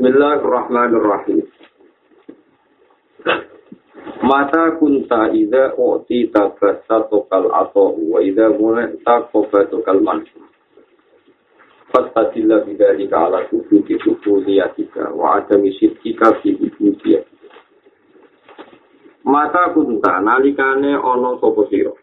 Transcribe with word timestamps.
Bismillahirrahmanirrahim. 0.00 1.44
Mata 4.24 4.80
kunta 4.80 5.28
ida 5.28 5.76
uti 5.76 6.24
tabasa 6.32 7.04
tokal 7.12 7.52
atau 7.52 8.00
wa 8.08 8.24
ida 8.24 8.48
mulai 8.48 8.96
takoba 9.04 9.68
tokal 9.68 10.00
mansu. 10.00 10.40
Fastatilla 11.92 12.64
bidalika 12.64 13.28
ala 13.28 13.44
kufuti 13.52 14.00
kufuliyatika 14.00 15.12
wa 15.12 15.36
adami 15.36 15.68
syirkika 15.76 16.32
fi 16.40 16.56
kufuliyatika. 16.56 17.52
Mata 19.28 19.68
kunta 19.76 20.16
nalikane 20.24 20.96
ono 20.96 21.36
sopo 21.44 21.68
siro. 21.68 22.00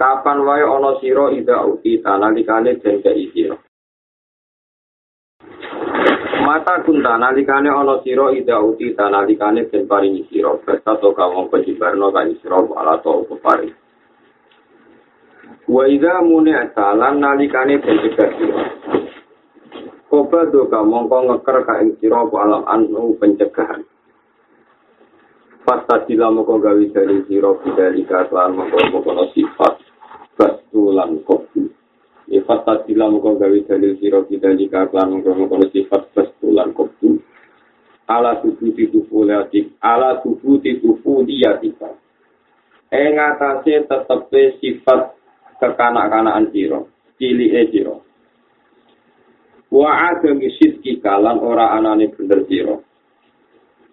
Kapan 0.00 0.48
wae 0.48 0.64
ono 0.64 0.96
siro 1.04 1.28
ida 1.28 1.60
uti 1.60 2.00
nalikane 2.00 2.80
jengke 2.80 3.12
siro. 3.36 3.60
Mata 6.54 6.86
kunta 6.86 7.18
nalikane 7.18 7.66
ana 7.66 7.98
sira 8.06 8.30
ida 8.30 8.62
uti 8.62 8.94
nalikane 8.94 9.66
den 9.74 9.90
paringi 9.90 10.22
sira 10.30 10.54
basa 10.62 10.94
to 11.02 11.10
kawong 11.10 11.50
pejibarno 11.50 12.14
kan 12.14 12.30
sira 12.38 12.62
ala 12.62 13.02
to 13.02 13.26
pepari. 13.26 13.74
Wa 15.66 15.82
ida 15.90 16.22
mune 16.22 16.54
asalan 16.54 17.18
nalikane 17.18 17.82
den 17.82 17.98
cegah 18.06 18.30
sira. 18.38 18.62
Koba 20.06 20.46
do 20.46 20.70
kamongko 20.70 21.26
ngeker 21.26 21.58
ka 21.66 21.82
ing 21.82 21.98
sira 21.98 22.22
alam 22.22 22.62
anu 22.70 23.18
pencegahan. 23.18 23.82
Pasta 25.66 26.06
sila 26.06 26.30
moko 26.30 26.62
gawi 26.62 26.86
dari 26.94 27.26
sira 27.26 27.50
bidalika 27.66 28.30
kelan 28.30 28.54
moko 28.54 29.26
sifat 29.34 29.82
batulan 30.38 31.18
kopi. 31.26 31.66
Ifat 32.24 32.64
tadila 32.64 33.12
muka 33.12 33.36
gawe 33.36 33.58
dalil 33.68 34.00
siro 34.00 34.24
kita 34.24 34.56
jika 34.56 34.88
klan 34.88 35.20
mengkono 35.20 35.68
sifat 35.68 36.08
bestulan 36.16 36.72
kopi. 36.72 37.20
Ala 38.04 38.36
tubuh 38.44 38.68
titufu 38.76 39.24
liatik, 39.24 39.80
ala 39.80 40.20
tubuh 40.20 40.60
titufu 40.60 41.24
diatika. 41.24 41.88
Eng 42.92 43.16
atase 43.16 43.88
tetepe 43.88 44.60
sifat 44.60 45.16
kekanak-kanakan 45.56 46.52
siro, 46.52 46.80
cili 47.16 47.48
e 47.56 47.62
siro. 47.72 48.04
Wa 49.72 50.12
ada 50.12 50.36
misit 50.36 50.84
kalan 51.00 51.40
ora 51.40 51.72
anane 51.72 52.12
bener 52.12 52.44
siro. 52.44 52.84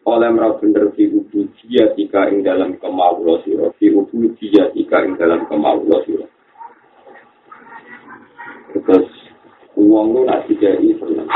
Oleh 0.02 0.28
merah 0.28 0.60
bener 0.60 0.92
di 0.92 1.08
ubu 1.08 1.48
dia 1.56 1.94
ing 1.96 2.44
dalam 2.44 2.76
kemaulo 2.84 3.40
siro, 3.48 3.72
di 3.80 3.88
ubu 3.96 4.36
dia 4.36 4.68
ing 4.76 5.16
dalam 5.16 5.48
kemaulo 5.48 6.04
siro. 6.04 6.11
Terus 8.82 9.10
uang 9.78 10.08
lu 10.18 10.22
nak 10.26 10.50
dikei 10.50 10.94
seneng. 10.98 11.30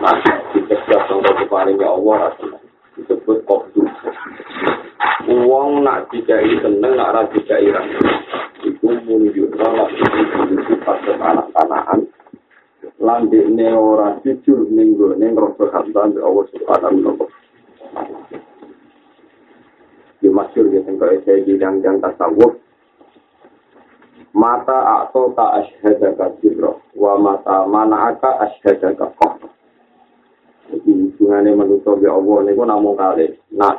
Nah, 0.00 0.16
dicegah 0.52 1.00
sama 1.08 1.30
keparingnya 1.40 1.88
Allah 1.88 2.28
rasa 2.28 2.46
disebut 2.96 3.40
kopdu. 3.48 3.84
Uang 5.28 5.84
nak 5.84 6.12
dikei 6.12 6.60
seneng, 6.60 6.92
nak 6.96 7.12
rasa 7.16 7.32
dikei 7.32 7.72
rasa. 7.72 7.98
Itu 8.60 8.84
menunjukkan 8.84 9.70
lah 9.72 9.88
sifat 10.68 10.96
kekanak-kanakan. 11.08 12.00
Landik 13.00 13.48
ne 13.48 13.72
ora 13.72 14.20
jujur 14.20 14.68
minggu 14.68 15.16
ne 15.16 15.32
ngerasa 15.32 15.72
kata 15.72 16.20
Allah 16.20 16.44
subhanahu 16.52 17.16
wa 17.16 17.16
ta'ala. 17.16 18.20
Di 20.20 20.28
masyur 20.28 20.68
ya, 20.68 20.84
tengok 20.84 21.24
saya 21.24 21.40
bilang 21.48 21.80
jangan 21.80 22.12
tasawuf, 22.12 22.60
mata 24.30 25.06
atau 25.06 25.34
ta 25.34 25.62
ashada 25.62 26.14
ka 26.14 26.30
wa 26.94 27.12
mata 27.18 27.66
mana 27.66 28.14
aka 28.14 28.46
ashada 28.46 28.94
ka 28.94 29.10
jadi 30.70 30.90
hubungannya 30.94 31.58
manusia 31.58 31.98
ya 31.98 32.14
Allah 32.14 32.36
ini 32.46 32.54
pun 32.54 32.94
kali. 32.94 33.26
Nak 33.58 33.76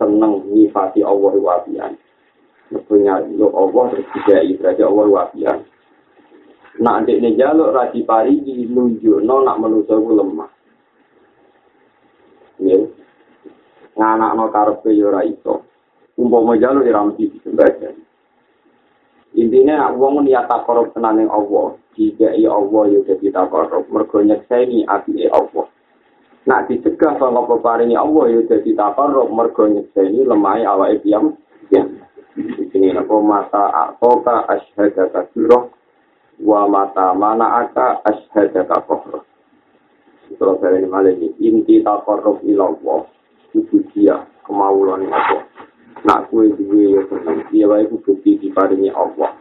seneng 0.00 0.48
nifati 0.48 1.04
Allah 1.04 1.32
wabian. 1.36 1.92
Punya 2.88 3.20
lo 3.36 3.52
Allah 3.52 3.92
terus 3.92 4.08
juga 4.16 4.40
berarti 4.40 4.80
Allah 4.80 5.06
wabian. 5.12 5.58
Nak 6.80 7.04
adik 7.04 7.20
ini 7.20 7.36
jaluk 7.36 7.76
rasi 7.76 8.00
pari 8.00 8.40
nunjuk 8.64 9.20
no 9.20 9.44
nak 9.44 9.60
manusia 9.60 9.92
itu 9.92 10.12
lemah. 10.16 10.50
Ya. 12.64 12.80
Nganak 13.92 14.32
no 14.32 14.44
karpe 14.48 14.88
yora 14.96 15.20
itu 15.28 15.60
umpama 16.16 16.56
jaluk 16.56 16.88
iramti 16.88 17.28
sebagian 17.44 17.92
Intinya 19.32 19.88
nak 19.88 19.96
wong 19.96 20.28
niat 20.28 20.44
takorup 20.44 20.92
tenan 20.92 21.16
ning 21.16 21.28
Allah, 21.32 21.72
iya 21.96 22.52
Allah 22.52 22.82
yo 22.92 23.00
dadi 23.00 23.32
takorup, 23.32 23.88
mergo 23.88 24.20
nyekseni 24.20 24.84
ati 24.84 25.24
Allah. 25.32 25.72
Nak 26.44 26.68
dicegah 26.68 27.16
saka 27.16 27.40
peparingi 27.48 27.96
Allah 27.96 28.28
yo 28.28 28.44
dadi 28.44 28.76
takorup, 28.76 29.32
mergo 29.32 29.64
nyekseni 29.72 30.28
lemah 30.28 30.60
awake 30.68 31.00
piyam. 31.00 31.32
Ya. 31.72 31.88
Ini 32.72 32.92
apa 32.96 33.16
mata 33.24 33.64
atoka 33.72 34.48
asyhadaka 34.52 35.32
sirah 35.32 35.68
wa 36.40 36.68
mata 36.68 37.16
mana 37.16 37.64
aka 37.64 38.04
asyhadaka 38.04 38.84
kohra. 38.84 39.20
Terus 40.32 40.56
dari 40.60 40.84
malah 40.84 41.12
ini 41.12 41.32
inti 41.40 41.80
takorup 41.80 42.44
ila 42.44 42.68
Allah. 42.68 43.00
Itu 43.56 43.80
dia 43.96 44.28
kemauan 44.44 45.08
Allah. 45.08 45.51
Nak 46.02 46.30
kue 46.30 46.50
duwe 46.58 46.98
ya 46.98 47.02
seneng 47.06 47.46
wae 47.46 47.86
ku 47.86 47.96
bukti 48.02 48.38
diparingi 48.42 48.90
Allah 48.90 49.38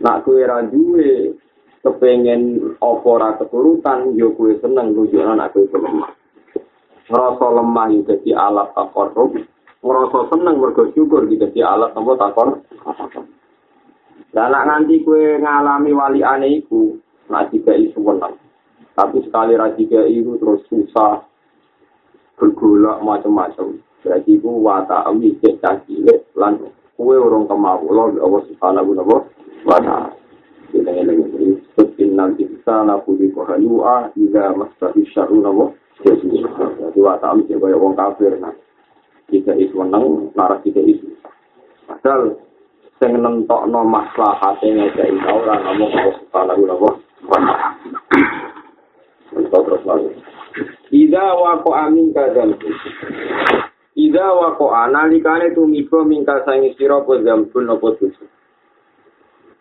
nak 0.00 0.24
kue 0.24 0.40
ra 0.40 0.64
duwe 0.64 1.36
kepengen 1.84 2.72
apa 2.80 3.06
ora 3.06 3.36
keturutan 3.36 4.16
yo 4.16 4.32
kue 4.32 4.56
seneng 4.64 4.96
nunjukno 4.96 5.36
nak 5.36 5.52
kue 5.52 5.68
lemah 5.68 6.12
ngerasa 7.12 7.46
lemah 7.52 7.86
yo 7.92 8.00
dadi 8.08 8.30
alat 8.32 8.72
takorup 8.72 9.36
ngerasa 9.84 10.18
seneng 10.32 10.56
mergo 10.56 10.88
syukur 10.96 11.28
gitu 11.28 11.44
dadi 11.44 11.60
alat 11.60 11.92
apa 11.92 12.12
takor 12.16 12.48
Dan 14.32 14.48
nak 14.48 14.64
nanti 14.64 15.04
kue 15.04 15.36
ngalami 15.36 15.92
wali 15.92 16.24
aneh 16.24 16.64
iku, 16.64 16.96
nak 17.28 17.52
isu 17.52 18.00
menang. 18.00 18.32
Tapi 18.96 19.20
sekali 19.28 19.52
rajika 19.60 20.08
itu 20.08 20.40
terus 20.40 20.64
susah, 20.72 21.20
bergolak 22.40 23.04
macam-macam. 23.04 23.76
Berarti 24.02 24.34
ku 24.42 24.58
wata 24.66 25.06
caci 25.62 25.94
le 26.02 26.26
lan 26.34 26.58
kue 26.98 27.14
orang 27.14 27.46
kemau 27.46 27.86
lo 27.86 28.10
Allah 28.18 28.42
subhanahu 28.50 28.98
wa 28.98 29.78
ta'ala. 29.78 30.10
Kita 30.72 30.90
ini 30.90 31.14
ini 31.38 31.54
seperti 31.70 32.10
nanti 32.10 32.48
kita 32.48 32.82
nabu 32.82 33.14
di 33.14 33.30
kohanua 33.30 34.10
ida 34.18 34.50
masahi 34.58 35.06
syaru 35.14 35.38
nabo. 35.38 35.76
Jadi 36.02 36.42
wata 36.98 37.30
cek 37.46 37.58
kaya 37.62 37.76
orang 37.78 37.94
kafir 37.94 38.34
nah. 38.42 38.54
Kita 39.30 39.54
itu 39.54 39.78
menang 39.78 40.34
narah 40.34 40.58
kita 40.66 40.82
itu. 40.82 41.12
Padahal 41.86 42.36
sing 42.98 43.22
nentokno 43.22 43.86
maslahate 43.86 44.66
ngajak 44.66 45.08
ora 45.30 45.54
namung 45.62 45.94
Allah 45.94 46.14
subhanahu 46.26 46.62
wa 46.66 46.76
ta'ala. 47.30 47.54
Terus 49.32 49.82
lagi. 49.86 50.10
Ida 50.92 51.24
wako 51.38 51.70
amin 51.72 52.12
kadzal. 52.12 52.52
Ida 53.92 54.32
wa 54.32 54.56
ko 54.56 54.72
analikane 54.72 55.52
tumiba 55.52 56.00
mingkal 56.04 56.40
sangi 56.48 56.72
sira 56.80 57.04
apa 57.04 57.20
zambun 57.20 57.68
apa 57.68 57.88
dosa. 58.00 58.24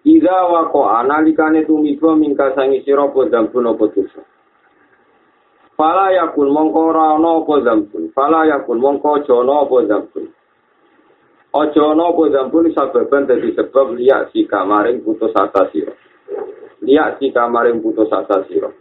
Ida 0.07 0.47
wa 0.47 0.71
ko 0.71 0.87
analikane 0.87 1.67
tumiba 1.67 2.15
mingkal 2.15 2.55
sangi 2.55 2.79
sira 2.87 3.11
apa 3.11 3.27
zambun 3.27 3.67
apa 3.67 3.85
dosa. 3.91 4.23
Fala 5.75 6.15
yakun 6.15 6.47
mongko 6.47 6.79
ora 6.79 7.19
ana 7.19 7.43
apa 7.43 7.55
zambun. 7.59 8.03
Fala 8.15 8.47
yakun 8.47 8.79
mongko 8.79 9.19
aja 9.19 9.33
ana 9.35 9.53
apa 9.67 9.77
zambun. 9.91 10.25
Aja 11.51 11.81
ana 11.91 12.03
apa 12.15 12.23
zambun 12.31 12.65
sababan 12.71 13.27
dadi 13.27 13.51
sebab 13.51 13.99
liya 13.99 14.31
si 14.31 14.47
kamaring 14.47 15.03
putus 15.03 15.35
asa 15.35 15.67
sira. 15.75 15.91
Liya 16.79 17.19
si 17.19 17.35
kamaring 17.35 17.83
putus 17.83 18.07
asa 18.07 18.47
sira. 18.47 18.71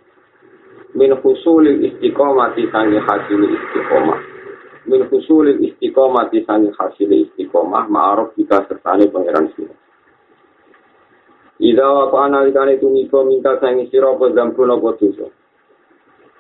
Min 0.95 1.11
husulil 1.19 1.83
istiqomati 1.91 2.71
sangi 2.71 3.03
hasil 3.03 3.51
istiqomah. 3.51 4.30
Min 4.89 5.05
husulil 5.09 5.61
istiqomah 5.61 6.33
di 6.33 6.41
sangi 6.49 6.73
hasil 6.73 7.11
istiqomah 7.11 7.91
ma'aruf 7.91 8.33
jika 8.39 8.65
sertane 8.65 9.13
pangeran 9.13 9.53
sira. 9.53 9.75
Ida 11.61 11.85
wa 11.85 12.25
analikane 12.25 12.81
tumiba 12.81 13.21
minta 13.21 13.61
sangi 13.61 13.93
sira 13.93 14.17
apa 14.17 14.33
zambun 14.33 14.73
apa 14.73 14.97
dosa. 14.97 15.29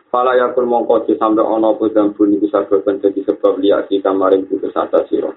Fala 0.08 0.32
yakul 0.34 0.64
mongko 0.64 1.04
ci 1.04 1.20
sampe 1.20 1.44
ana 1.44 1.76
apa 1.76 1.84
zambun 1.92 2.32
iku 2.40 2.48
sababan 2.48 3.04
dadi 3.04 3.20
sebab 3.28 3.60
liati 3.60 4.00
kamaring 4.00 4.48
putus 4.48 4.72
asa 4.72 5.04
sira. 5.12 5.28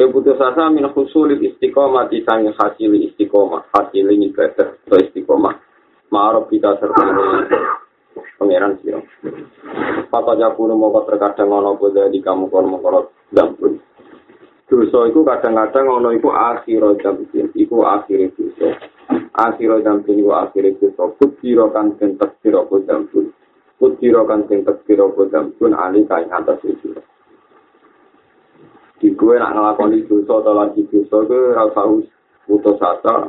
Ya 0.00 0.08
putus 0.08 0.40
asa 0.40 0.72
min 0.72 0.88
husulil 0.88 1.36
istiqomah 1.36 2.08
di 2.08 2.24
sangi 2.24 2.56
hasil 2.56 2.92
istiqomah, 3.12 3.68
hasil 3.76 4.08
ibadah 4.08 4.80
atau 4.88 4.96
istiqomah. 4.96 5.54
Ma'aruf 6.08 6.48
jika 6.48 6.80
sertane 6.80 7.12
pangeran 8.44 8.76
sira. 8.84 9.00
Papa 10.12 10.36
jakunu 10.36 10.76
moko 10.76 11.08
terkadang 11.08 11.48
ana 11.48 11.72
apa 11.72 12.12
di 12.12 12.20
kamu 12.20 12.52
kono 12.52 12.76
mongko 12.76 13.08
dampun. 13.32 13.80
Dosa 14.68 15.08
iku 15.08 15.24
kadang-kadang 15.24 15.88
ana 15.88 16.12
iku 16.12 16.28
akhir 16.28 17.00
dampun, 17.00 17.48
iku 17.56 17.88
akhir 17.88 18.36
dosa. 18.36 18.68
Akhir 19.32 19.80
dampun 19.80 20.20
iku 20.20 20.36
akhir 20.36 20.76
dosa. 20.76 21.02
Kutiro 21.16 21.72
kan 21.72 21.96
den 21.96 22.20
tektir 22.20 22.52
apa 22.52 22.76
dampun. 22.84 23.32
Kudiro 23.74 24.24
kan 24.24 24.48
sing 24.48 24.62
tekiro 24.62 25.12
kodam 25.12 25.52
pun 25.58 25.74
ali 25.74 26.06
kain 26.08 26.30
atas 26.30 26.62
itu. 26.64 26.94
Di 28.96 29.12
gue 29.12 29.34
nak 29.36 29.52
ngelakoni 29.52 30.06
dosa 30.06 30.40
atau 30.40 30.54
lagi 30.54 30.86
dosa 30.88 31.26
ke 31.26 31.40
rasa 31.52 31.82
putus 32.46 32.78
asa 32.80 33.28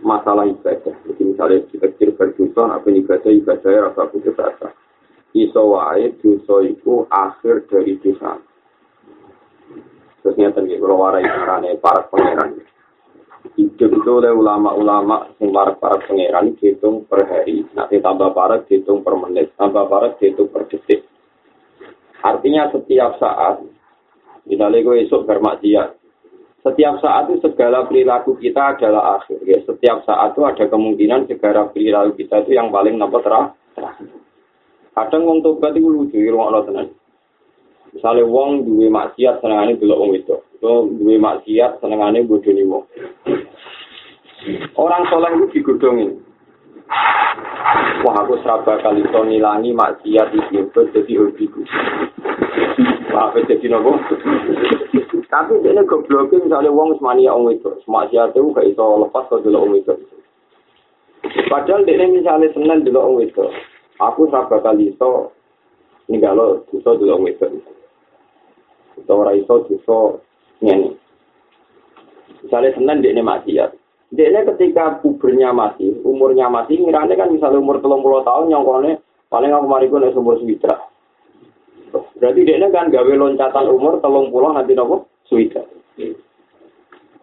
masalah 0.00 0.48
ibadah. 0.48 0.94
Jadi 1.06 1.22
misalnya 1.22 1.64
kita 1.68 1.86
kecil 1.92 2.16
berdosa, 2.16 2.76
apa 2.76 2.88
ibadah 2.88 3.30
ibadah 3.30 3.70
rasa 3.92 4.02
putus 4.08 4.36
asa. 4.36 4.68
Iso 5.30 5.62
wae 5.76 6.10
dosa 6.18 6.54
itu 6.66 7.06
akhir 7.06 7.70
dari 7.70 7.94
dosa. 8.00 8.40
Terus 10.20 10.36
nyata 10.36 10.60
nih, 10.60 10.76
kalau 10.76 11.00
warai 11.00 11.24
carane 11.24 11.80
para 11.80 12.04
pangeran. 12.12 12.60
Hidup 13.56 13.88
itu 13.88 14.10
oleh 14.12 14.36
ulama-ulama 14.36 15.32
yang 15.40 15.48
para 15.48 15.72
para 15.80 15.96
pangeran 16.04 16.52
dihitung 16.60 17.08
per 17.08 17.24
hari. 17.24 17.64
Nanti 17.72 17.96
tambah 18.04 18.36
para 18.36 18.60
dihitung 18.68 19.00
per 19.00 19.16
menit, 19.16 19.56
tambah 19.56 19.88
para 19.88 20.12
dihitung 20.20 20.52
per 20.52 20.68
detik. 20.68 21.08
Artinya 22.20 22.68
setiap 22.68 23.16
saat, 23.16 23.64
misalnya 24.44 24.84
gue 24.84 25.08
esok 25.08 25.24
bermaksiat, 25.24 25.99
setiap 26.60 27.00
saat 27.00 27.32
itu 27.32 27.40
segala 27.40 27.88
perilaku 27.88 28.36
kita 28.36 28.76
adalah 28.76 29.16
akhir. 29.16 29.40
Ya. 29.48 29.64
Setiap 29.64 30.04
saat 30.04 30.36
itu 30.36 30.44
ada 30.44 30.64
kemungkinan 30.68 31.24
segala 31.24 31.72
perilaku 31.72 32.20
kita 32.20 32.44
itu 32.44 32.52
yang 32.52 32.68
paling 32.68 33.00
nampak 33.00 33.24
terakhir. 33.24 34.12
Kadang 34.92 35.24
wong 35.24 35.40
tobat 35.40 35.72
itu 35.72 35.88
lucu, 35.88 36.20
rumah 36.28 36.52
Allah 36.52 36.62
tenang. 36.68 36.88
Misalnya 37.96 38.28
wong 38.28 38.68
duwe 38.68 38.86
maksiat 38.92 39.40
senengane 39.40 39.80
delok 39.80 39.98
wong 39.98 40.12
itu. 40.14 40.36
Itu 40.60 40.72
duwe 41.00 41.16
maksiat 41.16 41.80
senengane 41.80 42.28
bodoni 42.28 42.62
wong. 42.68 42.84
Orang 44.76 45.08
soleh 45.08 45.32
itu 45.36 45.46
digodongin. 45.56 46.20
Wah 48.04 48.16
aku 48.20 48.40
seraba 48.44 48.80
kali 48.82 49.04
to 49.08 49.20
ngilangi 49.24 49.70
maksiat 49.72 50.28
iki 50.34 50.60
jadi 50.68 51.12
hobiku. 51.16 51.62
Apa 53.20 53.36
jadi 53.44 53.68
nopo? 53.68 54.00
Tapi 55.28 55.60
ini 55.60 55.84
gobloknya 55.84 56.40
misalnya 56.40 56.72
wong 56.72 56.96
semania 56.96 57.36
wong 57.36 57.52
itu. 57.52 57.68
Maksiat 57.84 58.32
itu 58.32 58.48
gak 58.56 58.64
iso 58.64 59.04
lepas 59.04 59.28
ke 59.28 59.44
delok 59.44 59.62
wong 59.68 59.74
itu. 59.76 59.94
Padahal 61.52 61.84
dia 61.84 62.08
misalnya 62.08 62.48
seneng 62.56 62.80
delok 62.80 63.04
wong 63.04 63.18
itu. 63.28 63.44
Aku 64.00 64.24
seraba 64.32 64.64
kali 64.64 64.96
iso 64.96 65.36
ninggalo 66.08 66.64
dosa 66.72 66.96
delok 66.96 67.20
wong 67.20 67.28
itu. 67.28 67.46
Kita 68.96 69.12
ora 69.12 69.36
iso 69.36 69.68
dosa 69.68 70.16
ngene. 70.64 70.96
Misalnya 72.40 73.04
dia 73.04 73.12
ini 73.12 73.20
maksiat. 73.20 73.70
Dia 74.16 74.32
ini 74.32 74.48
ketika 74.56 74.98
pubernya 75.04 75.54
masih, 75.54 76.02
umurnya 76.02 76.50
masih, 76.50 76.82
ngirane 76.82 77.14
kan 77.14 77.30
misalnya 77.30 77.62
umur 77.62 77.78
telung 77.78 78.02
puluh 78.02 78.26
tahun, 78.26 78.50
nyongkone 78.50 78.98
paling 79.30 79.54
aku 79.54 79.66
mari 79.70 79.86
gue 79.86 80.10
umur 80.18 80.34
switra. 80.42 80.89
Berarti 81.90 82.40
dia 82.46 82.62
kan 82.70 82.92
gawe 82.92 83.12
loncatan 83.16 83.66
umur 83.66 83.98
telung 83.98 84.30
puluh 84.30 84.54
nanti 84.54 84.76
nopo 84.76 85.10
switra. 85.26 85.64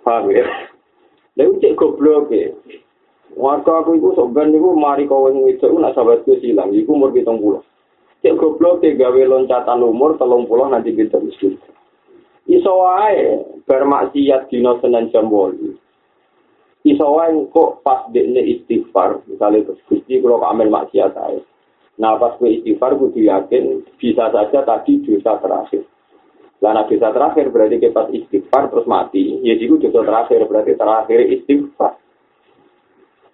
Paham 0.03 0.31
ya? 0.31 0.43
Lalu 1.37 1.59
cek 1.61 1.77
goblok 1.77 2.33
ya. 2.33 2.51
Warga 3.37 3.85
aku 3.85 4.01
itu 4.01 4.17
sebenarnya 4.17 4.57
itu 4.57 4.69
mari 4.73 5.03
kau 5.05 5.29
yang 5.29 5.45
itu 5.45 5.69
nak 5.77 5.93
sahabatku 5.93 6.41
silang, 6.41 6.73
itu 6.73 6.89
umur 6.89 7.13
hitung 7.13 7.37
puluh. 7.37 7.61
Cek 8.25 8.33
goblok 8.39 8.81
ke 8.81 8.97
gawe 8.97 9.21
loncatan 9.29 9.85
umur 9.85 10.17
telung 10.17 10.49
puluh 10.49 10.65
nanti 10.67 10.95
kita 10.95 11.21
miskin. 11.21 11.59
Iso 12.47 12.71
wae 12.81 13.43
bermaksiat 13.67 14.49
dino 14.49 14.79
senen 14.81 15.11
jam 15.13 15.29
wolu. 15.29 15.75
Iso 16.87 17.05
wae 17.13 17.35
kok 17.51 17.83
pas 17.83 18.07
dekne 18.09 18.41
istighfar, 18.41 19.21
misalnya 19.27 19.69
terus 19.69 19.83
gusti 19.85 20.17
kalau 20.23 20.41
maksiat 20.41 21.13
ae. 21.13 21.37
Nah 21.97 22.17
pas 22.21 22.37
gue 22.37 22.61
istighfar 22.61 22.93
gue 22.93 23.25
yakin 23.25 23.81
bisa 23.97 24.29
saja 24.29 24.59
tadi 24.61 25.01
dosa 25.01 25.41
terakhir. 25.41 25.83
Karena 26.57 26.85
dosa 26.89 27.09
terakhir 27.13 27.45
berarti 27.53 27.77
kita 27.77 28.01
istighfar 28.13 28.69
terus 28.73 28.89
mati. 28.89 29.41
Ya 29.45 29.57
jadi 29.57 29.77
dosa 29.77 30.01
terakhir 30.05 30.45
berarti 30.45 30.73
terakhir 30.77 31.19
istighfar. 31.25 31.97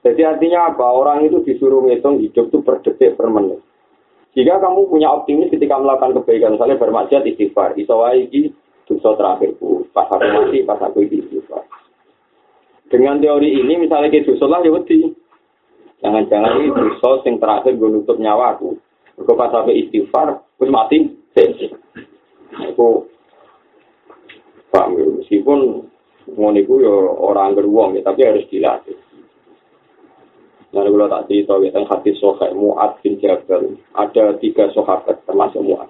Jadi 0.03 0.21
artinya 0.27 0.75
apa? 0.75 0.83
Orang 0.83 1.23
itu 1.23 1.39
disuruh 1.47 1.79
ngitung 1.87 2.19
hidup 2.19 2.51
itu 2.51 2.59
per 2.59 2.83
detik 2.83 3.15
per 3.15 3.31
menit. 3.31 3.63
Jika 4.35 4.59
kamu 4.59 4.91
punya 4.91 5.07
optimis 5.13 5.53
ketika 5.53 5.79
melakukan 5.79 6.19
kebaikan, 6.19 6.57
misalnya 6.57 6.81
bermaksiat 6.81 7.23
istighfar, 7.23 7.77
iso 7.79 7.95
iki 8.11 8.51
dosa 8.89 9.15
terakhirku, 9.15 9.87
pas 9.95 10.09
aku 10.11 10.27
mati, 10.27 10.59
pas 10.67 10.81
aku 10.81 11.07
istighfar. 11.07 11.63
Dengan 12.91 13.23
teori 13.23 13.63
ini, 13.63 13.79
misalnya 13.79 14.11
ke 14.11 14.27
dosa 14.27 14.45
lah 14.49 14.59
ya 14.65 14.73
wedi. 14.75 15.22
Jangan-jangan 16.03 16.59
ini 16.59 16.69
dosa 16.75 17.23
yang 17.23 17.39
terakhir 17.39 17.79
gue 17.79 17.89
nutup 17.89 18.19
nyawa 18.19 18.59
aku. 18.59 18.75
Gue 19.15 19.35
pas 19.39 19.47
sampai 19.47 19.87
istighfar, 19.87 20.35
terus 20.59 20.73
mati, 20.73 20.99
Aku 22.53 23.07
ya, 24.73 25.05
meskipun 25.17 25.89
ngoniku 26.27 26.81
ya 26.81 26.95
orang 27.17 27.57
beruang 27.57 27.97
ya, 27.97 28.05
tapi 28.05 28.21
harus 28.25 28.45
dilatih. 28.51 28.97
Lalu 30.73 30.89
kalau 30.89 31.11
tak 31.13 31.25
cerita 31.29 31.53
tentang 31.61 31.85
hati 31.85 32.11
sohek 32.17 32.51
Mu'ad 32.57 32.97
bin 33.05 33.21
Jabal. 33.21 33.77
Ada 33.93 34.41
tiga 34.41 34.73
sahabat 34.73 35.21
termasuk 35.29 35.61
Mu'ad. 35.61 35.89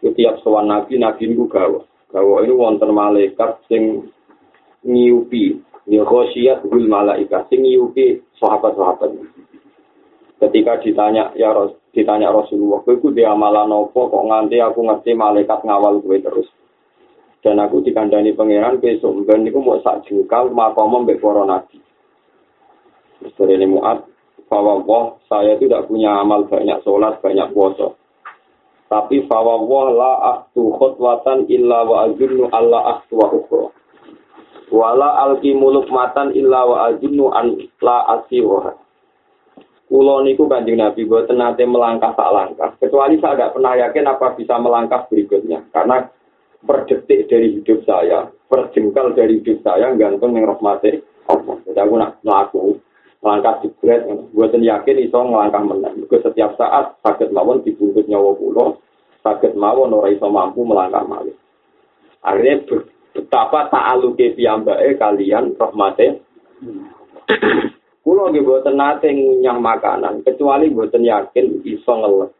Setiap 0.00 0.40
sowan 0.40 0.72
Nabi, 0.72 0.96
Nabi 0.96 1.28
itu 1.28 1.44
gawa. 1.44 1.84
Gawa 2.08 2.40
ini 2.40 2.56
wonten 2.56 2.88
malaikat 2.88 3.60
sing 3.68 4.08
nyiupi. 4.80 5.60
Ya 5.88 6.04
khosyat 6.04 6.68
hul 6.68 6.84
malaikat 6.84 7.48
sing 7.48 7.64
nyiupi 7.64 8.20
sahabat-sahabat. 8.36 9.08
Ketika 10.38 10.78
ditanya 10.84 11.32
ya 11.34 11.50
Ros, 11.50 11.74
ditanya 11.96 12.28
Rasulullah, 12.30 12.84
"Kowe 12.84 13.10
dia 13.10 13.32
malah 13.32 13.64
nopo 13.64 14.06
kok 14.12 14.22
nganti 14.28 14.60
aku 14.60 14.84
ngerti 14.84 15.16
malaikat 15.16 15.64
ngawal 15.64 16.04
gue 16.04 16.20
terus?" 16.20 16.46
Dan 17.40 17.58
aku 17.58 17.80
dikandani 17.80 18.36
pangeran 18.36 18.82
besok 18.82 19.24
ben 19.24 19.46
niku 19.46 19.64
mau 19.64 19.80
sak 19.80 20.04
jengkal 20.06 20.52
makom 20.52 21.06
mbek 21.06 21.22
para 21.22 21.42
nabi. 21.48 21.80
Misteri 23.24 23.58
ini 23.58 23.66
muat, 23.66 24.04
bahwa 24.46 25.20
saya 25.28 25.54
tidak 25.60 25.86
punya 25.86 26.18
amal 26.18 26.48
banyak 26.48 26.80
sholat, 26.82 27.20
banyak 27.20 27.50
puasa. 27.52 27.94
Tapi 28.88 29.28
fawwah 29.28 29.86
la 29.92 30.12
ahtu 30.32 30.72
khutwatan 30.72 31.44
illa 31.52 31.84
wa 31.84 32.08
azunnu 32.08 32.48
alla 32.48 32.96
ahtu 32.96 33.20
wa 33.20 33.28
ukhra. 33.28 33.68
Wala 34.68 35.24
alki 35.24 35.56
muluk 35.56 35.88
matan 35.88 36.36
illa 36.36 36.64
wa 36.68 36.76
azunnu 36.92 37.32
an 37.32 37.56
la 37.80 37.98
asiroha. 38.18 38.72
Kulo 39.88 40.20
niku 40.20 40.44
kanjeng 40.44 40.76
Nabi 40.76 41.08
buat 41.08 41.32
nate 41.32 41.64
melangkah 41.64 42.12
tak 42.12 42.28
langkah. 42.28 42.76
Kecuali 42.76 43.16
saya 43.16 43.40
tidak 43.40 43.52
pernah 43.56 43.72
yakin 43.72 44.04
apa 44.04 44.26
bisa 44.36 44.54
melangkah 44.60 45.08
berikutnya. 45.08 45.64
Karena 45.72 46.04
per 46.60 46.84
detik 46.84 47.24
dari 47.32 47.56
hidup 47.56 47.88
saya, 47.88 48.28
per 48.28 48.68
jengkal 48.76 49.16
dari 49.16 49.40
hidup 49.40 49.64
saya, 49.64 49.88
gantung 49.96 50.36
yang 50.36 50.44
rahmati 50.44 51.00
Allah. 51.32 51.56
Jadi 51.64 51.80
aku 51.80 51.94
nak 51.96 52.20
melaku, 52.20 52.76
langkah 53.18 53.58
jebret 53.62 54.06
buatan 54.30 54.62
yakin 54.62 55.02
iso 55.02 55.18
ngelangkah 55.18 55.62
menang 55.62 55.94
Mergo 55.98 56.16
setiap 56.22 56.54
saat 56.54 56.94
sakit 57.02 57.34
mawon 57.34 57.66
dibungkus 57.66 58.06
nyawa 58.06 58.30
kula 58.38 58.66
sakit 59.26 59.58
mawon 59.58 59.90
ora 59.90 60.14
iso 60.14 60.30
mampu 60.30 60.62
melangkah 60.62 61.02
malih 61.02 61.34
akhirnya 62.22 62.62
betapa 63.18 63.66
ta'aluke 63.66 64.38
piyambake 64.38 64.94
kalian 64.94 65.58
rahmate 65.58 66.22
kula 68.06 68.30
nggih 68.30 68.46
boten 68.46 68.78
nate 68.78 69.10
nyang 69.42 69.58
makanan 69.58 70.22
kecuali 70.22 70.70
boten 70.70 71.02
yakin 71.02 71.66
iso 71.66 71.92
ngeles 71.98 72.30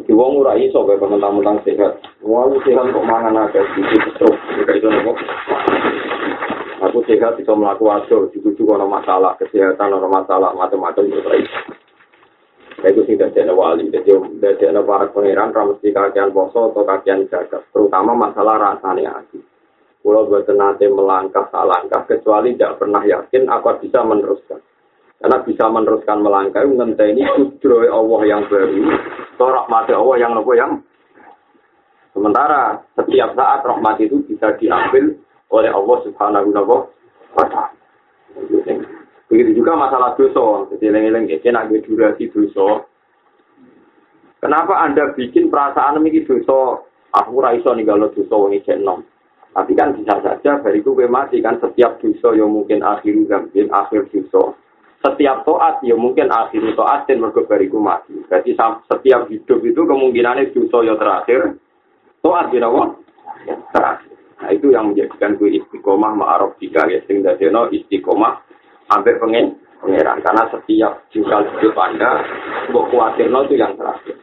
Di 0.00 0.16
wong 0.16 0.40
ora 0.40 0.56
iso 0.56 0.80
kaya 0.88 0.96
mentang-mentang 0.96 1.60
sehat. 1.60 2.00
Wong 2.24 2.56
sehat 2.64 2.88
kok 2.88 3.04
mangan 3.04 3.36
akeh 3.36 3.60
iki 3.60 3.98
terus 4.16 4.38
itu 4.72 4.88
nopo. 4.88 5.12
aku 6.80 7.04
sehat 7.04 7.36
bisa 7.36 7.52
melakukan 7.52 8.08
wajo, 8.08 8.32
dituju 8.32 8.64
kalau 8.64 8.88
masalah 8.88 9.36
kesehatan, 9.36 9.92
kalau 9.92 10.08
masalah 10.08 10.56
macam-macam. 10.56 11.04
Itu 12.80 13.04
sih 13.04 13.16
dari 13.20 13.44
wali, 13.52 13.92
jadi 13.92 14.16
dari 14.40 14.80
para 14.88 15.12
pangeran, 15.12 15.52
mesti 15.52 15.92
kakian 15.92 16.32
poso 16.32 16.72
atau 16.72 16.80
kakian 16.80 17.28
jaga, 17.28 17.60
terutama 17.76 18.16
masalah 18.16 18.56
rasanya 18.56 19.20
hati. 19.20 19.36
Kalau 20.00 20.24
buat 20.24 20.48
nanti 20.48 20.88
melangkah 20.88 21.44
langkah, 21.52 22.08
kecuali 22.08 22.56
tidak 22.56 22.80
pernah 22.80 23.04
yakin 23.04 23.52
apa 23.52 23.76
bisa 23.84 24.00
meneruskan. 24.00 24.64
Karena 25.20 25.36
bisa 25.44 25.68
meneruskan 25.68 26.24
melangkah, 26.24 26.64
ini 26.64 27.28
kudroy 27.36 27.84
Allah 27.92 28.20
yang 28.24 28.48
baru, 28.48 28.96
atau 29.36 29.48
rahmati 29.52 29.92
Allah 29.92 30.16
yang 30.16 30.32
nopo 30.32 30.52
yang 30.56 30.80
Sementara 32.10 32.82
setiap 32.98 33.38
saat 33.38 33.62
rahmat 33.62 34.02
itu 34.02 34.18
bisa 34.26 34.50
diambil 34.58 35.14
oleh 35.54 35.70
Allah 35.70 35.98
Subhanahu 36.02 36.50
wa 36.58 37.46
taala. 37.46 37.70
Begitu 39.30 39.62
juga 39.62 39.78
masalah 39.78 40.18
dosa, 40.18 40.66
jadi 40.74 40.90
eleng-eleng 40.90 41.30
ya, 41.30 41.38
nak 41.54 41.70
durasi 41.70 42.26
dosa. 42.34 42.82
Kenapa 44.42 44.74
Anda 44.82 45.14
bikin 45.14 45.54
perasaan 45.54 46.02
ini 46.02 46.26
dosa? 46.26 46.82
Aku 47.14 47.38
raiso 47.38 47.70
nih 47.70 47.86
kalau 47.86 48.10
dosa 48.10 48.34
wong 48.34 48.58
nom. 48.82 49.06
Tapi 49.54 49.74
kan 49.78 49.94
bisa 49.94 50.18
saja 50.22 50.58
bariku 50.62 50.98
gue 50.98 51.10
mati 51.10 51.38
kan 51.38 51.62
setiap 51.62 52.02
dosa 52.02 52.34
yang 52.34 52.50
mungkin 52.50 52.82
akhir 52.82 53.14
gambin, 53.30 53.70
akhir 53.70 54.10
dosa. 54.10 54.54
setiap 55.00 55.48
toat 55.48 55.80
ya 55.80 55.96
mungkin 55.96 56.28
akhir 56.28 56.76
toatin 56.76 57.24
mergo 57.24 57.46
bariku 57.46 57.80
mati. 57.80 58.12
Berarti 58.26 58.52
setiap 58.90 59.30
hidup 59.30 59.62
itu 59.64 59.80
kemungkinannya 59.86 60.52
dosa 60.52 60.78
ya 60.82 60.94
terakhir. 60.98 61.40
Toat 62.20 62.50
ya? 63.46 63.56
Terakhir. 63.72 64.12
Nah 64.40 64.50
itu 64.52 64.66
yang 64.74 64.92
menjadikan 64.92 65.38
gue 65.38 65.56
istiqomah 65.56 66.12
ma'arof 66.16 66.56
jika 66.58 66.88
ya 66.90 67.00
sing 67.08 67.22
dadeno 67.24 67.68
istiqomah 67.72 68.49
hampir 68.90 69.16
pengen 69.22 69.56
pengeran 69.80 70.18
karena 70.20 70.44
setiap 70.52 70.92
jengkal 71.14 71.46
hidup 71.56 71.74
anda 71.78 72.20
buat 72.74 72.90
khawatir 72.92 73.30
itu 73.30 73.54
yang 73.56 73.72
terakhir. 73.78 74.16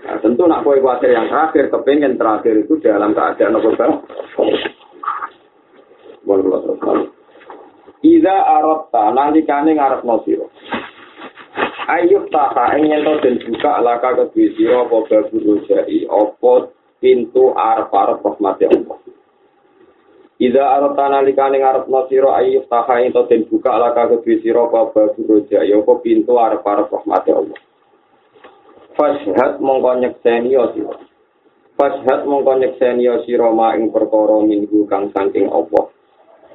Nah, 0.00 0.16
tentu 0.22 0.48
nak 0.48 0.64
kue 0.64 0.80
khawatir 0.80 1.12
yang 1.12 1.28
terakhir, 1.28 1.68
kepengen 1.68 2.16
terakhir 2.16 2.54
itu 2.64 2.78
dalam 2.80 3.12
keadaan 3.12 3.58
apa 3.58 3.70
bang? 3.76 3.92
Ida 8.00 8.36
arota 8.48 9.12
nanti 9.12 9.44
kane 9.44 9.76
ngarep 9.76 10.06
nosiro. 10.08 10.48
Ayub 11.90 12.30
taka 12.30 12.78
ingin 12.78 13.02
to 13.02 13.12
dan 13.18 13.34
buka 13.42 13.82
laka 13.82 14.14
ke 14.30 14.54
siro 14.54 14.86
apa 14.86 15.10
babu 15.10 15.58
jari 15.66 16.06
apa 16.06 16.70
pintu 17.02 17.50
arep 17.50 17.90
arep 17.90 18.22
rahmati 18.22 18.64
Allah. 18.70 18.99
Ida 20.40 20.72
arota 20.72 21.04
nanti 21.12 21.36
kane 21.36 21.60
ngarep 21.60 21.84
nosiro 21.92 22.32
ayub 22.32 22.64
taka 22.64 23.04
ingin 23.04 23.12
to 23.12 23.28
dan 23.28 23.44
buka 23.44 23.76
laka 23.76 24.08
ke 24.24 24.40
siro 24.40 24.72
apa 24.72 24.88
babu 24.88 25.44
jari 25.44 25.76
apa 25.76 25.92
pintu 26.00 26.40
arep 26.40 26.64
arep 26.64 26.88
rahmati 26.88 27.28
Allah. 27.28 27.60
Fashhat 28.96 29.60
mongko 29.60 30.00
nyekseni 30.00 30.56
yo 30.56 30.72
sira. 30.72 30.96
Fashhat 31.76 32.24
mongko 32.24 32.56
nyekseni 32.56 33.04
yo 33.04 33.20
sira 33.28 33.52
ma 33.52 33.76
ing 33.76 33.92
perkara 33.92 34.40
minggu 34.40 34.88
kang 34.88 35.12
saking 35.12 35.52
apa. 35.52 35.92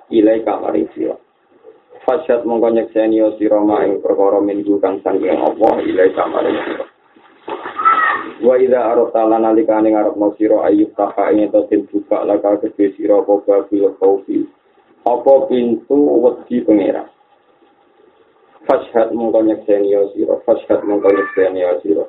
Ilai 0.10 0.42
kamaring 0.42 0.90
sira. 0.98 1.22
Fasyat 2.06 2.42
mongko 2.42 2.74
nyekseni 2.74 3.22
yo 3.22 3.38
sira 3.38 3.62
ing 3.86 4.02
perkara 4.02 4.42
minggu 4.42 4.82
kang 4.82 4.98
sangking 5.06 5.38
apa 5.38 5.86
ilai 5.86 6.10
kamare 6.14 6.54
sira. 6.54 6.95
Wa 8.46 8.62
idza 8.62 8.78
arata 8.78 9.26
lan 9.26 9.42
alikane 9.42 9.90
ngarepno 9.90 10.38
sira 10.38 10.70
ayub 10.70 10.94
taka 10.94 11.34
ing 11.34 11.50
to 11.50 11.66
den 11.66 11.90
buka 11.90 12.22
laka 12.30 12.62
kedhe 12.62 12.94
sira 12.94 13.18
apa 13.18 13.42
babil 13.42 13.90
khaufi. 13.98 14.46
Apa 15.02 15.50
pintu 15.50 15.98
wedi 16.22 16.62
pengera. 16.62 17.10
Fasyat 18.66 19.14
mongko 19.14 19.46
nyekseni 19.46 19.94
yo 19.94 20.10
sira, 20.14 20.38
fasyat 20.46 20.86
mongko 20.86 21.10
nyekseni 21.10 21.66
yo 21.66 21.74
sira. 21.82 22.06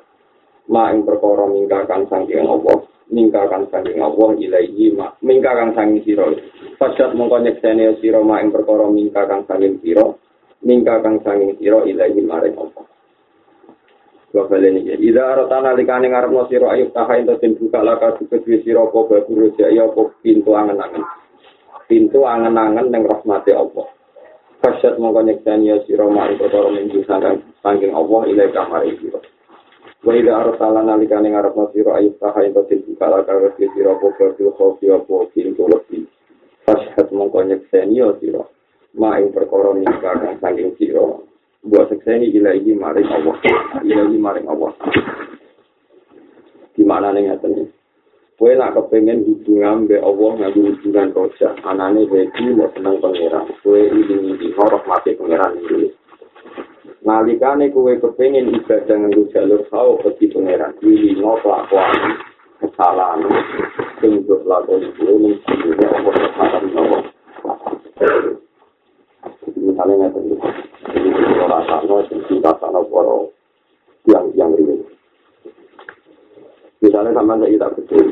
Ma 0.69 0.93
ing 0.93 1.01
perkara 1.01 1.49
minggu 1.49 1.89
kang 1.89 2.05
sangking 2.05 2.45
apa 2.45 2.85
ninggalkan 3.07 3.71
sanging 3.71 4.03
Allah 4.03 4.35
ilaihi 4.35 4.91
ma 4.91 5.15
minggalkan 5.23 5.71
sanging 5.71 6.03
siro 6.03 6.27
fasad 6.75 7.15
mongko 7.15 7.39
nyekseni 7.39 7.87
siro 8.03 8.19
ma 8.23 8.43
ing 8.43 8.51
perkara 8.51 8.83
minggalkan 8.91 9.47
sanging 9.47 9.79
siro 9.79 10.19
minggalkan 10.63 11.23
sanging 11.23 11.55
siro 11.55 11.87
ilaihi 11.87 12.19
maring 12.19 12.55
Allah 12.59 12.83
Wakale 14.35 14.75
ini, 14.75 14.91
Ida 14.91 15.23
arotana 15.23 15.71
likane 15.71 16.11
ngarep 16.11 16.31
no 16.35 16.43
siro 16.51 16.67
ayub 16.67 16.91
taha 16.91 17.15
into 17.15 17.39
tim 17.39 17.55
buka 17.55 17.79
laka 17.79 18.19
dukes 18.19 18.43
siro 18.67 18.91
po 18.91 19.07
baburu 19.07 19.55
jaya 19.55 19.87
po 19.87 20.11
pintu 20.19 20.51
angen-angen. 20.51 20.99
Pintu 21.87 22.27
angen-angen 22.27 22.91
yang 22.91 23.07
rahmati 23.07 23.55
Allah. 23.55 23.87
Fasyad 24.59 24.99
mongko 24.99 25.31
nyekseni 25.31 25.71
siro 25.87 26.11
ma 26.11 26.27
ing 26.27 26.35
perkara 26.43 26.67
minggu 26.75 27.07
sanging 27.63 27.95
Allah 27.95 28.21
ilaihi 28.27 28.51
maring 28.51 28.99
siro. 28.99 29.23
Wa 30.03 30.11
ida 30.11 30.33
arsala 30.35 30.83
nalikane 30.83 31.31
ngarepno 31.31 31.71
sira 31.71 31.95
ayub 31.95 32.19
taha 32.19 32.43
ento 32.43 32.67
buka 32.67 33.07
laka 33.07 33.31
wesi 33.31 33.63
sira 33.71 33.95
apa 33.95 34.35
bil 34.35 34.51
khofi 34.51 34.91
apa 34.91 35.15
pintu 35.31 35.71
lebih. 35.71 36.03
Fashat 36.67 37.15
mongko 37.15 37.47
nyekseni 37.47 37.95
yo 37.95 38.11
sira. 38.19 38.43
Ma 38.91 39.23
ing 39.23 39.31
perkara 39.31 39.71
nikah 39.71 40.19
kang 40.19 40.35
saking 40.43 40.75
sira. 40.75 41.15
Buat 41.67 41.91
sekseni 41.91 42.31
ilahi 42.31 42.71
maring 42.71 43.07
Allah. 43.11 43.35
Ilahi 43.83 44.15
maring 44.15 44.47
Allah. 44.47 44.71
Di 46.73 46.83
mana 46.87 47.11
nih 47.11 47.27
ngaten 47.27 47.67
Kue 48.37 48.53
nak 48.53 48.77
kepengen 48.77 49.25
hubungan 49.25 49.89
be 49.89 49.97
Allah 49.97 50.31
ngaku 50.37 50.59
hubungan 50.71 51.09
roja. 51.09 51.57
Anane 51.65 52.05
begi 52.05 52.53
mau 52.53 52.69
seneng 52.71 53.01
pangeran. 53.01 53.49
Kue 53.65 53.89
ini 53.89 54.37
di 54.37 54.53
horok 54.53 54.85
mati 54.85 55.17
pangeran 55.17 55.57
ini. 55.57 55.89
nalikane 57.07 57.71
kowe 57.71 57.95
kepengin 57.95 58.51
ibadah 58.51 58.99
nganggo 58.99 59.31
jalur 59.31 59.63
kau 59.71 59.95
peti 60.03 60.27
pangeran 60.27 60.75
iki 60.83 61.15
ngopo 61.15 61.55
kelakuan 61.71 62.19
kesalahan 62.59 63.23
kuwi 64.03 64.19
ning 65.15 65.35
sini 65.47 65.71
apa 65.87 66.09
kesalahan 66.11 66.63
nopo 66.75 66.97
misalnya 69.55 70.11
nggak 70.11 70.66
tahu 70.91 71.85
sana 71.87 71.97
sing 72.07 72.19
cinta 72.31 72.51
sana 72.59 72.79
poro 72.85 73.31
yang 74.07 74.31
yang 74.35 74.51
ini. 74.55 74.83
Misalnya 76.79 77.17
sama 77.17 77.41
saya 77.41 77.51
tidak 77.51 77.73
betul 77.75 78.05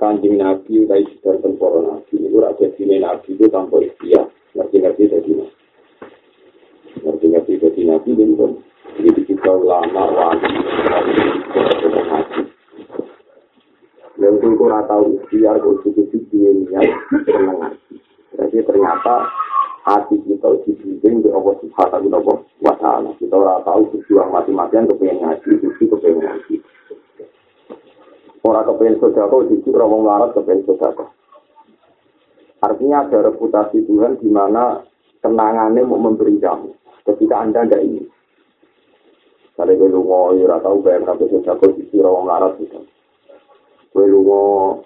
kanjeng 0.00 0.36
nabi 0.36 0.84
udah 0.84 0.98
istirahat 1.00 1.40
temporo 1.40 1.80
nabi. 1.84 2.14
Itu 2.18 2.38
rakyat 2.42 2.70
sini 2.76 3.00
nabi 3.00 3.28
itu 3.36 3.46
tanpa 3.48 3.80
ikhtiar. 3.80 4.26
Ngerti-ngerti 4.54 5.02
jadi 5.10 5.30
nabi. 5.38 5.64
Ngerti-ngerti 7.04 7.52
jadi 7.62 7.80
nabi 7.88 8.10
dan 8.18 8.30
pun 8.34 8.52
jadi 8.94 9.20
kita 9.26 9.50
ulama 9.50 10.02
wali 10.06 10.50
yang 14.14 14.38
itu 14.38 14.64
rata 14.64 14.96
usia 15.04 15.52
konstitusi 15.58 16.16
dunia 16.30 16.80
senang 17.26 17.56
ngaji. 17.60 17.94
Jadi 18.40 18.58
ternyata 18.62 19.26
hati 19.84 20.16
kita 20.24 20.48
dibimbing 20.64 21.20
di 21.20 21.28
Allah 21.28 21.54
subhanahu 21.60 22.08
wa 22.64 22.74
ta'ala. 22.80 23.12
Kita 23.20 23.36
ora 23.36 23.60
tahu 23.68 23.92
berjuang 23.92 24.32
mati-matian 24.32 24.88
kepengen 24.88 25.20
ngaji 25.20 25.50
itu 25.60 25.84
kepengen 25.92 26.24
ngaji. 26.24 26.54
Orang 28.48 28.64
kepengen 28.64 28.96
sodako 29.00 29.44
justru 29.52 29.76
orang 29.76 29.92
melarat 30.00 30.30
kepengen 30.32 30.64
sodako. 30.64 31.12
Artinya 32.64 33.04
ada 33.04 33.28
reputasi 33.28 33.84
Tuhan 33.84 34.16
di 34.24 34.28
mana 34.32 34.80
kenangannya 35.20 35.84
mau 35.84 36.00
memberi 36.00 36.40
jamu. 36.40 36.72
Ketika 37.04 37.44
anda 37.44 37.68
ada 37.68 37.76
ini. 37.84 38.08
Kalau 39.54 39.70
gue 39.70 39.86
lungo, 39.86 40.34
ya 40.34 40.58
tahu 40.58 40.82
saya 40.82 40.98
jago 41.44 41.66
di 41.76 41.86
sini 41.92 42.02
orang 42.02 42.26
larat 42.26 42.52
gitu. 42.58 42.80
Gue 43.92 44.06
lungo, 44.08 44.82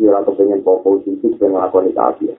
ya 0.00 0.24
tahu 0.24 0.34
pengen 0.40 0.64
pokok 0.64 1.04
sisi 1.04 1.36
pengen 1.36 1.60
ngelakuin 1.60 1.92
itu 1.92 2.34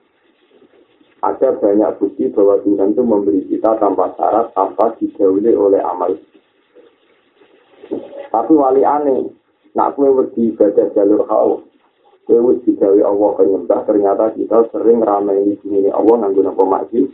Ada 1.20 1.52
banyak 1.60 2.00
bukti 2.00 2.32
bahwa 2.32 2.56
Tuhan 2.64 2.96
itu 2.96 3.02
memberi 3.04 3.44
kita 3.44 3.76
tanpa 3.76 4.08
syarat, 4.16 4.56
tanpa 4.56 4.96
dijauhi 4.96 5.52
oleh 5.52 5.80
amal. 5.84 6.16
Tapi 8.30 8.52
wali 8.56 8.80
aneh, 8.86 9.28
nak 9.76 10.00
kue 10.00 10.08
wedi 10.08 10.54
ibadah 10.54 10.88
jalur 10.96 11.28
kau, 11.28 11.60
kue 12.24 12.40
wedi 12.40 12.72
gawe 12.72 13.00
Allah 13.04 13.30
penyembah, 13.36 13.80
ternyata 13.84 14.32
kita 14.32 14.64
sering 14.72 15.04
ramai 15.04 15.44
di 15.44 15.60
sini 15.60 15.92
Allah 15.92 16.24
nanggung 16.24 16.48
apa 16.48 16.64
masjid. 16.64 17.04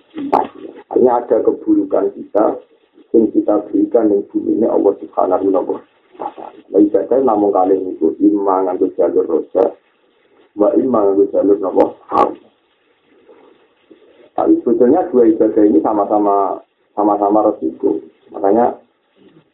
Hanya 0.94 1.26
ada 1.26 1.42
keburukan 1.42 2.14
kita 2.14 2.62
yang 3.10 3.26
kita 3.34 3.54
berikan 3.66 4.12
yang 4.12 4.22
bumi 4.30 4.60
ini 4.60 4.66
Allah 4.68 4.92
Subhanahu 5.02 5.50
wa 5.50 5.62
taala. 5.66 5.82
Nah, 6.72 6.80
ibadah 6.80 7.18
namun 7.20 7.52
kali 7.52 7.76
itu 7.76 8.12
imam 8.22 8.70
nganggo 8.70 8.88
jalur 8.96 9.24
rosa, 9.28 9.76
wa 10.56 10.72
imam 10.76 11.12
nganggo 11.12 11.24
jalur 11.32 11.56
nopo 11.60 11.96
Tapi 14.36 14.60
sebetulnya 14.60 15.08
dua 15.08 15.24
ibadah 15.32 15.64
ini 15.64 15.80
sama-sama 15.80 16.60
sama-sama 16.92 17.48
resiko. 17.48 17.96
Makanya 18.36 18.76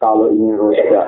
kalau 0.03 0.29
ingin 0.35 0.59
roja, 0.59 1.07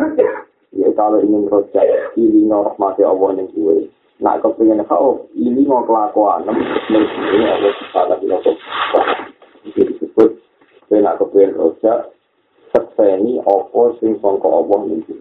ya 0.70 0.88
kalau 0.94 1.18
ingin 1.18 1.50
roja, 1.50 1.82
ini 2.14 2.46
rahmati 2.46 3.02
Allah 3.02 3.34
yang 3.34 3.50
gue. 3.50 3.90
Nah, 4.22 4.38
kepengen 4.38 4.86
kau 4.86 5.26
ini 5.34 5.66
mau 5.66 5.82
kelakuan, 5.82 6.46
ini 6.46 7.42
Allah 7.50 7.72
Subhanahu 7.82 8.30
wa 8.30 8.38
taala. 8.46 9.34
disebut 9.72 10.30
kena 10.92 11.16
kepen 11.16 11.56
roja 11.56 12.12
sekseni 12.70 13.40
opo 13.40 13.96
sing 13.98 14.20
sangka 14.20 14.44
Allah 14.44 14.78
niku 14.84 15.16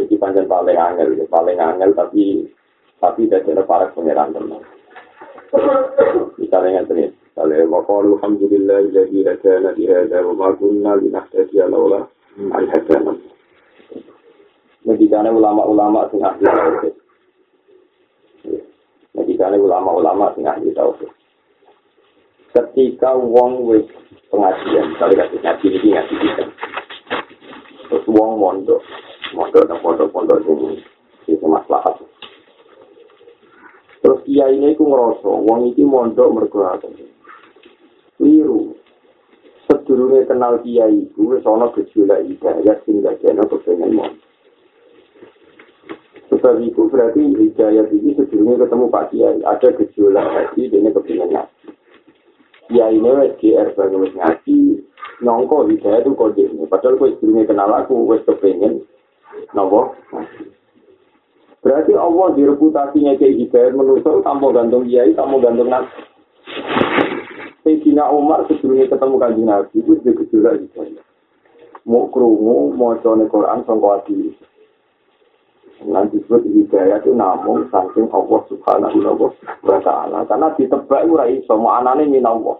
iki 0.00 0.16
pancen 0.16 0.48
paling 0.48 0.78
angel 0.78 1.12
paling 1.28 1.58
angel 1.60 1.90
tapi 1.92 2.48
tapi 2.98 3.28
ada 3.28 3.62
para 3.62 3.92
pangeran 3.92 4.32
teman 4.32 4.64
misalnya 6.40 6.84
ngene 6.84 7.14
kalau 7.32 7.70
waqalu 7.70 8.18
alhamdulillah 8.18 8.76
alladhi 8.84 9.20
hadana 9.24 9.70
li 9.72 9.84
hadha 9.86 10.18
wa 10.26 10.50
kunna 10.58 10.98
linahtadiya 10.98 11.70
laula 11.70 12.08
an 12.38 12.64
hadana 12.68 13.14
Medikane 14.88 15.28
ulama-ulama 15.28 16.08
sing 16.08 16.24
ahli 16.24 16.48
tauhid. 16.48 16.94
Medikane 19.12 19.60
ulama-ulama 19.60 20.32
sing 20.32 20.48
ahli 20.48 20.72
tauhid. 20.72 21.12
ketika 22.58 23.12
wong 23.14 23.68
wis 23.68 23.86
pengajian 24.32 24.96
kali 24.96 25.14
kasih 25.14 25.38
ngaji 25.40 25.66
ini 25.68 25.88
ngaji 25.94 26.14
kita 26.16 26.44
terus 27.88 28.04
wong 28.08 28.40
mondok 28.40 28.80
mondok 29.36 29.64
dan 29.68 29.78
pondok 29.84 30.08
pondok 30.10 30.40
ini 30.42 30.80
itu 31.28 31.44
masalah 31.44 31.94
terus 34.08 34.24
dia 34.24 34.48
ini 34.48 34.72
aku 34.72 34.88
ngerasa 34.88 35.28
wong 35.28 35.68
ini 35.68 35.84
mondok 35.84 36.32
mergulatan 36.32 36.96
keliru. 38.16 38.72
Sedurunge 39.68 40.24
kenal 40.24 40.64
kiai 40.64 41.12
iku 41.12 41.36
wis 41.36 41.44
ana 41.44 41.68
gejolak 41.76 42.24
hidayah 42.24 42.80
sing 42.88 43.04
dadekno 43.04 43.44
kepengen 43.52 44.00
mau. 44.00 44.08
Sebab 46.32 46.56
itu 46.64 46.88
berarti 46.88 47.20
hidayah 47.20 47.84
ini 47.92 48.16
sedurunge 48.16 48.64
ketemu 48.64 48.88
Pak 48.88 49.12
Kiai, 49.12 49.44
ada 49.44 49.68
gejolak 49.76 50.24
hati 50.24 50.72
dene 50.72 50.88
kepengen 50.88 51.28
ngaji. 51.28 51.68
Kiai 52.72 52.96
ini 52.96 53.10
wis 53.12 53.36
GR 53.36 53.68
banget 53.76 54.00
wis 54.08 54.14
ngaji, 54.16 54.58
nyongko 55.20 55.68
hidayah 55.68 56.00
itu 56.00 56.16
kode 56.16 56.44
ini. 56.48 56.64
Padahal 56.64 56.96
kok 56.96 57.12
sedurunge 57.20 57.44
kenal 57.44 57.76
aku 57.76 58.08
wis 58.08 58.24
kepengen 58.24 58.88
nopo 59.52 59.92
Berarti 61.58 61.92
Allah 61.98 62.38
di 62.38 62.42
reputasinya 62.46 63.18
kayak 63.18 63.34
hidayah 63.34 63.74
menusuk 63.74 64.22
tanpa 64.22 64.46
gantung 64.54 64.86
kiai, 64.86 65.10
tanpa 65.18 65.42
gantung 65.42 65.66
nabi. 65.66 65.90
Sayyidina 67.66 68.08
Umar 68.14 68.46
sebelumnya 68.46 68.86
ketemu 68.86 69.16
kanji 69.18 69.42
nabi 69.42 69.76
itu 69.82 69.92
dia 70.00 70.14
gejolak 70.14 70.62
hidayah. 70.62 71.04
Mau 71.82 72.06
kerungu, 72.14 72.78
mau 72.78 72.94
coba 73.02 73.26
Quran, 73.26 73.58
sangka 73.66 73.88
hati. 73.98 74.36
Nanti 75.88 76.18
disebut 76.18 76.46
hidayah 76.46 77.02
itu 77.02 77.10
namun 77.14 77.66
saking 77.70 78.06
Allah 78.10 78.40
subhanahu 78.46 78.98
wa 79.62 79.78
ta'ala. 79.82 80.26
Karena 80.30 80.54
ditebak 80.54 81.00
itu 81.06 81.14
rai, 81.14 81.38
semua 81.46 81.82
anaknya 81.82 82.06
ini 82.06 82.18
Allah. 82.22 82.58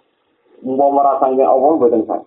Mau 0.67 0.91
merasangin 0.91 1.47
Allah, 1.47 1.71
buatan 1.79 2.03
saya. 2.03 2.27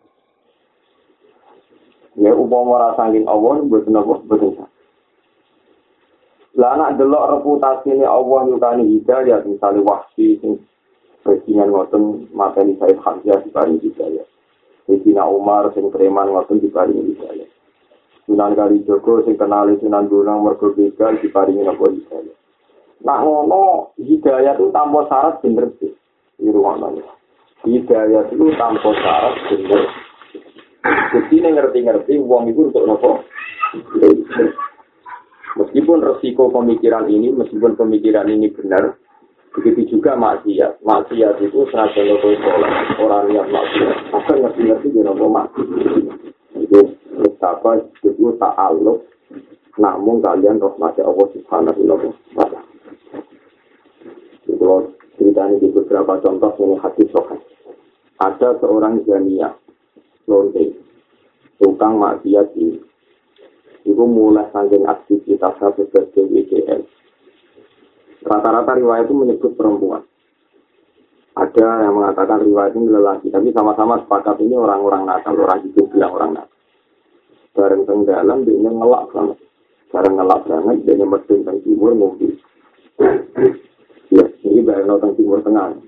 Ya, 2.16 2.32
mau 2.32 2.64
merasangin 2.64 3.28
Allah, 3.28 3.60
buatan 3.60 3.96
Allah, 3.96 4.18
buatan 4.24 4.52
saya. 4.56 4.71
Lah 6.60 6.76
anak 6.76 7.00
delok 7.00 7.40
reputasi 7.40 7.96
ini 7.96 8.04
Allah 8.04 8.44
nyukani 8.44 8.84
hidayah, 9.00 9.40
misalnya 9.48 9.88
wahsi, 9.88 10.36
sing 10.44 10.60
presiden 11.24 11.72
ngoten 11.72 12.28
materi 12.36 12.76
Said 12.76 13.00
Hamzah 13.00 13.40
di 13.46 13.50
paling 13.54 13.80
hidayah. 13.80 14.26
Sayyidina 14.90 15.24
Umar 15.32 15.72
sing 15.72 15.88
preman 15.94 16.34
ngoten 16.34 16.60
di 16.60 16.68
paling 16.68 16.98
hidayah. 16.98 17.48
Sunan 18.28 18.52
Kali 18.58 18.84
Joko 18.84 19.24
sing 19.24 19.40
kenali 19.40 19.80
Sunan 19.80 20.12
Gunung 20.12 20.44
mergo 20.44 20.76
begal 20.76 21.16
di 21.24 21.32
paling 21.32 21.62
nopo 21.64 21.88
hidayah. 21.88 22.36
Nak 23.08 23.20
ngono 23.24 23.96
hidayah 23.96 24.60
itu 24.60 24.68
tanpa 24.76 25.08
syarat 25.08 25.40
bener 25.40 25.72
sih. 25.80 25.94
Di 26.42 26.50
ruangan 26.50 27.00
Hidayah 27.62 28.28
itu 28.34 28.46
tanpa 28.58 28.90
syarat 28.92 29.36
bener. 29.48 29.82
Jadi 31.14 31.36
ngerti-ngerti 31.38 32.14
uang 32.18 32.50
itu 32.50 32.68
untuk 32.74 32.84
nopo. 32.90 33.12
Meskipun 35.92 36.08
resiko 36.08 36.48
pemikiran 36.56 37.04
ini, 37.12 37.36
meskipun 37.36 37.76
pemikiran 37.76 38.24
ini 38.32 38.48
benar, 38.56 38.96
begitu 39.52 40.00
juga 40.00 40.16
maksiat. 40.16 40.80
Maksiat 40.88 41.36
itu 41.44 41.68
senajan 41.68 42.16
lo 42.16 42.16
soleh, 42.24 42.72
orang 42.96 43.28
yang 43.36 43.52
maksiat, 43.52 44.16
akan 44.16 44.36
ngerti-ngerti 44.40 44.88
dia 44.88 45.04
nopo 45.04 45.28
maksiat. 45.28 46.16
Itu 46.64 46.96
betapa 47.12 47.84
itu 48.08 48.24
tak 48.40 48.56
aluk, 48.56 49.04
namun 49.76 50.24
kalian 50.24 50.64
rahmati 50.64 51.04
Allah 51.04 51.28
subhanahu 51.36 51.84
wa 51.84 52.00
ta'ala. 52.40 52.62
Kalau 54.48 54.96
ceritanya 55.20 55.60
di 55.60 55.76
beberapa 55.76 56.24
contoh 56.24 56.56
ini 56.56 56.80
hati 56.80 57.04
sokan. 57.12 57.44
Ada 58.16 58.64
seorang 58.64 59.04
jania, 59.04 59.52
lonte, 60.24 60.72
tukang 61.60 62.00
maksiat 62.00 62.48
ini 62.56 62.91
itu 63.82 64.04
mulai 64.06 64.46
saking 64.54 64.86
aktivitasnya 64.86 65.70
sebagai 65.74 66.24
WGL. 66.30 66.82
Rata-rata 68.22 68.72
riwayat 68.78 69.10
itu 69.10 69.16
menyebut 69.18 69.52
perempuan. 69.58 70.06
Ada 71.32 71.90
yang 71.90 71.98
mengatakan 71.98 72.44
riwayat 72.44 72.76
ini 72.78 72.92
lelaki, 72.92 73.28
tapi 73.34 73.50
sama-sama 73.56 73.98
sepakat 74.04 74.38
ini 74.44 74.54
orang-orang 74.54 75.08
nakal, 75.08 75.34
orang 75.40 75.64
itu 75.66 75.88
bilang 75.90 76.14
orang 76.14 76.32
nakal. 76.38 76.60
Bareng 77.52 77.84
tenggalan, 77.88 78.46
dia 78.46 78.70
ngelak 78.70 79.04
banget. 79.10 79.38
Bareng 79.90 80.16
ngelak 80.20 80.42
banget, 80.46 80.78
dia 80.86 81.08
medun 81.08 81.40
teng 81.48 81.58
timur 81.66 81.92
mobil. 81.98 82.32
ya, 84.14 84.26
ini 84.46 84.62
bareng 84.62 84.88
teng 84.88 85.14
timur 85.18 85.40
tengah. 85.42 85.82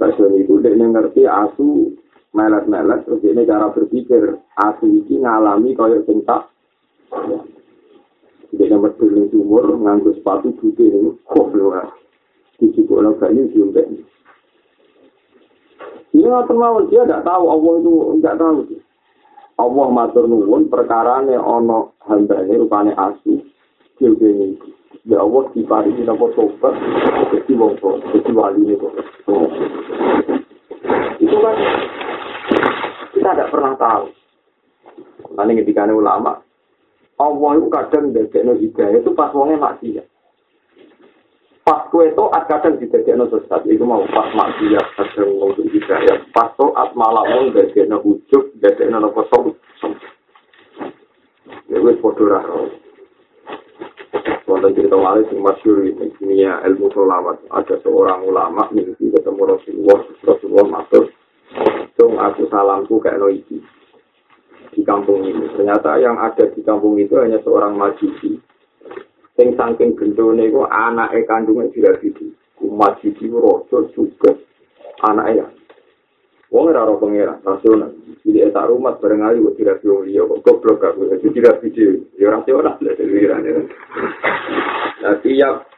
Bahasa 0.00 0.24
itu 0.32 0.54
dia 0.64 0.72
ngerti 0.74 1.22
asu 1.28 1.92
melet-melet 2.34 3.02
terus 3.06 3.22
ini 3.26 3.42
cara 3.46 3.70
berpikir. 3.74 4.38
Asli 4.58 5.02
ini 5.06 5.24
ngalami 5.24 5.74
kaya 5.74 6.02
sing 6.06 6.22
tak 6.26 6.50
dia 8.50 8.66
nomor 8.66 8.90
turun 8.98 9.30
sumur 9.30 9.62
nganggur 9.78 10.10
sepatu 10.18 10.50
putih 10.58 10.90
ini 10.90 11.10
kok 11.22 11.54
belum 11.54 11.86
di 12.58 12.66
cipono 12.74 13.14
kali 13.16 13.46
diumpet 13.54 13.86
ini 16.10 16.26
nggak 16.26 16.50
terlalu 16.50 16.90
dia 16.90 17.06
tidak 17.06 17.22
tahu 17.22 17.44
Allah 17.46 17.72
itu 17.78 17.92
nggak 18.18 18.36
tahu. 18.38 18.58
Allah 19.60 19.86
matur 19.92 20.24
nuwun 20.24 20.66
perkara 20.72 21.22
ne 21.22 21.36
ono 21.38 21.94
hamba 22.04 22.42
ini 22.42 22.58
rupane 22.58 22.92
asu 22.96 23.44
juga 24.00 24.26
ini. 24.26 24.58
Ya 25.06 25.22
Allah 25.22 25.46
di 25.54 25.62
pari 25.62 25.94
ini 25.94 26.02
nopo 26.04 26.34
sobat 26.34 26.74
jadi 27.30 27.52
wong 27.54 27.78
jadi 28.10 28.30
wali 28.34 28.60
ini 28.66 28.76
itu 31.20 31.36
kan 31.36 31.56
kita 33.30 33.46
tidak 33.46 33.52
pernah 33.54 33.74
tahu. 33.78 34.04
Nanti 35.38 35.62
ketika 35.62 35.86
ulama, 35.86 36.42
Allah 37.22 37.50
itu 37.54 37.68
kadang 37.70 38.10
no 38.10 38.52
hidayah 38.58 38.98
itu 38.98 39.10
pas 39.14 39.30
wongnya 39.30 39.62
maksiat. 39.62 40.06
Pas 41.62 41.86
kue 41.94 42.10
toat 42.18 42.42
kadang 42.50 42.74
no 42.82 43.24
sesat, 43.30 43.62
itu 43.70 43.86
mau 43.86 44.02
pas 44.10 44.34
maksiat 44.34 44.86
kadang 44.98 45.30
untuk 45.38 45.62
hidayah. 45.70 46.26
Pas 46.34 46.50
toat 46.58 46.90
malah 46.98 47.22
mau 47.22 47.46
no 47.46 47.96
ujuk, 48.02 48.44
no 48.90 48.98
nopo 48.98 49.22
som. 49.30 49.54
Ya 51.70 51.78
wes 51.78 52.02
podo 52.02 52.26
raro. 52.26 52.66
Wonten 54.50 54.74
cerita 54.74 54.98
malih 54.98 55.22
sing 55.30 55.38
masyhur 55.38 55.86
ini 55.86 56.10
dunia 56.18 56.58
ilmu 56.66 56.90
solawat. 56.90 57.38
Ada 57.54 57.78
seorang 57.86 58.26
ulama 58.26 58.66
mimpi 58.74 59.14
ketemu 59.14 59.54
Rasulullah, 59.54 60.00
Rasulullah 60.26 60.66
matur, 60.66 61.06
Dong 62.00 62.16
aku 62.16 62.48
salamku 62.48 62.96
kayak 62.96 63.20
Noiki 63.20 63.60
di 64.72 64.80
kampung 64.88 65.20
ini. 65.20 65.52
Ternyata 65.52 66.00
yang 66.00 66.16
ada 66.16 66.48
di 66.48 66.64
kampung 66.64 66.96
itu 66.96 67.12
hanya 67.20 67.36
seorang 67.44 67.76
majusi. 67.76 68.40
Sing 69.36 69.52
saking 69.52 70.00
gendone 70.00 70.48
iku 70.48 70.64
anake 70.64 71.28
kandungan 71.28 71.68
tidak 71.76 72.00
gitu. 72.00 72.32
Ku 72.56 72.72
majusi 72.72 73.28
rojo 73.28 73.92
juga 73.92 74.32
anaknya. 75.04 75.52
Wong 76.48 76.72
ora 76.72 76.88
ora 76.88 76.96
pengira, 76.96 77.36
rasional. 77.44 77.92
Jadi 78.24 78.48
tak 78.48 78.68
rumah 78.72 78.96
bareng 78.96 79.20
kok 79.20 79.56
tidak 79.60 79.84
wong 79.84 80.08
liya 80.08 80.24
kok 80.24 80.40
goblok 80.40 80.80
aku. 80.80 81.04
Jadi 81.12 81.26
tidak 81.36 81.60
video. 81.60 82.00
Ya 82.16 82.32
rasional 82.32 82.80
lah 82.80 82.94
diliran 82.96 83.44
ya. 83.44 83.60
Nah, 85.04 85.16
tiap 85.20 85.68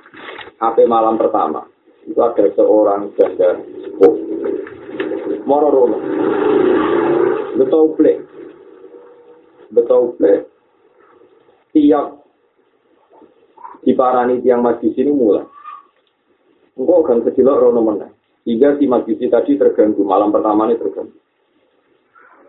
HP 0.62 0.86
malam 0.86 1.18
pertama 1.18 1.66
itu 2.06 2.18
ada 2.18 2.46
seorang 2.54 3.10
janda 3.14 3.58
sepuh 3.62 4.31
moro 5.46 5.68
rono. 5.68 5.98
Betul 7.58 7.84
plek. 7.98 8.18
Betul 9.72 10.16
plek. 10.16 10.40
Tiap 11.72 12.06
diparani 13.82 14.40
tiang 14.40 14.60
majlis 14.60 14.96
ini 14.96 15.12
mulai. 15.12 15.44
Engkau 16.76 17.04
akan 17.04 17.24
kecilok 17.28 17.60
rono 17.60 17.80
mana. 17.84 18.08
Tiga 18.42 18.74
si 18.80 18.88
majlis 18.88 19.20
tadi 19.28 19.60
terganggu. 19.60 20.02
Malam 20.02 20.32
pertama 20.32 20.66
ini 20.68 20.80
terganggu. 20.80 21.16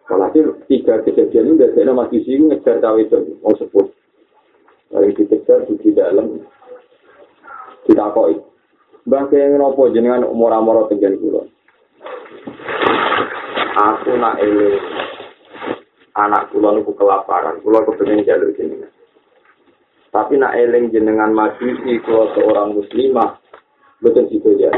Walhasil 0.09 0.67
tiga 0.67 0.99
kejadian 1.01 1.55
ini 1.55 1.59
biasanya 1.59 1.93
majlis 1.95 2.27
ini 2.27 2.51
ngejar 2.51 2.83
cawe 2.83 2.99
itu. 2.99 3.39
Mau 3.39 3.55
sebut. 3.55 3.87
Dari 4.91 5.09
dikejar 5.15 5.65
di 5.67 5.89
dalam. 5.91 6.37
Ditakoi. 7.87 8.35
Bangke 9.03 9.35
yang 9.35 9.59
nopo 9.59 9.91
jenengan 9.91 10.23
umur-umur 10.23 10.87
tinggal 10.87 11.19
pulau. 11.19 11.43
Aku 13.73 14.13
nak 14.21 14.37
eling 14.37 14.77
anak 16.13 16.53
kula 16.53 16.77
niku 16.77 16.93
kelaparan, 16.93 17.57
kula 17.65 17.81
kepengin 17.89 18.25
jalur 18.25 18.53
jenengan. 18.53 18.89
Tapi 20.13 20.37
nak 20.37 20.53
eling 20.53 20.93
jenengan 20.93 21.33
majusi 21.33 21.97
kula 22.05 22.29
seorang 22.37 22.77
muslimah, 22.77 23.41
betul 23.97 24.29
situ 24.29 24.61
ya. 24.61 24.69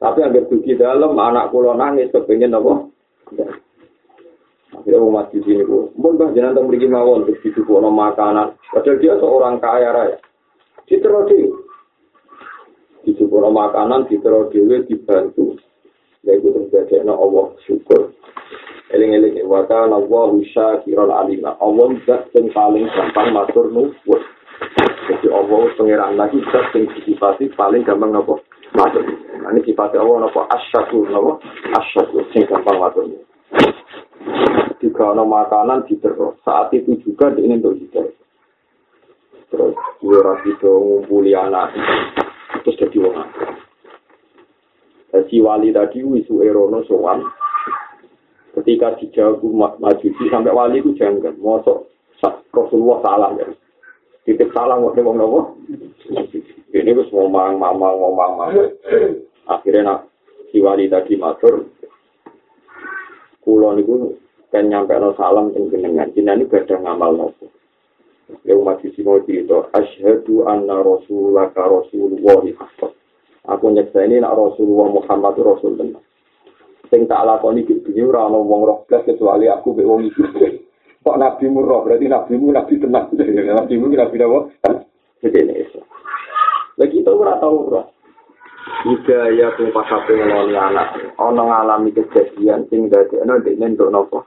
Tapi 0.00 0.18
agar 0.22 0.46
dugi 0.46 0.78
dalam 0.78 1.18
anak 1.18 1.50
kula 1.50 1.74
nangis 1.74 2.14
kepengin 2.14 2.54
apa? 2.54 2.86
Akhirnya 4.70 5.02
mau 5.02 5.18
maju 5.18 5.36
sini 5.42 5.66
bu, 5.66 5.92
mungkin 5.98 6.16
bah 6.16 6.30
jenengan 6.30 6.62
tak 6.62 6.66
beri 6.70 6.86
mawon 6.86 7.26
untuk 7.26 7.42
hidup 7.42 7.68
makanan. 7.68 8.54
Padahal 8.70 8.96
dia 9.02 9.18
seorang 9.18 9.58
kaya 9.58 9.90
raya. 9.90 10.16
Citra 10.86 11.26
dewi, 11.26 11.52
hidup 13.04 13.34
makanan, 13.34 14.06
citra 14.06 14.46
dewi 14.54 14.86
dibantu. 14.86 15.58
Yaitu 16.24 16.52
terjadi 16.52 17.06
na 17.06 17.16
Allah 17.16 17.54
syukur. 17.64 18.12
Eling-eling 18.90 19.46
wa 19.46 19.62
kana 19.70 20.02
Allah 20.02 20.34
syakiran 20.50 21.14
alima 21.14 21.54
Allah 21.62 21.94
zat 22.04 22.26
sing 22.34 22.50
paling 22.50 22.90
gampang 22.90 23.30
matur 23.30 23.70
nuwun. 23.70 24.22
Jadi 25.06 25.26
Allah 25.30 25.62
pangeran 25.78 26.18
lagi 26.18 26.42
zat 26.50 26.74
sing 26.74 26.90
sifati 27.06 27.48
paling 27.54 27.86
gampang 27.86 28.12
apa? 28.12 28.34
Matur. 28.74 29.06
Ini 29.40 29.60
sifatnya 29.62 30.02
Allah 30.02 30.26
napa 30.26 30.46
asyakur 30.50 31.06
napa 31.06 31.38
asyakur 31.78 32.26
sing 32.34 32.42
gampang 32.50 32.82
matur. 32.82 33.06
Jika 34.80 35.12
ada 35.12 35.22
makanan 35.28 35.84
diterus, 35.84 36.40
saat 36.40 36.72
itu 36.72 36.96
juga 37.04 37.28
ingin 37.36 37.60
untuk 37.60 37.76
diterus. 37.76 38.16
Terus 39.52 39.76
dia 40.00 40.18
rapi 40.22 40.50
ngumpuli 40.62 41.34
anak, 41.36 41.74
terus 42.64 42.78
jadi 42.80 42.98
orang. 43.02 43.59
Si 45.10 45.42
wali 45.42 45.74
tadi 45.74 46.06
wisu 46.06 46.42
erono 46.46 46.86
sowan, 46.86 47.26
ketika 48.54 48.94
dijawab 48.98 49.42
majusi 49.82 50.30
sampai 50.30 50.54
wali 50.54 50.78
itu 50.78 50.94
jangan, 50.94 51.34
mosok 51.38 51.90
Rasulullah 52.50 52.98
salam 53.02 53.32
ya. 53.38 53.46
Titip 54.26 54.52
salam 54.52 54.84
waktu 54.84 55.00
wong 55.00 55.16
nopo. 55.16 55.40
Ini 56.70 56.90
wis 56.92 57.08
ngomong 57.10 57.56
mamang 57.56 57.96
ngomong 57.96 58.14
mamang. 58.14 58.50
Akhirnya 59.48 59.80
nak 59.82 59.98
si 60.52 60.60
wali 60.60 60.90
tadi 60.92 61.16
matur. 61.16 61.66
Kulo 63.40 63.72
niku 63.72 64.12
kan 64.52 64.68
nyampe 64.68 64.92
no 65.00 65.16
salam 65.16 65.54
yang 65.56 65.72
jenengan. 65.72 66.12
Jenengan 66.12 66.44
ini 66.44 66.50
gak 66.52 66.68
ngamal 66.68 67.10
nopo. 67.16 67.48
Ya 68.46 68.54
umat 68.54 68.84
sisi 68.84 69.02
mau 69.02 69.18
itu. 69.24 69.66
Ashadu 69.72 70.46
anna 70.46 70.78
rasulullah 70.84 71.50
rasulullah. 71.54 72.44
Aku 73.50 73.66
nyeksa 73.74 74.06
nak 74.06 74.36
rasulullah 74.38 74.88
Muhammad 74.94 75.34
rasul 75.42 75.74
benar. 75.74 75.98
Sing 76.90 77.06
tak 77.06 77.26
gitu. 77.66 77.90
Ini 77.90 78.06
orang 78.06 78.34
ngomong 78.34 78.60
roh 78.66 78.78
kecuali 78.86 79.46
aku 79.50 79.74
be 79.74 79.82
wong 79.82 80.06
itu. 80.06 80.22
Kok 81.06 81.16
nabi 81.16 81.48
murah 81.48 81.80
berarti 81.82 82.06
nabi 82.06 82.34
mu 82.38 82.54
nabi 82.54 82.78
tenang. 82.78 83.10
nabi 83.58 83.74
mu 83.78 83.90
nabi 83.90 84.16
apa? 84.20 84.38
Jadi 85.22 85.38
ini 85.42 85.54
Islam. 85.66 85.86
Lagi 86.78 86.96
kita 87.02 87.10
ora 87.10 87.38
tahu 87.42 87.56
roh. 87.72 87.86
Jika 88.86 89.34
ya 89.34 89.52
tuh 89.58 89.68
pas 89.74 89.88
aku 89.88 90.16
ngeloni 90.16 90.56
anak, 90.56 90.96
ono 91.20 91.42
ngalami 91.48 91.90
kejadian 91.92 92.64
sing 92.70 92.88
dadi 92.88 93.20
ono 93.20 93.40
dene 93.42 93.76
untuk 93.76 93.90
nopo. 93.92 94.18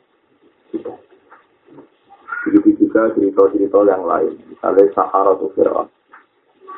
Begitu 2.43 2.86
juga 2.86 3.09
cerita-cerita 3.15 3.79
yang 3.88 4.03
lain. 4.03 4.33
Misalnya 4.51 4.91
Sahara 4.91 5.33
tuh 5.39 5.49
Fir'aun. 5.55 5.88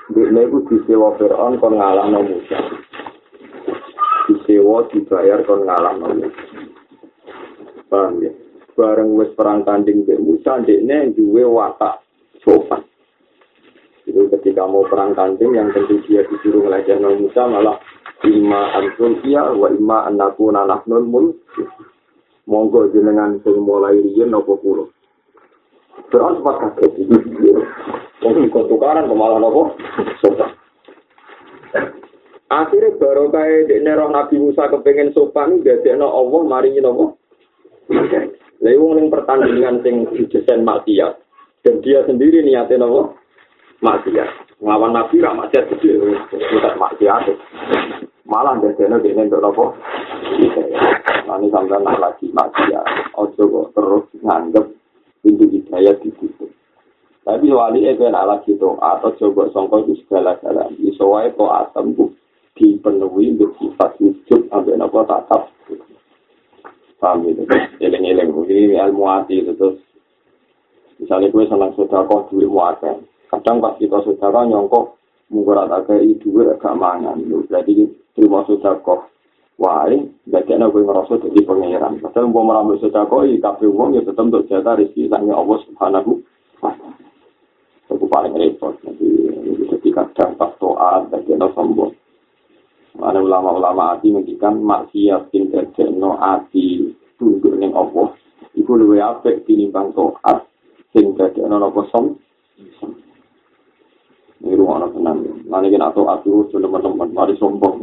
Dene 0.05 0.41
itu 0.45 0.59
disewa 0.69 1.17
Fir'aun 1.17 1.57
kon 1.57 1.81
ngalah 1.81 2.05
no 2.13 2.21
Musa. 2.21 2.59
Disewa 4.29 4.85
dibayar 4.93 5.41
kon 5.45 5.65
ngalah 5.65 5.93
no 5.97 6.07
Musa. 6.13 6.43
Paham 7.89 8.21
ya? 8.21 8.31
Bareng 8.75 9.15
wis 9.15 9.31
perang 9.33 9.63
tanding 9.63 10.03
di 10.03 10.19
Musa, 10.19 10.59
dene 10.61 11.15
duwe 11.15 11.47
watak 11.47 12.03
sopan. 12.43 12.83
Itu 14.05 14.29
ketika 14.29 14.67
mau 14.69 14.85
perang 14.85 15.17
tanding 15.17 15.57
yang 15.57 15.73
tentu 15.73 15.97
dia 16.05 16.21
disuruh 16.27 16.61
ngelajar 16.67 17.01
Nabi 17.01 17.25
Musa 17.25 17.41
malah 17.49 17.81
imma 18.23 18.73
antul 18.77 19.19
iya 19.25 19.49
wa 19.53 19.67
imma 19.69 20.07
anakku 20.07 20.49
nanahnul 20.49 21.05
mul 21.05 21.25
monggo 22.45 22.89
jenengan 22.93 23.41
sing 23.41 23.57
mulai 23.59 23.97
riyen 23.97 24.31
nopo 24.31 24.57
kulo 24.61 24.94
Terus 26.09 26.37
sempat 26.39 26.55
kaget 26.61 26.91
itu 27.01 27.17
Mungkin 28.21 28.47
ikut 28.49 28.65
tukaran 28.69 29.09
kemalah 29.09 29.37
nopo 29.37 29.77
sopan 30.21 30.51
Akhirnya 32.45 32.95
baru 33.01 33.33
kayak 33.33 33.73
di 33.73 33.81
nerong 33.81 34.13
Nabi 34.13 34.37
Musa 34.37 34.69
kepengen 34.69 35.13
sopan 35.13 35.61
Gak 35.65 35.85
ada 35.85 36.05
Allah 36.05 36.41
mari 36.45 36.77
nopo 36.77 37.17
Lalu 38.65 38.97
yang 38.97 39.13
pertandingan 39.13 39.83
sing 39.85 40.09
didesain 40.09 40.65
maksiat 40.65 41.21
dan 41.65 41.81
dia 41.81 42.05
sendiri 42.05 42.45
niatnya 42.45 42.85
nopo 42.85 43.17
maksiat. 43.81 44.61
Nglawan 44.61 44.93
nabi 44.93 45.17
ra 45.17 45.33
maksiat 45.33 45.65
gede, 45.75 45.97
tidak 46.29 46.77
maksiat. 46.77 47.25
Malah 48.25 48.57
biasanya 48.57 49.01
dia 49.01 49.17
untuk 49.17 49.41
apa? 49.41 49.65
Nanti 51.25 51.47
sampai 51.49 51.81
nak 51.81 51.97
lagi 51.97 52.29
maksiat. 52.29 52.85
Ojo 53.17 53.43
kok 53.45 53.67
terus 53.73 54.05
nganggep 54.21 54.65
pintu 55.25 55.49
hidayah 55.49 55.97
di 55.97 56.13
situ. 56.21 56.45
Tapi 57.25 57.49
wali 57.49 57.89
itu 57.89 58.05
nak 58.05 58.29
lagi 58.29 58.53
doa 58.61 59.01
atau 59.01 59.09
coba 59.17 59.49
songkok 59.49 59.89
itu 59.89 60.05
segala-gala. 60.05 60.69
Wae 60.77 61.33
to 61.33 61.45
atem 61.49 61.97
bu 61.97 62.13
dipenuhi 62.53 63.33
untuk 63.33 63.57
sifat 63.57 63.97
wujud 63.97 64.45
sampai 64.53 64.77
nopo 64.77 65.01
tatap. 65.09 65.49
Paham 67.01 67.25
gitu? 67.25 67.49
Eleng-eleng. 67.81 68.29
Ini 68.29 68.77
ilmu 68.77 69.09
hati 69.09 69.41
itu 69.41 69.57
terus. 69.57 69.81
Misalnya 71.01 71.33
gue 71.33 71.43
senang 71.49 71.73
sudah 71.73 72.05
kok 72.05 72.29
duit 72.29 72.47
muatan. 72.47 73.03
kadang 73.35 73.59
pas 73.59 73.75
kita 73.75 73.99
saudara 74.05 74.47
nyongkok 74.47 74.95
mungkin 75.33 75.57
ada 75.59 75.81
kayak 75.83 76.07
itu 76.07 76.31
gak 76.31 76.77
mangan 76.77 77.19
jadi 77.49 77.89
terima 78.13 78.45
saudara 78.45 78.79
wae 79.55 79.95
gak 80.27 80.45
kena 80.47 80.67
gue 80.67 80.83
ngerasa 80.83 81.21
jadi 81.21 81.39
pangeran 81.47 82.03
padahal 82.03 82.27
mau 82.27 82.43
merambil 82.43 82.79
kok 82.83 83.23
i 83.23 83.39
kafe 83.39 83.65
uang 83.67 83.95
ya 83.95 84.01
tetap 84.03 84.27
untuk 84.27 84.45
jatah 84.51 84.75
rezeki 84.75 85.07
tanya 85.07 85.33
Allah 85.39 85.57
subhanahu 85.63 86.11
itu 87.85 88.05
paling 88.11 88.33
repot. 88.35 88.75
Jadi 88.83 89.07
ketika 89.71 90.11
kadang 90.11 90.35
pas 90.35 90.51
doa 90.59 91.07
gak 91.07 91.23
kena 91.23 91.47
sombong 91.55 91.95
ada 93.03 93.19
ulama-ulama 93.19 93.95
hati 93.95 94.07
mengikan 94.07 94.63
maksiat 94.63 95.27
tinggal 95.27 95.67
jeno 95.75 96.15
hati 96.15 96.95
tunduk 97.19 97.51
dengan 97.51 97.75
Allah. 97.75 98.15
Itu 98.55 98.71
lebih 98.71 99.03
apik 99.03 99.43
tinimbang 99.43 99.91
toat 99.91 100.47
sing 100.95 101.11
dadi 101.19 101.43
ana 101.43 101.59
napa 101.59 101.83
som 101.91 102.15
Ini 104.45 104.55
rumah 104.55 104.77
anak 104.79 104.93
tenang. 104.93 105.17
Nanti 105.47 105.73
kita 105.73 105.89
tahu 105.95 106.05
aku 106.05 106.31
teman-teman, 106.53 107.09
mari 107.17 107.33
sombong. 107.39 107.81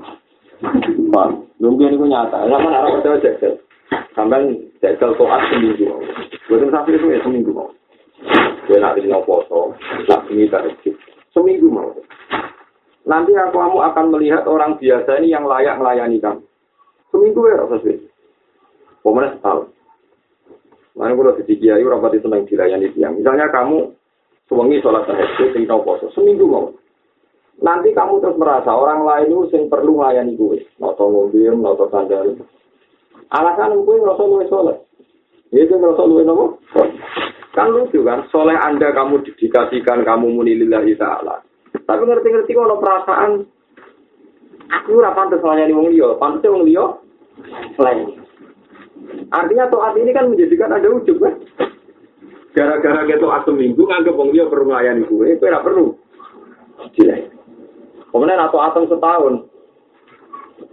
Bang, 1.13 1.45
mungkin 1.61 1.99
ini 1.99 2.07
nyata. 2.09 2.47
Sama 2.47 2.69
anak 2.71 3.03
percaya 3.03 3.19
jajal. 3.21 3.53
Sampai 4.15 4.57
jajal 4.81 5.11
toat 5.19 5.43
seminggu. 5.53 5.87
Bukan 6.49 6.71
sampai 6.73 6.97
itu 6.97 7.07
ya 7.13 7.19
seminggu 7.21 7.51
mau. 7.53 7.69
Dia 8.71 8.79
nanti 8.79 9.11
mau 9.11 9.27
foto, 9.27 9.75
nak 10.07 10.31
ini 10.31 10.47
Seminggu 11.35 11.67
mau. 11.67 11.91
Nanti 13.03 13.35
aku 13.35 13.59
kamu 13.59 13.79
akan 13.83 14.07
melihat 14.15 14.47
orang 14.47 14.79
biasa 14.79 15.19
ini 15.19 15.35
yang 15.35 15.45
layak 15.45 15.77
melayani 15.83 16.23
kamu. 16.23 16.41
Seminggu 17.11 17.41
ya 17.51 17.67
rasa 17.67 17.77
sih. 17.83 17.99
Pemenang 19.03 19.35
setahun. 19.43 19.67
Mana 20.95 21.17
kalau 21.19 21.35
di 21.35 21.55
kiai 21.59 21.83
rapat 21.83 22.15
itu 22.15 22.29
senang 22.29 22.47
dilayani 22.47 22.95
tiang. 22.95 23.19
Misalnya 23.19 23.51
kamu 23.51 23.91
Sewengi 24.53 24.85
sholat 24.85 25.09
tahajud, 25.09 25.49
sing 25.57 25.65
tau 25.65 25.81
poso, 25.81 26.13
seminggu 26.13 26.45
mau. 26.45 26.69
Nanti 27.61 27.93
kamu 27.93 28.25
terus 28.25 28.41
merasa 28.41 28.73
orang 28.73 29.05
lain 29.05 29.29
itu 29.29 29.53
sing 29.53 29.63
perlu 29.69 30.01
melayani 30.01 30.33
gue. 30.35 30.65
Noto 30.81 31.05
mobil, 31.13 31.53
noto 31.53 31.87
sandal. 31.93 32.41
Alasan 33.29 33.85
gue 33.85 33.97
ngerasa 34.01 34.23
gue 34.25 34.45
sholat. 34.49 34.79
Itu 35.53 35.77
ngerasa 35.77 36.03
gue 36.09 36.23
nopo. 36.25 36.47
Kan 37.53 37.69
lucu 37.69 38.01
kan, 38.01 38.25
soleh 38.33 38.57
anda 38.57 38.97
kamu 38.97 39.21
didikasikan, 39.29 40.09
kamu 40.09 40.33
munillahi 40.33 40.97
ta'ala. 40.97 41.45
Tapi 41.85 42.03
ngerti-ngerti 42.09 42.57
kalau 42.57 42.81
perasaan, 42.81 43.45
aku 44.73 44.97
ora 44.97 45.13
pantes 45.13 45.45
melayani 45.45 45.77
wong 45.77 45.93
liya, 45.93 46.17
pantes 46.17 46.49
wong 46.49 46.65
liya 46.65 46.97
selain. 47.77 48.17
Artinya 49.29 49.69
toat 49.69 50.01
ini 50.01 50.17
kan 50.17 50.33
menjadikan 50.33 50.73
ada 50.73 50.89
ujub 50.89 51.21
kan? 51.21 51.37
Gara-gara 52.57 53.05
kita 53.05 53.27
asem 53.29 53.57
minggu 53.57 53.85
nganggep 53.85 54.17
wong 54.17 54.33
dia 54.33 54.49
perlu 54.49 54.73
nglayani 54.73 55.05
gue, 55.05 55.27
itu 55.37 55.45
ora 55.45 55.61
perlu. 55.61 55.93
Jelek. 56.97 57.42
Kemudian 58.13 58.45
atau 58.45 58.61
atom 58.61 58.85
setahun, 58.93 59.35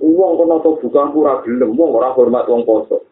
uang 0.04 0.32
kono 0.36 0.60
to 0.60 0.75
buka 0.84 1.08
pura 1.15 1.39
gelem, 1.47 1.71
uang 1.71 1.95
ora 1.95 2.12
hormat 2.12 2.45
uang 2.52 2.67
poso. 2.67 3.08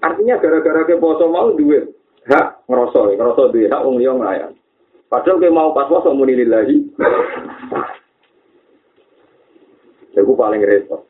Artinya 0.00 0.40
gara-gara 0.40 0.88
ke 0.88 0.96
poso 0.96 1.28
mau 1.28 1.52
duit, 1.52 1.92
hak 2.24 2.64
ngerosok, 2.64 3.20
ngerosok 3.20 3.52
duit, 3.52 3.68
hak 3.68 3.84
uang 3.84 4.00
liya 4.00 4.12
nglayan. 4.16 4.52
Padahal 5.12 5.40
ke 5.40 5.52
mau 5.52 5.76
pas 5.76 5.92
poso 5.92 6.08
muni 6.16 6.40
lillahi. 6.40 6.76
Itu 10.16 10.32
paling 10.34 10.64
repot. 10.64 11.04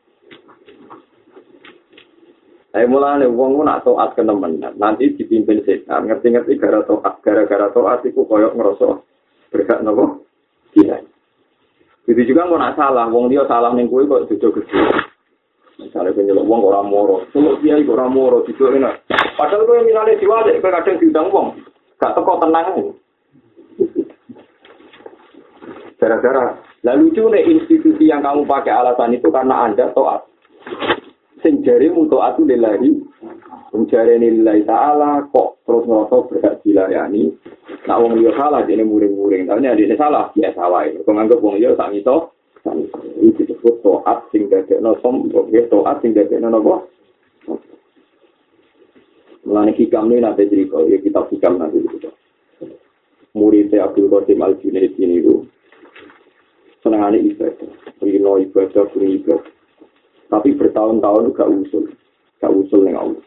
Saya 2.68 2.84
mulai 2.84 3.26
uang 3.26 3.58
pun 3.58 3.66
nak 3.66 3.82
toat 3.82 4.12
ke 4.12 4.22
nanti 4.22 5.16
dipimpin 5.16 5.64
setan, 5.64 6.04
ngerti-ngerti 6.04 6.60
gara 6.60 6.84
toat, 6.84 7.18
gara-gara 7.24 7.72
toat 7.72 8.04
itu 8.04 8.22
koyok 8.22 8.54
ngerosok 8.54 9.02
berhak 9.50 9.80
nopo 9.80 10.28
tidak. 10.76 11.02
Itu 12.08 12.24
juga 12.24 12.48
mau 12.48 12.56
nak 12.56 12.80
salah, 12.80 13.04
uang 13.12 13.28
dia 13.28 13.44
salah 13.44 13.76
neng 13.76 13.92
kue 13.92 14.08
kok 14.08 14.32
jojo 14.32 14.48
gede. 14.56 14.80
Misalnya 15.76 16.16
penyeluk 16.16 16.48
uang 16.48 16.62
orang 16.64 16.88
moro, 16.88 17.28
semua 17.30 17.60
dia 17.60 17.76
itu 17.76 17.92
orang 17.92 18.16
moro, 18.16 18.42
itu 18.48 18.64
enak. 18.64 19.04
Padahal 19.36 19.68
kue 19.68 19.84
misalnya 19.84 20.16
diwajib, 20.16 20.56
kue 20.64 20.72
kadang 20.72 20.96
diundang 20.96 21.28
uang, 21.28 21.48
gak 22.00 22.16
teko 22.16 22.32
tenang 22.40 22.66
ini. 22.80 22.84
Gara-gara, 26.00 26.56
lalu 26.88 27.12
lucu 27.12 27.22
nih 27.28 27.44
institusi 27.44 28.08
yang 28.08 28.24
kamu 28.24 28.48
pakai 28.48 28.72
alasan 28.72 29.12
itu 29.12 29.28
karena 29.28 29.68
anda 29.68 29.92
toat. 29.92 30.24
sing 31.42 31.62
jare 31.62 31.86
mutu 31.94 32.18
atu 32.18 32.42
lillahi 32.42 32.90
sing 33.70 33.82
taala 34.66 35.22
kok 35.30 35.62
terus 35.62 35.84
ngerasa 35.86 36.16
berhak 36.26 36.54
dilayani 36.66 37.30
nak 37.86 38.00
wong 38.00 38.18
liya 38.18 38.32
salah 38.34 38.66
dene 38.66 38.82
muring-muring 38.82 39.46
tapi 39.46 39.62
nek 39.62 39.78
dene 39.78 39.94
salah 39.94 40.32
ya 40.34 40.50
salah 40.56 40.88
kok 40.88 41.06
nganggep 41.06 41.38
wong 41.38 41.60
liya 41.60 41.76
sak 41.78 41.94
iso 41.94 42.34
Ini 42.68 43.32
disebut 43.32 43.80
to'at 43.80 44.28
sing 44.28 44.50
dadekno 44.52 44.98
sombong. 45.00 45.48
Ya 45.54 45.64
to'at 45.70 46.04
sing 46.04 46.12
dadekno 46.12 46.52
nopo? 46.52 46.90
Mulane 49.48 49.72
hikam 49.72 50.12
ini 50.12 50.20
nanti 50.20 50.44
cerita, 50.44 50.76
ya 50.84 51.00
kita 51.00 51.24
hikam 51.32 51.56
nanti 51.56 51.80
cerita. 51.80 52.10
Muridnya 53.32 53.88
Abdul 53.88 54.12
Qasim 54.12 54.42
Al-Junaid 54.44 54.92
ini 55.00 55.24
itu 55.24 55.48
senangannya 56.84 57.24
ibadah. 57.32 57.70
Rino 58.04 58.36
ibadah, 58.36 58.84
kuri 58.92 59.22
ibadah. 59.22 59.40
Tapi 60.28 60.52
bertahun-tahun 60.52 61.32
gak 61.32 61.48
usul. 61.48 61.88
Gak 62.44 62.52
usul 62.52 62.92
Allah. 62.92 63.24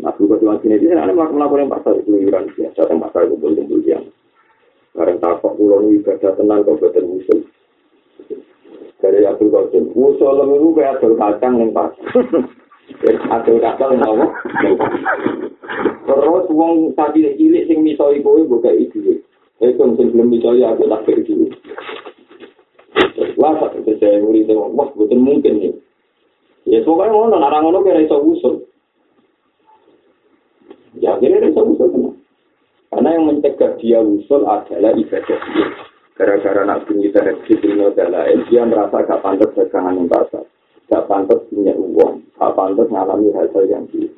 Abdul 0.00 0.28
Qasim 0.32 0.48
Al-Junaid 0.48 0.80
ini 0.80 0.96
ada 0.96 1.12
melakukan 1.12 1.68
yang 1.68 1.72
pasal 1.72 1.92
keluyuran 2.08 2.48
biasa, 2.56 2.80
yang 2.88 3.00
pasal 3.04 3.22
kumpul-kumpul 3.28 3.80
yang. 3.84 4.04
Karena 4.96 5.20
takut 5.20 5.52
pulau 5.56 5.84
ibadah 5.88 6.32
tenang 6.36 6.64
kau 6.64 6.80
betul 6.80 7.20
usul. 7.20 7.38
Dari 9.04 9.20
Abdul 9.28 9.52
Qasim, 9.52 9.92
usul 9.92 10.36
itu 10.40 10.68
kayak 10.72 10.96
Abdul 10.96 11.14
Kacang 11.20 11.54
yang 11.60 11.70
pasal. 11.76 12.00
Adil 13.02 13.58
kasal 13.58 13.98
ngomong. 13.98 14.32
Terus 16.06 16.46
wong 16.50 16.94
tadi 16.94 17.24
cilik 17.34 17.66
sing 17.66 17.78
miso 17.82 18.10
iku 18.12 18.42
buka 18.46 18.70
itu. 18.74 19.22
Itu 19.62 19.84
sing 19.98 20.06
belum 20.12 20.28
miso 20.30 20.54
ya 20.54 20.74
aku 20.74 20.86
tak 20.90 21.06
itu. 21.10 21.50
Wah, 23.38 23.58
saya 23.98 24.22
murid 24.22 24.50
wah, 24.54 24.88
betul 24.94 25.18
mungkin 25.18 25.58
nih. 25.58 25.74
Ya, 26.62 26.78
pokoknya 26.86 27.10
ngono, 27.10 27.36
narang 27.42 27.66
ngono 27.66 27.82
kira 27.82 28.06
iso 28.06 28.22
usul. 28.22 28.54
Ya, 31.02 31.18
kira 31.18 31.42
iso 31.42 31.66
usul 31.66 31.90
kenapa? 31.90 32.14
Karena 32.94 33.08
yang 33.18 33.24
mencegah 33.26 33.74
dia 33.82 33.98
usul 33.98 34.46
adalah 34.46 34.94
ibadah 34.94 35.38
dia. 35.50 35.66
Gara-gara 36.14 36.62
nak 36.62 36.86
bunyi 36.86 37.10
dari 37.10 37.34
dunia 37.42 37.90
lain, 37.90 38.46
dia 38.46 38.62
merasa 38.62 39.02
gak 39.02 39.18
pantas 39.18 39.50
dagangan 39.58 39.98
yang 39.98 40.06
pasar. 40.06 40.46
Gak 40.86 41.10
pantas 41.10 41.42
punya 41.50 41.74
uang. 41.74 42.22
Gak 42.38 42.54
pantas 42.54 42.86
mengalami 42.86 43.34
hal-hal 43.34 43.64
yang 43.66 43.90
gitu. 43.90 44.14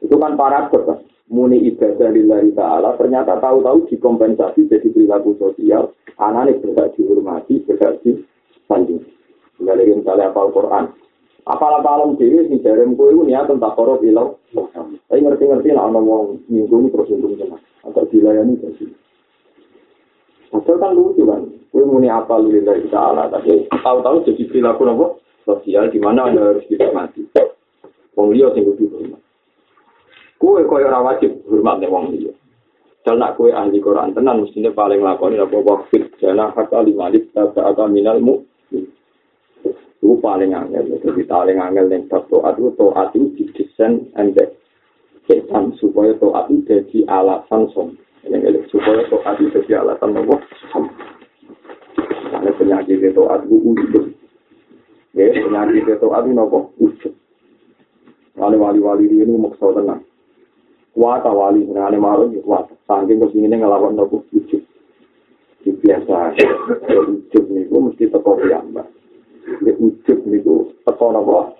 Itu 0.00 0.16
kan 0.16 0.40
paradoks 0.40 0.88
kan. 0.88 0.98
Muni 1.26 1.58
ibadah 1.66 2.14
lillahi 2.14 2.54
ta'ala 2.54 2.94
ternyata 2.94 3.42
tahu-tahu 3.42 3.90
dikompensasi 3.90 4.70
jadi 4.70 4.88
perilaku 4.94 5.34
sosial. 5.36 5.92
Anaknya 6.16 6.62
berhak 6.62 6.94
dihormati, 6.96 7.60
berhak 7.66 7.98
disanding. 8.06 9.02
Dari 9.58 9.90
misalnya 9.92 10.30
apal 10.32 10.54
Quran. 10.54 10.94
Apal-apalan 11.46 12.18
dewi 12.18 12.50
si 12.50 12.58
jarem 12.58 12.98
kue 12.98 13.14
itu 13.14 13.22
niat 13.22 13.46
tentang 13.46 13.70
korup 13.78 14.02
ilau. 14.02 14.34
Tapi 15.06 15.22
ngerti-ngerti 15.22 15.70
lah 15.70 15.86
orang 15.86 16.02
mau 16.02 16.26
nyinggung 16.50 16.90
terus 16.90 17.06
nyinggung 17.06 17.38
kena. 17.38 17.58
Atau 17.86 18.02
dilayani 18.10 18.58
jadi. 18.58 18.90
Padahal 20.50 20.78
kan 20.82 20.90
lucu 20.98 21.22
kan. 21.22 21.46
Kue 21.70 21.86
muni 21.86 22.10
apal 22.10 22.50
lillahi 22.50 22.90
ta'ala. 22.90 23.30
Tapi 23.30 23.70
tahu-tahu 23.70 24.26
jadi 24.26 24.42
perilaku 24.50 24.82
nopo 24.90 25.06
sosial 25.46 25.86
di 25.94 26.02
mana 26.02 26.26
anda 26.26 26.50
harus 26.50 26.66
dihormati. 26.66 27.30
Wong 28.18 28.34
liya 28.34 28.50
sing 28.50 28.66
kudu 28.66 28.90
hormat. 28.90 29.22
Kue 30.42 30.66
kaya 30.66 30.90
ora 30.90 31.14
wajib 31.14 31.46
hormat 31.46 31.78
ning 31.78 31.94
wong 31.94 32.10
liya. 32.10 32.34
Dal 33.06 33.22
nak 33.22 33.38
kue 33.38 33.54
ahli 33.54 33.78
Quran 33.78 34.18
tenan 34.18 34.42
mestine 34.42 34.74
paling 34.74 34.98
lakoni 34.98 35.38
apa 35.38 35.54
wafid 35.62 36.10
jana 36.18 36.50
hatta 36.50 36.82
limalit 36.82 37.30
tata 37.30 37.70
aga 37.70 37.86
minal 37.86 38.18
mu. 38.18 38.42
Itu 39.96 40.20
paling 40.20 40.52
angel, 40.52 41.00
jadi 41.00 41.22
paling 41.24 41.56
angel 41.56 41.88
yang 41.88 42.04
bab 42.12 42.28
to'at 42.28 42.60
itu 42.60 42.68
to'at 42.76 43.16
itu 43.16 43.32
didesain 43.32 44.12
embek 44.12 44.52
setan 45.24 45.72
supaya 45.80 46.12
to'at 46.20 46.52
itu 46.52 46.68
jadi 46.68 46.98
alasan 47.08 47.72
som. 47.72 47.96
Supaya 48.68 49.08
to'at 49.08 49.40
itu 49.40 49.56
jadi 49.64 49.80
alasan 49.80 50.12
nopo 50.12 50.36
som. 50.68 50.92
Karena 52.28 52.50
penyakit 52.60 53.00
itu 53.00 53.22
ujung. 53.48 54.06
Ya, 55.16 55.32
penyakit 55.32 55.88
itu 55.88 56.06
nopo 56.36 56.76
ujung. 56.76 57.16
Wali-wali-wali 58.36 59.08
ini 59.08 59.32
maksud 59.32 59.80
tenang. 59.80 60.04
Kuat 60.92 61.24
wali 61.24 61.64
senengane 61.64 61.96
marun 61.96 62.36
ya 62.36 62.40
kuat. 62.44 62.68
Saking 62.84 63.24
kepingine 63.24 63.56
ngelawan 63.60 63.96
nopo 63.96 64.28
ujug. 64.28 64.60
Di 65.64 65.70
biasa 65.72 66.36
ujug 66.92 67.44
niku 67.48 67.76
mesti 67.80 68.12
teko 68.12 68.36
piyambak. 68.36 68.92
Nek 69.46 69.76
ujug 69.78 70.20
niku 70.26 70.74
teko 70.82 71.06
nopo? 71.14 71.54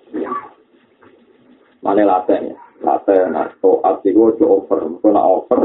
Mane 1.83 2.03
laten 2.03 2.51
ya. 2.51 2.57
Laten 2.83 3.31
nah 3.31 3.47
toat 3.63 4.03
iku 4.03 4.35
ojo 4.35 4.45
over. 4.63 4.79
Kok 4.99 5.11
nak 5.11 5.27
over 5.27 5.61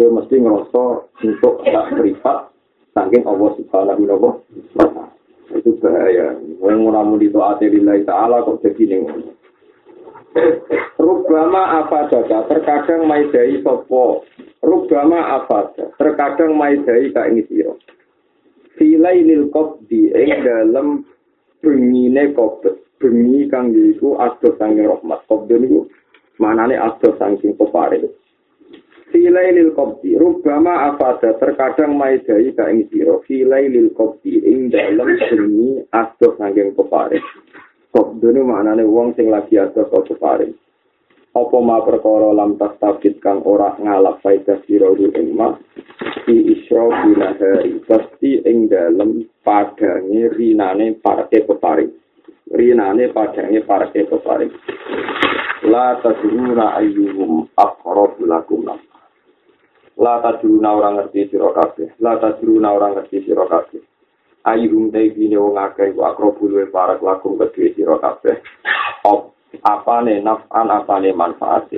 dia 0.00 0.08
mesti 0.08 0.40
ngerasa 0.40 0.84
untuk 1.22 1.62
tak 1.62 1.86
privat 1.94 2.38
saking 2.96 3.22
Allah 3.28 3.50
subhanahu 3.60 4.02
wa 4.08 4.34
ta'ala. 4.74 5.04
Itu 5.52 5.76
bahaya. 5.78 6.34
Wong 6.58 6.88
ora 6.88 7.04
muni 7.04 7.28
taat 7.30 7.62
lillahi 7.62 8.02
ta'ala 8.08 8.42
kok 8.42 8.64
jadi 8.64 8.98
ning 8.98 9.02
Rubama 10.96 11.84
apa 11.84 12.08
saja, 12.08 12.48
terkadang 12.48 13.04
maidai 13.04 13.60
sopo. 13.60 14.24
Rubama 14.64 15.36
apa 15.36 15.76
saja, 15.76 15.92
terkadang 16.00 16.56
maidai 16.56 17.12
ka 17.12 17.28
ini 17.28 17.44
siro. 17.52 17.76
Silai 18.80 19.20
lil 19.20 19.52
di 19.84 20.08
ing 20.08 20.40
dalam 20.40 21.04
bengine 21.62 22.34
kopet. 22.34 22.82
Bengi 22.98 23.50
kang 23.50 23.74
yiku 23.74 24.14
asdo 24.18 24.54
sanging 24.58 24.86
rahmat. 24.86 25.26
Kopde 25.26 25.58
niku 25.58 25.90
manane 26.38 26.78
asdo 26.78 27.18
sanging 27.18 27.58
pepare. 27.58 27.98
Silai 29.10 29.52
lil 29.52 29.76
di, 30.00 30.16
rubama 30.16 30.96
saja, 30.96 31.36
terkadang 31.36 31.98
maidai 31.98 32.54
ka 32.54 32.70
ini 32.70 32.86
siro. 32.88 33.20
Silai 33.26 33.66
lil 33.66 33.90
di 34.22 34.38
ing 34.38 34.70
dalam 34.70 35.18
bengi 35.18 35.82
asdo 35.90 36.38
sanging 36.38 36.78
pepare. 36.78 37.18
Sobdone 37.92 38.40
maknane 38.40 38.88
wong 38.88 39.12
sing 39.18 39.28
lagi 39.28 39.60
ada 39.60 39.84
kok 39.84 40.08
keparing. 40.08 40.56
Apa 41.36 41.56
ma 41.60 41.84
perkara 41.84 42.32
lam 42.32 42.56
tas 42.56 42.76
tabit 42.80 43.20
kang 43.20 43.44
ora 43.44 43.76
ngalap 43.76 44.20
faedah 44.24 44.64
sira 44.64 44.92
ing 44.96 45.36
ma 45.36 45.52
di 46.24 46.56
isra 46.56 46.88
binahari 46.88 47.80
pasti 47.84 48.40
ing 48.44 48.68
dalem 48.68 49.24
padange 49.44 50.32
rinane 50.32 50.98
parke 51.02 51.44
peparing. 51.46 51.92
Rinane 52.50 53.12
padange 53.12 53.60
parke 53.66 54.06
peparing. 54.08 54.52
La 55.68 56.00
tadruna 56.02 56.78
ayyuhum 56.78 57.50
aqrabu 57.58 58.26
lakum 58.26 58.66
La 59.98 60.22
tadruna 60.24 60.72
orang 60.72 60.94
ngerti 60.96 61.30
sira 61.30 61.52
kabeh. 61.52 62.00
La 62.00 62.18
tadruna 62.18 62.72
orang 62.72 62.96
ngerti 62.96 63.28
sira 63.28 63.44
kabeh. 63.46 63.92
ayuhum 64.44 64.90
taibine 64.90 65.38
wong 65.38 65.54
akeh 65.54 65.94
wa 65.94 66.10
akrobu 66.10 66.50
luwe 66.50 66.66
para 66.66 66.98
lakum 66.98 67.38
kedue 67.38 67.74
sira 67.78 67.98
kabeh 68.02 68.42
op 69.06 69.34
apane 69.62 70.18
naf'an 70.18 70.66
apane 70.66 71.14
manfaat 71.14 71.70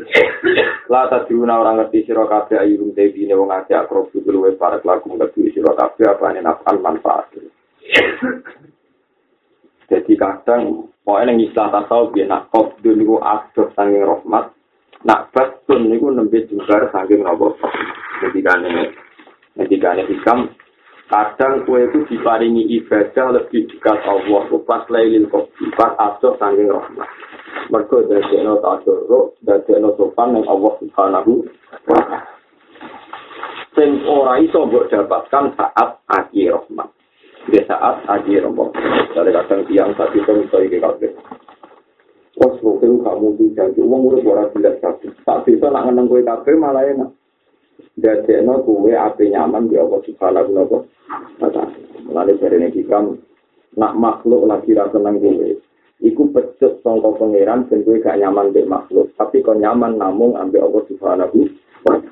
la 0.88 1.09
tadruna 1.12 1.61
ora 1.61 1.77
ngerti 1.77 2.09
sira 2.09 2.24
kabeh 2.24 2.57
ayuhum 2.57 2.96
taibine 2.96 3.37
wong 3.37 3.53
akeh 3.53 3.77
akrobu 3.77 4.24
luwe 4.24 4.57
para 4.57 4.81
lakum 4.81 5.20
kedue 5.20 5.53
sira 5.53 5.77
kabeh 5.77 6.09
apane 6.09 6.40
naf'an 6.40 6.81
manfaat 6.81 7.29
jadi 9.90 10.12
kadang 10.16 10.88
pokoknya 11.05 11.37
yang 11.37 11.44
istilah 11.44 11.68
tasawuf 11.68 12.16
ya 12.16 12.25
nak 12.25 12.49
kobdun 12.49 13.05
itu 13.05 13.16
asdur 13.20 13.68
sanging 13.77 14.05
rahmat. 14.05 14.57
Nak 15.05 15.37
batun 15.37 15.92
itu 15.92 16.09
nembe 16.09 16.38
juga 16.49 16.88
sanging 16.88 17.20
nopo 17.20 17.61
ketika 18.25 18.57
ini 18.64 18.88
ketika 19.61 20.01
ini 20.01 20.03
hikam. 20.16 20.49
Kadang 21.05 21.68
kue 21.68 21.85
itu 21.85 22.09
diparingi 22.09 22.64
ibadah 22.81 23.37
lebih 23.37 23.68
dekat 23.68 24.01
Allah. 24.09 24.49
Pas 24.64 24.88
lailin 24.88 25.29
kopi 25.29 25.68
pas 25.77 25.92
aso 26.01 26.40
sanging 26.40 26.73
rahmat. 26.73 27.09
Mereka 27.68 28.09
dari 28.09 28.40
no 28.40 28.64
tadoro 28.64 29.37
dari 29.44 29.77
no 29.77 29.92
sopan 30.01 30.40
yang 30.40 30.49
Allah 30.49 30.73
subhanahu 30.81 31.33
wa 31.85 32.01
ta'ala. 32.01 32.20
Sing 33.77 34.01
ora 34.09 34.40
iso 34.40 34.64
mbok 34.64 34.88
dapatkan 34.88 35.53
saat 35.61 36.01
akhir 36.09 36.57
rahmat 36.57 36.88
di 37.49 37.61
saat 37.69 37.97
akhir 38.09 38.49
rahmat 38.49 38.71
dari 39.13 39.31
kadang 39.33 39.63
tiang 39.69 39.91
satu 39.95 40.17
itu 40.17 40.33
iso 40.49 40.59
iki 40.65 40.79
kabeh 40.81 41.13
Wes 42.35 42.59
kok 42.59 42.83
kamu 42.83 43.39
janji 43.55 43.79
uang 43.79 44.11
urip 44.11 44.27
ora 44.27 44.51
jelas 44.51 44.75
kabeh. 44.83 45.07
Tak 45.23 45.47
bisa 45.47 45.71
nak 45.71 45.87
ngeneng 45.87 46.11
kowe 46.11 46.19
kabeh 46.19 46.59
malah 46.59 46.83
enak. 46.83 47.15
dadekno 47.95 48.59
kuwe 48.67 48.93
ape 48.99 49.31
nyaman 49.31 49.71
di 49.71 49.79
Allah 49.79 50.03
subhanahu 50.03 50.51
wa 50.59 51.49
ta'ala. 51.51 51.71
Mulane 52.05 52.33
jarene 52.43 52.69
hikam 52.75 53.19
nak 53.79 53.95
makhluk 53.95 54.51
lagi 54.51 54.75
ra 54.75 54.91
seneng 54.91 55.23
kuwe. 55.23 55.59
Iku 56.03 56.35
pecut 56.35 56.83
sangka 56.83 57.15
pangeran 57.17 57.71
ben 57.71 57.87
kuwe 57.87 58.03
gak 58.03 58.19
nyaman 58.19 58.51
mbek 58.51 58.67
makhluk, 58.67 59.15
tapi 59.15 59.41
kok 59.41 59.57
nyaman 59.57 59.97
namung 59.97 60.35
ambek 60.35 60.63
Allah 60.63 60.83
subhanahu 60.91 61.39
wa 61.87 61.97
ta'ala. 62.03 62.11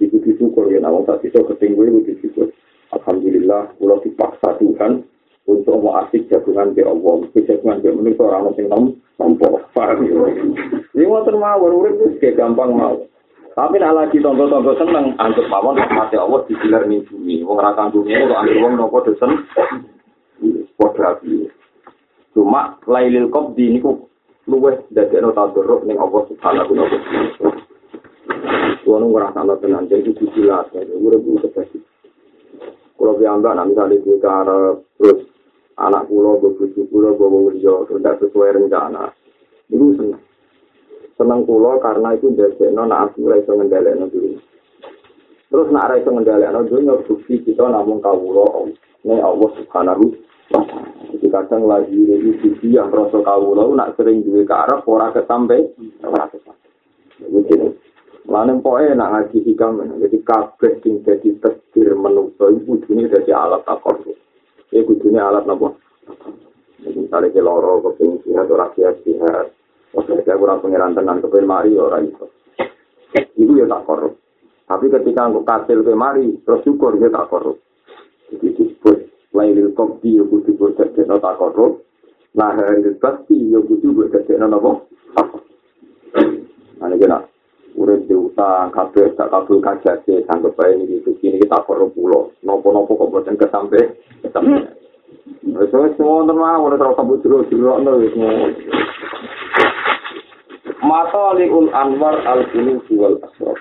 Iku 0.00 0.16
disyukur 0.24 0.72
ya 0.72 0.80
namung 0.80 1.04
tak 1.04 1.20
bisa 1.20 1.44
ketinggu 1.44 1.84
iku 1.84 2.00
disyukur. 2.08 2.48
Alhamdulillah 3.00 3.80
kula 3.80 3.96
dipaksa 4.04 4.60
Tuhan 4.60 5.08
untuk 5.48 5.80
mau 5.80 6.04
asik 6.04 6.28
jagungan 6.28 6.76
ke 6.76 6.84
Allah. 6.84 7.24
Jagungan 7.32 7.80
ke 7.80 7.88
manusia 7.96 8.22
orang 8.28 8.52
yang 8.60 8.66
nom 8.68 8.84
nompo. 9.16 9.64
Paham 9.72 10.04
ya? 10.04 10.14
Ini 10.92 11.08
mau 11.08 11.24
termawar, 11.24 11.72
urip 11.72 11.96
itu 12.20 12.28
gampang 12.36 12.76
mau. 12.76 13.00
Tapi 13.50 13.76
nak 13.82 13.96
lagi 13.98 14.22
tonton-tonton 14.22 14.78
seneng, 14.78 15.06
antuk 15.18 15.44
mawon 15.50 15.74
mati 15.76 16.14
Allah 16.14 16.40
digilar 16.46 16.86
ning 16.86 17.02
bumi. 17.08 17.42
Wong 17.42 17.58
ora 17.58 17.74
kang 17.74 17.90
bumi 17.90 18.14
kok 18.14 18.38
anggere 18.38 18.62
wong 18.62 18.72
nopo 18.78 19.02
dosen. 19.02 19.42
padha 20.78 21.18
api. 21.18 21.50
Cuma 22.32 22.78
lailil 22.88 23.28
qabdi 23.28 23.76
niku 23.76 24.06
luweh 24.48 24.80
dadekno 24.94 25.34
tadarruk 25.34 25.84
ning 25.84 25.98
Allah 25.98 26.24
Subhanahu 26.30 26.72
wa 26.72 26.86
taala. 26.88 27.50
Kulo 28.80 29.06
ngrasakno 29.12 29.54
tenan 29.60 29.90
jadi 29.90 30.08
kudu 30.08 30.30
jelas 30.32 30.70
ya 30.72 30.80
urip 30.86 31.20
kudu 31.20 31.50
terus. 33.00 33.16
Kulo 33.16 33.16
piambak 33.16 33.56
nek 33.56 33.66
misale 33.72 33.96
kuwi 34.04 34.20
terus 34.20 35.18
anak 35.80 36.04
kulo 36.12 36.36
bojo 36.36 36.68
kulo 36.92 37.16
bawa 37.16 37.48
liya 37.52 37.88
tidak 37.88 38.20
sesuai 38.20 38.60
rencana. 38.60 39.08
Iku 39.72 39.96
seneng. 39.96 40.20
Seneng 41.16 41.40
kulo 41.48 41.80
karena 41.80 42.12
itu 42.12 42.28
dadekno 42.36 42.84
nek 42.84 43.00
aku 43.08 43.24
ora 43.24 43.40
iso 43.40 43.56
ngendhalekno 43.56 44.06
diri. 44.12 44.36
Terus 45.48 45.68
nek 45.72 45.84
ora 45.88 45.94
iso 45.96 46.10
ngendhalekno 46.12 46.60
dunya 46.68 46.94
bukti 47.08 47.34
kita 47.40 47.64
namung 47.72 48.04
kawula 48.04 48.68
nek 49.08 49.24
Allah 49.24 49.50
Subhanahu. 49.56 50.06
Jadi 50.50 51.26
kadang 51.30 51.64
lagi 51.70 51.94
ini 51.94 52.36
sisi 52.42 52.74
yang 52.74 52.92
rasa 52.92 53.22
kawula 53.24 53.64
nak 53.72 53.96
sering 53.96 54.20
duwe 54.26 54.44
karep 54.44 54.84
ora 54.84 55.08
kesampe 55.16 55.72
ora 56.04 56.28
kesampe. 56.28 56.68
Jadi 57.20 57.56
Lalu 58.28 58.60
pokoknya 58.60 59.00
nak 59.00 59.10
ngaji 59.16 59.38
hikam, 59.48 59.80
jadi 59.96 60.18
kabeh 60.20 60.72
sing 60.84 61.00
jadi 61.00 61.40
testir 61.40 61.88
menungso 61.96 62.52
itu 62.52 62.68
kudune 62.68 63.08
jadi 63.08 63.32
alat 63.32 63.64
takor. 63.64 63.96
Ya 64.68 64.84
kudune 64.84 65.16
alat 65.16 65.48
apa? 65.48 65.72
Misalnya 66.84 67.32
ke 67.32 67.40
loro, 67.40 67.80
keping 67.84 68.20
sihat, 68.24 68.48
orang 68.48 68.72
sihat, 68.76 68.96
sihat. 69.04 69.52
Oke, 69.96 70.20
saya 70.22 70.36
kurang 70.36 70.60
pengiran 70.62 70.94
tenan 70.94 71.20
keping 71.24 71.48
mari, 71.48 71.74
orang 71.74 72.12
itu. 72.12 72.26
Itu 73.40 73.52
ya 73.56 73.66
takor. 73.66 74.14
Tapi 74.68 74.86
ketika 74.86 75.26
aku 75.26 75.42
kasil 75.42 75.82
ke 75.82 75.92
mari, 75.96 76.38
terus 76.44 76.62
syukur 76.62 76.94
ya 77.00 77.10
takor. 77.10 77.58
Jadi 78.30 78.46
disebut 78.54 78.98
lailil 79.34 79.74
kopi, 79.74 80.20
kudu 80.22 80.54
buat 80.60 80.78
jadi 80.78 81.08
takor. 81.08 81.82
Nah, 82.36 82.54
hari 82.54 82.94
pasti 83.00 83.50
ya 83.50 83.58
kudu 83.58 83.90
buat 83.96 84.12
jadi? 84.14 84.38
Nah, 84.38 84.48
ini 86.86 86.96
kena. 86.96 87.29
Urip 87.80 88.04
diutang 88.04 88.68
kabeh 88.76 89.16
tak 89.16 89.32
kabul 89.32 89.64
kajate 89.64 90.28
sanggup 90.28 90.52
bae 90.52 90.76
iki 90.76 91.00
iki 91.00 91.10
iki 91.16 91.40
kita 91.40 91.64
perlu 91.64 91.88
pulo 91.96 92.36
nopo-nopo 92.44 92.92
kok 92.92 93.08
boten 93.08 93.40
kesampe 93.40 93.96
kesampe 94.20 94.68
wis 95.48 95.72
wis 95.72 95.96
ngono 95.96 96.36
mah 96.36 96.60
ora 96.60 96.76
terus 96.76 96.96
kabul 97.00 97.16
jero-jero 97.24 97.80
ono 97.80 97.96
wis 97.96 98.12
Mataliul 100.80 101.68
Anwar 101.76 102.24
al-Qulub 102.24 102.88
wal 102.96 103.20
Asrar. 103.20 103.58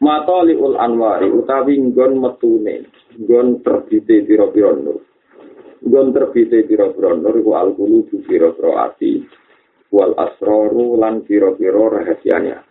Mataliul 0.00 0.80
Anwari 0.80 1.28
utawi 1.28 1.76
nggon 1.76 2.24
metune, 2.24 2.88
nggon 3.20 3.60
terbite 3.60 4.24
pira-pira 4.24 4.72
nur. 4.80 5.04
Nggon 5.84 6.16
terbite 6.16 6.64
pira-pira 6.64 7.12
nur 7.20 7.36
iku 7.36 7.52
al-Qulub 7.52 8.08
pira-pira 8.24 8.88
ati 8.88 9.28
wal 9.92 10.16
asraru 10.16 10.96
lan 10.96 11.20
pira-pira 11.20 12.00
rahasianya. 12.00 12.69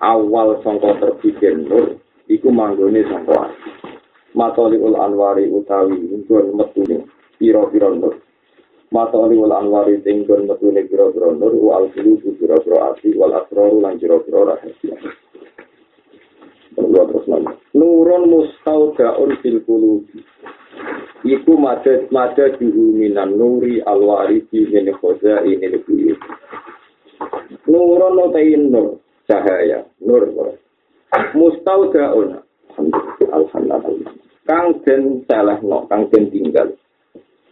Awal 0.00 0.60
sangka 0.64 0.96
terbikin 1.00 1.68
nur 1.68 2.00
iku 2.32 2.48
manggone 2.48 3.04
sangka 3.04 3.52
ati 3.52 3.70
matoliul 4.36 4.96
anwari 4.96 5.48
utawi 5.48 5.96
ingkun 5.96 6.56
metune 6.56 7.08
pira-pira 7.40 7.88
nur. 7.92 8.20
Matoliul 8.92 9.52
anwari 9.52 10.00
ingkun 10.04 10.44
metune 10.48 10.84
pira-pira 10.84 11.32
nur 11.32 11.52
wa 11.56 11.80
al 11.80 11.86
qulubu 11.96 12.36
pira-pira 12.36 12.92
ati 12.92 13.16
wal 13.16 13.32
asraru 13.32 13.80
lan 13.80 13.96
pira-pira 13.96 14.54
rahasia 14.54 14.96
Nurun 17.72 18.28
mustaudaun 18.28 19.40
fil 19.40 19.64
qulubi. 19.64 20.20
Iku 21.24 21.56
madad 21.56 22.12
madad 22.12 22.60
minan 22.60 23.40
nuri 23.40 23.80
alwarisi 23.80 24.68
min 24.68 24.92
khazain 24.92 25.64
al-buyut 25.64 26.20
Nurun 27.64 28.16
utain 28.20 28.68
nur 28.68 29.00
cahaya. 29.26 29.84
Nur 30.00 30.30
mustaudaun 31.34 32.40
alhamdulillah. 33.30 34.14
Kang 34.46 34.78
den 34.86 35.26
salah 35.26 35.58
no 35.60 35.86
kang 35.90 36.08
den 36.14 36.30
tinggal. 36.30 36.74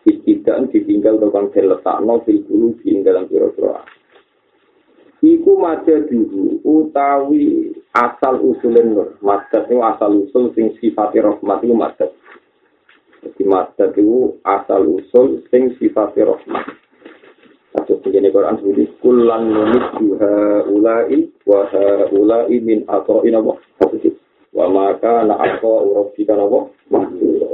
Tidak 0.04 0.72
ditinggal 0.72 1.20
atau 1.20 1.34
kang 1.34 1.46
den 1.52 1.68
letak 1.68 2.00
no 2.00 2.22
fil 2.22 2.40
bulu 2.46 2.78
di 2.80 3.02
dalam 3.02 3.28
piro-piro 3.28 3.82
iku 5.24 5.56
maja 5.56 6.04
dulu 6.04 6.60
utawi 6.60 7.72
asal 7.96 8.44
usulin 8.44 8.92
nur. 8.92 9.08
Madat 9.24 9.72
itu 9.72 9.80
asal 9.80 10.10
usul 10.28 10.52
sing 10.52 10.76
sifatnya 10.78 11.32
rahmat 11.32 11.64
itu 11.64 11.74
madat 11.74 12.10
jadi 13.24 13.42
madat 13.48 13.90
itu 13.96 14.36
asal 14.44 14.84
usul 14.84 15.40
sing 15.48 15.72
sifatnya 15.80 16.36
rahmat 16.36 16.68
Kasus 17.84 18.00
begini 18.00 18.32
Quran 18.32 18.56
sebut 18.64 18.96
kulan 19.04 19.52
nulis 19.52 19.84
juha 20.00 20.64
ulai 20.72 21.20
wa 21.44 21.68
ulai 22.16 22.56
min 22.64 22.80
atau 22.88 23.20
inabo 23.28 23.60
wa 24.56 24.66
maka 24.72 25.28
na 25.28 25.36
atau 25.36 25.92
uruf 25.92 26.16
kita 26.16 26.32
nabo 26.32 26.72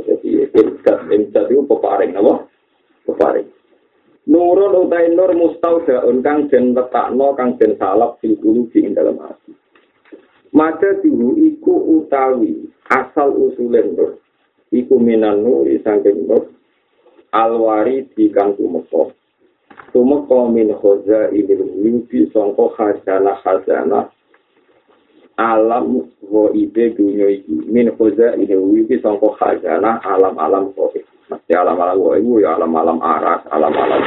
jadi 0.07 0.47
imcat 0.55 1.11
imcat 1.11 1.51
itu 1.51 1.67
peparing 1.67 2.15
nabo 2.15 2.47
peparing 3.11 3.51
Nurun 4.31 4.87
utai 4.87 5.11
nur 5.11 5.35
mustaudaun 5.35 6.23
kang 6.23 6.47
den 6.47 6.79
letakno 6.79 7.35
kang 7.35 7.59
den 7.59 7.75
salap 7.75 8.23
fil 8.23 8.39
qulubi 8.39 8.87
ing 8.87 8.95
dalam 8.95 9.19
hati. 9.19 9.51
Maka 10.55 11.03
dulu 11.03 11.35
iku 11.43 11.99
utawi 11.99 12.71
asal 12.87 13.35
usulen 13.35 13.99
nur. 13.99 14.23
Iku 14.71 14.95
minan 14.95 15.43
nur 15.43 15.67
sangking 15.83 16.31
nur 16.31 16.47
alwari 17.35 18.07
di 18.15 18.31
kang 18.31 18.55
tumeka 18.55 19.11
Tumeka 19.91 20.47
min 20.55 20.71
khoza 20.79 21.35
ilil 21.35 21.67
mimpi 21.83 22.31
songko 22.31 22.79
khazana 22.79 23.35
khazana 23.43 24.07
alam 25.35 26.07
wa 26.31 26.47
ibe 26.55 26.95
dunia 26.95 27.27
iki. 27.27 27.67
Min 27.67 27.91
khoza 27.99 28.39
ilil 28.39 28.63
mimpi 28.71 29.03
songko 29.03 29.35
khazana 29.35 29.99
alam 30.07 30.39
alam 30.39 30.71
kowe 30.79 30.95
mesti 31.31 31.53
alam 31.59 31.75
alam 31.75 31.99
wa 31.99 32.15
ibu 32.15 32.39
ya 32.39 32.55
alam 32.55 32.71
alam 32.71 32.99
aras 33.03 33.43
alam 33.51 33.75
alam 33.75 34.03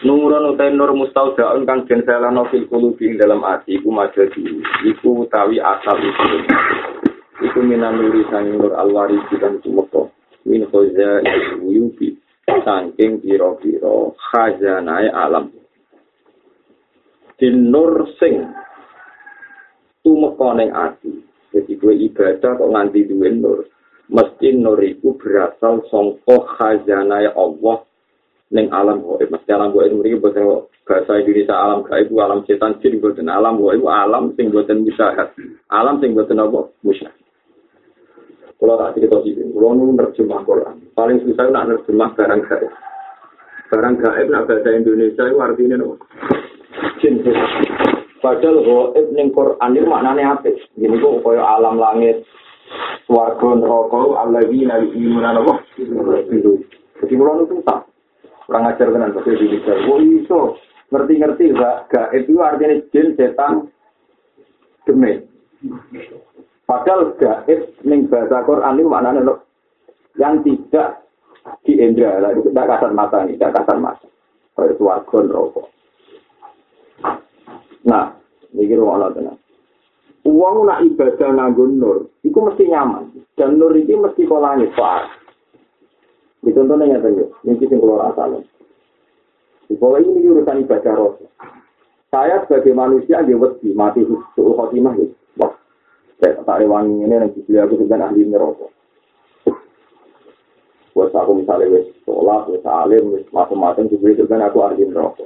Nurun 0.00 0.56
utai 0.56 0.72
nur 0.72 0.96
mustaudaun 0.96 1.68
kang 1.68 1.84
den 1.84 2.00
selano 2.08 2.48
fil 2.48 2.64
kulubi 2.72 3.20
dalam 3.20 3.44
ati 3.44 3.76
iku 3.76 3.92
majadi. 3.92 4.64
Iku 4.88 5.28
utawi 5.28 5.60
asal 5.60 6.00
iku. 6.00 6.24
Minan 7.60 8.00
nuri 8.00 8.24
sang 8.32 8.48
nur 8.56 8.72
alwari 8.72 9.20
dan 9.36 9.60
tumeka 9.60 10.08
min 10.48 10.64
khoza 10.72 11.20
ilil 11.20 11.60
mimpi 11.60 12.16
saking 12.64 13.22
pira-pira 13.22 14.12
khazanae 14.16 15.08
alam. 15.12 15.52
Dinur 17.38 18.10
sing 18.20 18.50
tumeka 20.02 20.48
ning 20.56 20.70
ati. 20.74 21.12
Jadi 21.50 21.72
gue 21.78 21.94
ibadah 22.10 22.50
kok 22.58 22.70
nganti 22.70 23.10
duwe 23.10 23.28
nur. 23.34 23.66
Mesti 24.10 24.58
nur 24.58 24.78
iku 24.82 25.14
berasal 25.14 25.86
saka 25.86 26.36
khazanae 26.58 27.30
Allah 27.34 27.86
ning 28.50 28.66
alam 28.74 29.06
gaib. 29.06 29.30
Mesti 29.30 29.50
alam 29.54 29.70
gaib 29.70 29.94
mriki 29.94 30.18
boten 30.18 30.66
bahasa 30.82 31.22
Indonesia 31.22 31.54
alam 31.54 31.86
gaib 31.86 32.10
alam 32.18 32.42
setan 32.48 32.82
jin 32.82 32.98
boten 32.98 33.30
alam 33.30 33.62
gaib 33.62 33.86
alam 33.86 34.34
sing 34.34 34.50
boten 34.50 34.82
musyahad. 34.82 35.30
Alam 35.70 36.02
sing 36.02 36.18
boten 36.18 36.42
apa 36.42 36.66
musyahad. 36.82 37.19
Kalau 38.60 38.76
tak 38.76 38.92
cerita 38.92 39.16
sih, 39.24 39.32
kalau 39.40 39.72
nu 39.72 39.96
nerjemah 39.96 40.44
Quran, 40.44 40.92
paling 40.92 41.24
susah 41.24 41.48
nak 41.48 41.72
nerjemah 41.72 42.12
barang 42.12 42.44
gaib. 42.44 42.68
Barang 43.72 43.96
gaib 43.96 44.28
nak 44.28 44.44
bahasa 44.52 44.68
Indonesia 44.76 45.24
itu 45.24 45.40
artinya 45.40 45.80
no. 45.80 45.96
Jin 47.00 47.24
Padahal 48.20 48.60
gaib 48.60 49.06
ning 49.16 49.32
Quran 49.32 49.80
itu 49.80 49.88
maknanya 49.88 50.36
apa? 50.36 50.52
Ini 50.76 50.92
kok 50.92 51.24
kaya 51.24 51.40
alam 51.40 51.80
langit, 51.80 52.20
swarga 53.08 53.48
neraka, 53.56 54.00
alladzina 54.28 54.76
yu'minuna 54.84 55.40
apa? 55.40 55.54
Jadi 57.00 57.12
kalau 57.16 57.32
nu 57.40 57.44
susah. 57.48 57.88
Kurang 58.44 58.68
ajar 58.68 58.92
tenan 58.92 59.16
bahasa 59.16 59.30
Indonesia. 59.32 59.72
Oh 59.88 60.04
iso 60.04 60.40
ngerti-ngerti 60.92 61.56
gaib 61.88 62.28
itu 62.28 62.36
artinya 62.44 62.76
jin, 62.92 63.16
setan, 63.16 63.72
demit. 64.84 65.24
Padahal 66.70 67.18
gaib 67.18 67.82
ning 67.82 68.06
bahasa 68.06 68.46
Quran 68.46 68.78
itu 68.78 68.86
maknanya 68.86 69.26
loh, 69.26 69.42
yang 70.14 70.38
tidak 70.46 71.02
di 71.66 71.82
indra, 71.82 72.22
lah 72.22 72.30
itu 72.30 72.46
tidak 72.46 72.78
kasar 72.78 72.94
mata 72.94 73.26
nih, 73.26 73.34
tidak 73.34 73.58
kasar 73.58 73.82
mata. 73.82 74.06
Kayak 74.54 74.78
suarga 74.78 75.18
rokok. 75.26 75.66
Nah, 77.90 78.14
ini 78.54 78.70
kira 78.70 78.86
Allah 78.86 79.10
tenang. 79.10 79.38
Uang 80.22 80.62
nak 80.62 80.86
ibadah 80.86 81.30
nganggo 81.34 81.64
nur, 81.66 81.98
itu 82.22 82.38
mesti 82.38 82.70
nyaman. 82.70 83.18
Dan 83.34 83.58
nur 83.58 83.74
itu 83.74 83.98
mesti 83.98 84.22
kolanya 84.30 84.70
far. 84.78 85.10
Di 86.38 86.54
contohnya 86.54 86.86
yang 86.86 87.02
tadi, 87.02 87.24
ini 87.50 87.66
sing 87.66 87.82
keluar 87.82 88.14
asal. 88.14 88.46
Bawah 89.74 89.98
ini 89.98 90.22
urusan 90.22 90.62
ibadah 90.62 90.92
roh. 90.94 91.18
Saya 92.14 92.46
sebagai 92.46 92.78
manusia 92.78 93.26
dia 93.26 93.34
mati 93.74 94.06
suhu 94.38 94.54
khotimah 94.54 94.94
gitu. 94.94 95.19
Saya 96.20 96.44
tak 96.44 96.60
rewangi 96.60 97.00
ini 97.00 97.16
yang 97.16 97.32
dibeli 97.32 97.56
aku 97.56 97.80
dengan 97.80 98.12
ahli 98.12 98.28
neraka. 98.28 98.68
Wes 100.92 101.16
aku 101.16 101.32
misalnya 101.40 101.80
wis 101.80 101.88
sholat, 102.04 102.44
wis 102.52 102.60
alim, 102.68 103.16
wis 103.16 103.24
macam-macam 103.32 103.88
Jibril 103.88 104.28
kan 104.28 104.44
aku 104.44 104.60
ahli 104.60 104.84
neraka. 104.84 105.24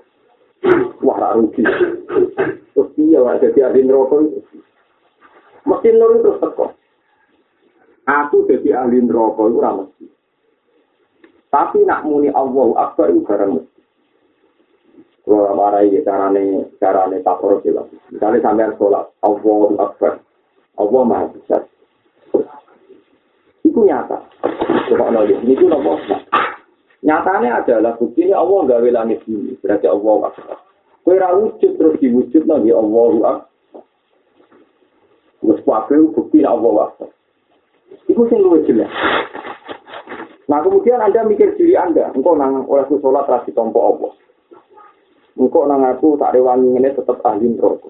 Wah, 1.03 1.35
rugi. 1.35 1.67
Terus 2.73 2.89
iya 2.95 3.19
lah 3.27 3.43
jadi 3.43 3.75
ahli 3.75 3.83
neraka 3.83 4.23
itu. 4.23 4.39
Mesti 5.67 5.89
nur 5.99 6.15
itu 6.15 6.31
teko. 6.39 6.67
Aku 8.07 8.47
jadi 8.47 8.87
ahli 8.87 9.03
neraka 9.03 9.43
itu 9.51 9.59
mesti. 9.59 10.07
Tapi 11.51 11.79
nak 11.83 12.07
muni 12.07 12.31
Allah 12.31 12.71
Akbar 12.87 13.11
itu 13.11 13.27
barang 13.27 13.51
mesti. 13.59 13.81
Kalau 15.27 15.57
marai 15.59 15.91
carane 16.07 16.71
carane 16.79 17.19
takor 17.25 17.59
sila. 17.67 17.83
Misalnya 18.15 18.45
sampean 18.45 18.77
sholat, 18.79 19.09
Allah 19.25 19.69
Akbar, 19.81 20.21
Allah 20.75 21.03
Maha 21.07 21.27
Besar. 21.31 21.63
Itu 23.65 23.81
nyata. 23.83 24.19
Coba 24.91 25.11
nolih, 25.11 25.41
ini 25.43 25.57
itu 25.57 25.65
nopo. 25.67 25.97
Nyatanya 27.05 27.61
adalah 27.61 27.97
bukti 28.01 28.25
ini 28.25 28.33
Allah 28.33 28.65
gawe 28.65 28.89
langit 28.89 29.21
ini. 29.29 29.57
Berarti 29.61 29.87
Allah 29.89 30.33
Akbar. 30.33 30.59
Kue 31.05 31.21
wujud 31.21 31.73
terus 31.77 32.01
diwujud 32.01 32.49
lagi 32.49 32.71
Allah 32.73 33.13
Akbar. 33.29 33.37
Terus 35.45 35.61
kabeh 35.69 36.01
bukti 36.17 36.41
Allah 36.45 36.89
Akbar. 36.89 37.11
Itu 38.09 38.23
sing 38.29 38.41
luwih 38.41 38.65
jelas. 38.65 38.89
Nah 40.45 40.61
kemudian 40.61 41.01
Anda 41.01 41.25
mikir 41.25 41.57
diri 41.57 41.73
Anda, 41.73 42.13
engkau 42.13 42.37
nang 42.37 42.69
oleh 42.69 42.85
sholat 42.89 43.25
rasi 43.25 43.53
tompo 43.57 43.81
Allah. 43.81 44.13
Engkau 45.41 45.65
nang 45.65 45.89
aku 45.89 46.21
tak 46.21 46.37
rewangi 46.37 46.77
ini 46.77 46.93
tetap 46.93 47.21
ahli 47.25 47.49
neraka. 47.53 47.89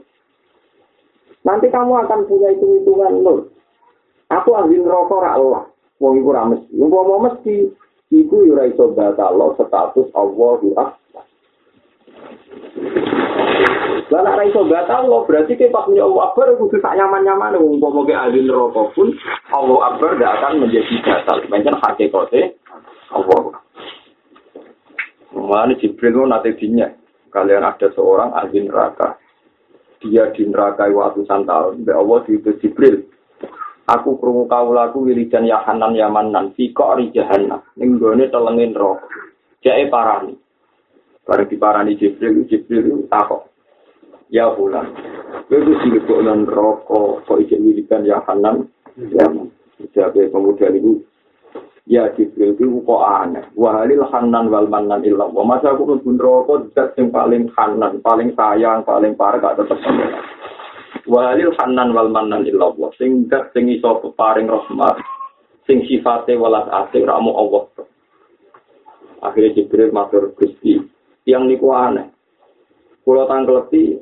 Nanti 1.45 1.68
kamu 1.68 1.92
akan 2.09 2.24
punya 2.24 2.57
hitung-hitungan 2.57 3.20
nol. 3.20 3.53
Aku 4.32 4.57
ahli 4.57 4.80
neraka 4.80 5.14
ra 5.20 5.36
Allah. 5.36 5.62
Wong 6.01 6.24
iku 6.24 6.32
ra 6.32 6.49
mesti. 6.49 6.72
Wong 6.72 6.88
mau 6.88 7.20
mesti 7.20 7.68
iku 8.09 8.49
yo 8.49 8.57
ra 8.57 8.64
iso 8.64 8.97
status 8.97 10.09
Allahu 10.16 10.72
Akbar. 10.72 10.97
Lah 14.09 14.20
nek 14.24 14.36
ra 14.40 14.45
iso 14.49 14.64
batal 14.64 15.05
lo 15.05 15.28
berarti 15.28 15.61
ke 15.61 15.68
pas 15.68 15.84
punya 15.84 16.09
Allah 16.09 16.32
Akbar 16.32 16.57
kudu 16.57 16.80
tak 16.80 16.97
nyaman-nyaman 16.97 17.61
wong 17.61 17.76
mau 17.76 18.09
ke 18.09 18.16
ahli 18.16 18.40
neraka 18.40 18.88
pun 18.97 19.12
Allah 19.53 19.78
Akbar 19.92 20.16
tidak 20.16 20.32
akan 20.40 20.64
menjadi 20.64 20.95
batal. 21.05 21.36
Pancen 21.45 21.76
hakikate 21.76 22.40
Allah. 23.12 23.61
Mana 25.36 25.76
Jibril 25.76 26.24
nanti 26.24 26.57
dinya 26.57 26.88
kalian 27.28 27.68
ada 27.68 27.92
seorang 27.92 28.32
ahli 28.32 28.64
neraka. 28.64 29.20
Dia 30.05 30.28
di 30.36 30.44
neraka 30.44 30.84
ratusan 30.84 31.48
tahun. 31.48 31.80
Mbak 31.80 31.96
Allah 31.96 32.20
itu 32.28 32.50
Jibril. 32.61 33.09
Aku 33.88 34.20
krungu 34.20 34.44
kawulaku 34.48 35.09
wilidan 35.09 35.48
ya 35.48 35.64
hanan 35.64 35.96
ya 35.96 36.09
manan 36.09 36.52
fi 36.57 36.72
qari 36.72 37.12
jahannam 37.12 37.61
ning 37.76 37.96
gone 37.96 38.28
telengin 38.28 38.76
neraka. 38.76 39.09
Jae 39.64 39.88
parani. 39.88 40.36
Bareng 41.24 41.48
diparani 41.48 41.96
Jibril, 41.96 42.44
Jibril 42.44 43.09
takok. 43.09 43.48
Ya. 44.28 44.52
Kowe 44.52 45.57
wis 45.61 45.80
dilebok 45.84 46.20
nang 46.20 46.44
neraka 46.44 47.24
kok 47.24 47.40
iki 47.40 47.57
wilidan 47.57 48.05
ya 48.05 48.20
hanan 48.28 48.68
ya 49.09 49.24
manan. 49.28 49.48
Jadi 49.80 50.30
kemudian 50.30 50.76
itu 50.76 51.00
Ya 51.85 52.09
Jibril 52.16 52.57
itu 52.57 52.80
kok 52.80 53.05
aneh. 53.05 53.45
Wahalil 53.53 54.09
hanan 54.09 54.49
wal 54.49 54.72
manan 54.72 55.05
illallah. 55.05 55.45
Masa 55.45 55.76
aku 55.76 56.01
pun 56.01 56.16
rokok 56.16 56.72
zat 56.72 56.97
yang 56.97 57.12
paling 57.12 57.53
hanan, 57.53 58.01
paling 58.01 58.32
sayang, 58.32 58.80
paling 58.89 59.12
parah 59.20 59.37
gak 59.37 59.68
pengenan. 59.68 60.16
Wahalil 61.05 61.53
hanan 61.61 61.93
wal 61.93 62.09
manan 62.09 62.49
illallah. 62.49 62.89
Sing 62.97 63.28
zat 63.28 63.53
sing 63.53 63.68
iso 63.68 64.01
paring 64.16 64.49
rahmat. 64.49 64.97
Sing 65.68 65.85
sifatnya 65.85 66.41
walas 66.41 66.72
asing 66.72 67.05
ramu 67.05 67.37
Allah. 67.37 67.68
Akhirnya 69.20 69.53
Jibril 69.53 69.93
matur 69.93 70.32
Gusti. 70.32 70.80
Yang 71.28 71.45
niku 71.53 71.68
aneh. 71.76 72.09
Kulo 73.05 73.28
tangkleti 73.28 74.01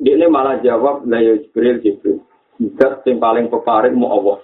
dia 0.00 0.28
malah 0.32 0.56
jawab 0.64 1.04
lah 1.04 1.20
ya 1.20 1.36
Jibril 1.36 1.84
Jibril. 1.84 2.24
Zat 2.80 3.04
sing 3.04 3.20
paling 3.20 3.52
peparing 3.52 3.92
mu 3.92 4.08
Allah. 4.08 4.40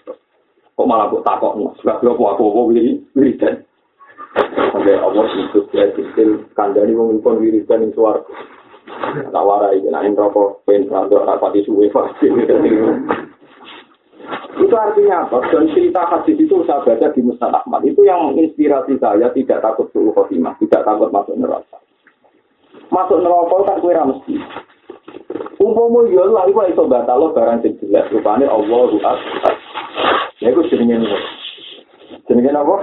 Kok 0.77 0.85
malah 0.85 1.09
kok 1.09 1.25
takok 1.25 1.57
no 1.57 1.73
sebab 1.81 2.05
lo 2.05 2.13
aku 2.21 2.69
wiri 2.69 3.01
wiridan 3.17 3.65
sampai 4.73 5.01
Allah 5.01 5.25
itu 5.33 5.65
ya 5.73 5.89
kecil 5.97 6.45
kandani 6.53 6.93
wong 6.93 7.25
pun 7.25 7.41
wiridan 7.41 7.89
ing 7.89 7.97
suar 7.97 8.21
tak 9.33 9.45
warai 9.45 9.81
nek 9.81 10.05
ing 10.05 10.13
rokok 10.13 10.61
pen 10.69 10.85
rada 10.93 11.17
rapati 11.25 11.65
suwe 11.65 11.89
pasti 11.89 12.29
itu 14.57 14.75
artinya 14.75 15.29
apa? 15.29 15.39
Dan 15.53 15.71
cerita 15.71 16.03
hadis 16.11 16.35
itu 16.41 16.65
saya 16.67 16.83
baca 16.83 17.13
di 17.13 17.21
Musnad 17.23 17.55
Ahmad. 17.55 17.85
Itu 17.87 18.03
yang 18.03 18.33
menginspirasi 18.33 18.99
saya 18.99 19.31
tidak 19.31 19.63
takut 19.63 19.87
suruh 19.95 20.11
khotimah, 20.17 20.59
tidak 20.59 20.83
takut 20.83 21.13
masuk 21.13 21.37
neraka. 21.39 21.79
Masuk 22.91 23.21
neraka 23.21 23.57
tak 23.69 23.79
kira 23.85 24.03
mesti. 24.03 24.35
Umpamu 25.61 26.09
ya 26.11 26.25
lah, 26.27 26.49
itu 26.49 26.61
iso 26.73 26.89
batal 26.89 27.31
barang 27.31 27.63
jelas. 27.63 28.11
Rupanya 28.11 28.51
Allah 28.51 28.81
ru'at. 28.91 29.19
Ya 30.47 30.55
itu 30.55 30.63
jenenge 30.71 31.03
nur. 31.03 31.19
Jenenge 32.31 32.55
apa? 32.55 32.77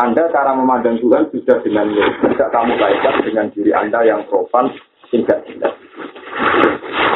Anda 0.00 0.32
cara 0.32 0.56
memandang 0.56 0.96
Tuhan 0.96 1.28
sudah 1.28 1.60
dengan. 1.60 1.92
Tidak 1.92 2.48
kamu 2.48 2.72
kaitkan 2.80 3.20
dengan 3.20 3.52
diri 3.52 3.68
Anda 3.76 4.00
yang 4.00 4.24
profan, 4.32 4.72
tidak 5.12 5.44
jelas. 5.44 5.76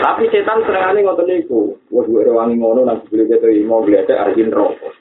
Tapi 0.04 0.28
setan 0.28 0.60
seringane 0.68 1.00
ngoten 1.00 1.32
niku. 1.32 1.80
Wes 1.88 2.04
gue 2.12 2.28
rewangi 2.28 2.60
ngono 2.60 2.84
nang 2.84 3.00
dibeli 3.08 3.24
keto 3.24 3.48
mau 3.64 3.80
gledek 3.80 4.20
arjin 4.20 4.52
rokok. 4.52 4.92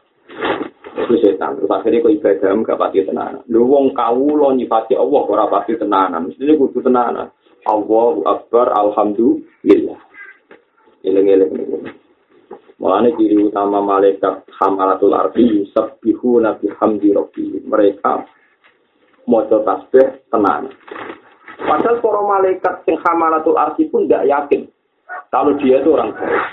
Itu 0.95 1.19
setan. 1.19 1.59
Terus 1.59 1.67
akhirnya 1.67 1.99
kok 1.99 2.15
ibadah 2.23 2.49
gak 2.63 2.79
pati 2.79 3.03
tenanan. 3.03 3.43
Lu 3.51 3.67
wong 3.67 3.91
kawula 3.91 4.55
nyifati 4.55 4.95
Allah 4.95 5.23
ora 5.27 5.51
pati 5.51 5.75
tenanan. 5.75 6.31
Mesti 6.31 6.55
kudu 6.55 6.79
tenanan. 6.79 7.35
Allahu 7.67 8.23
Akbar, 8.23 8.71
Alhamdulillah. 8.71 9.99
Eleng-eleng. 11.03 11.51
Mulane 12.83 13.15
ciri 13.15 13.39
utama 13.39 13.79
malaikat 13.79 14.43
hamalatul 14.59 15.15
ardi 15.15 15.63
yusabbihu 15.63 16.43
nabi 16.43 16.67
hamdi 16.75 17.15
rabbi. 17.15 17.63
Mereka 17.63 18.11
maca 19.23 19.57
tasbih 19.63 20.27
tenang. 20.27 20.67
Padahal 21.63 22.03
para 22.03 22.21
malaikat 22.27 22.83
yang 22.83 22.99
hamalatul 23.07 23.55
ardi 23.55 23.87
pun 23.87 24.03
tidak 24.03 24.27
yakin 24.27 24.67
kalau 25.31 25.55
dia 25.63 25.79
itu 25.79 25.89
orang 25.95 26.11
baik. 26.11 26.43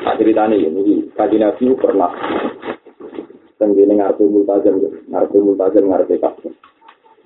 Nah, 0.00 0.14
ceritanya 0.16 0.56
ini, 0.56 1.10
kaji 1.12 1.36
Nabi 1.36 1.76
pernah 1.76 2.08
tenggine 3.60 4.00
ngarep 4.00 4.22
multazam, 4.24 4.80
ngarep 5.12 5.34
multazam 5.36 5.84
ngarep 5.90 6.08
kabeh. 6.16 6.52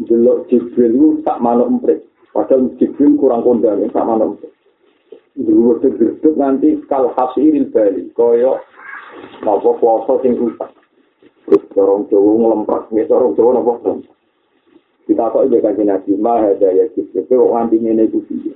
Delok 0.03 0.51
Jibril 0.51 1.23
tak 1.23 1.39
manuk 1.39 1.71
emprit. 1.71 2.03
Padahal 2.35 2.75
Jibril 2.83 3.15
kurang 3.15 3.47
kondang, 3.47 3.87
tak 3.95 4.03
manuk 4.03 4.35
emprit. 4.35 4.54
Gedhe 5.35 6.31
nanti 6.39 6.79
kal 6.87 7.11
hasiril 7.19 7.67
bali 7.75 8.07
kaya 8.15 8.63
napa 9.43 9.71
kuasa 9.83 10.23
sing 10.23 10.39
rusak. 10.39 10.71
Dorong 11.75 12.07
jowo 12.09 12.39
ngelemprak 12.39 12.89
nek 12.95 13.11
dorong 13.11 13.35
jowo 13.35 13.51
napa? 13.51 13.73
Kita 15.05 15.29
kok 15.29 15.45
iki 15.51 15.59
kan 15.61 15.77
nabi 15.83 16.13
ma 16.17 16.41
ada 16.41 16.71
ya 16.71 16.87
kita 16.95 17.27
kok 17.27 17.51
nganti 17.51 17.77
ngene 17.83 18.07
iku 18.09 18.23
piye? 18.31 18.55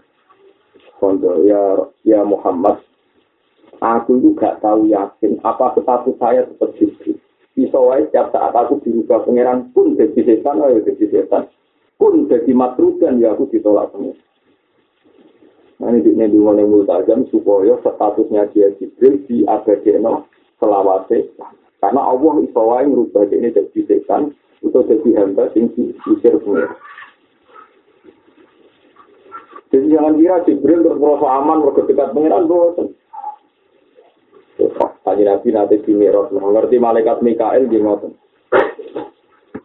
Kondo 1.02 1.42
ya 1.42 1.82
ya 2.06 2.22
Muhammad 2.22 2.82
aku 3.78 4.18
itu 4.18 4.34
gak 4.34 4.58
tahu 4.58 4.90
yakin 4.90 5.38
apa 5.46 5.78
status 5.78 6.18
saya 6.18 6.42
seperti 6.50 6.90
itu 6.90 7.14
bisa 7.54 7.78
wae 7.78 8.02
setiap 8.10 8.34
saat 8.34 8.50
aku 8.50 8.82
dirubah 8.82 9.22
pangeran 9.22 9.70
pun 9.70 9.94
jadi 9.94 10.18
setan 10.22 10.62
ayo 10.62 10.82
jadi 10.82 11.04
setan. 11.10 11.46
Pun 11.98 12.30
jadi 12.30 12.50
matrudan 12.54 13.18
ya 13.18 13.34
aku 13.34 13.50
ditolak 13.50 13.90
pangeran 13.90 14.27
Ini 15.78 16.26
dulu 16.26 16.58
yang 16.58 16.74
multajam 16.74 17.30
supaya 17.30 17.78
statusnya 17.78 18.50
dia 18.50 18.74
Jibril 18.82 19.22
di 19.30 19.46
abadino 19.46 20.26
selawase. 20.58 21.30
Karena 21.78 22.02
Allah 22.02 22.34
iso 22.42 22.62
wae 22.66 22.82
ngrubah 22.82 23.30
ini 23.30 23.54
jadi 23.54 23.80
setan 23.86 24.34
atau 24.58 24.82
jadi 24.82 25.22
hamba 25.22 25.46
sing 25.54 25.70
diusir 25.78 26.34
pengira. 26.42 26.74
Jadi 29.70 29.86
jangan 29.94 30.18
kira 30.18 30.36
Jibril 30.50 30.82
terus 30.82 30.98
merasa 30.98 31.28
aman, 31.38 31.62
merasa 31.62 31.86
dekat 31.86 32.10
pengiran, 32.10 32.50
bosan. 32.50 32.88
Tadi 35.06 35.22
Nabi 35.22 35.48
nanti 35.54 35.76
di 35.86 35.92
Mirot, 35.94 36.34
mengerti 36.34 36.76
malaikat 36.82 37.22
Mikael 37.22 37.70
di 37.70 37.78
ngoten. 37.78 38.12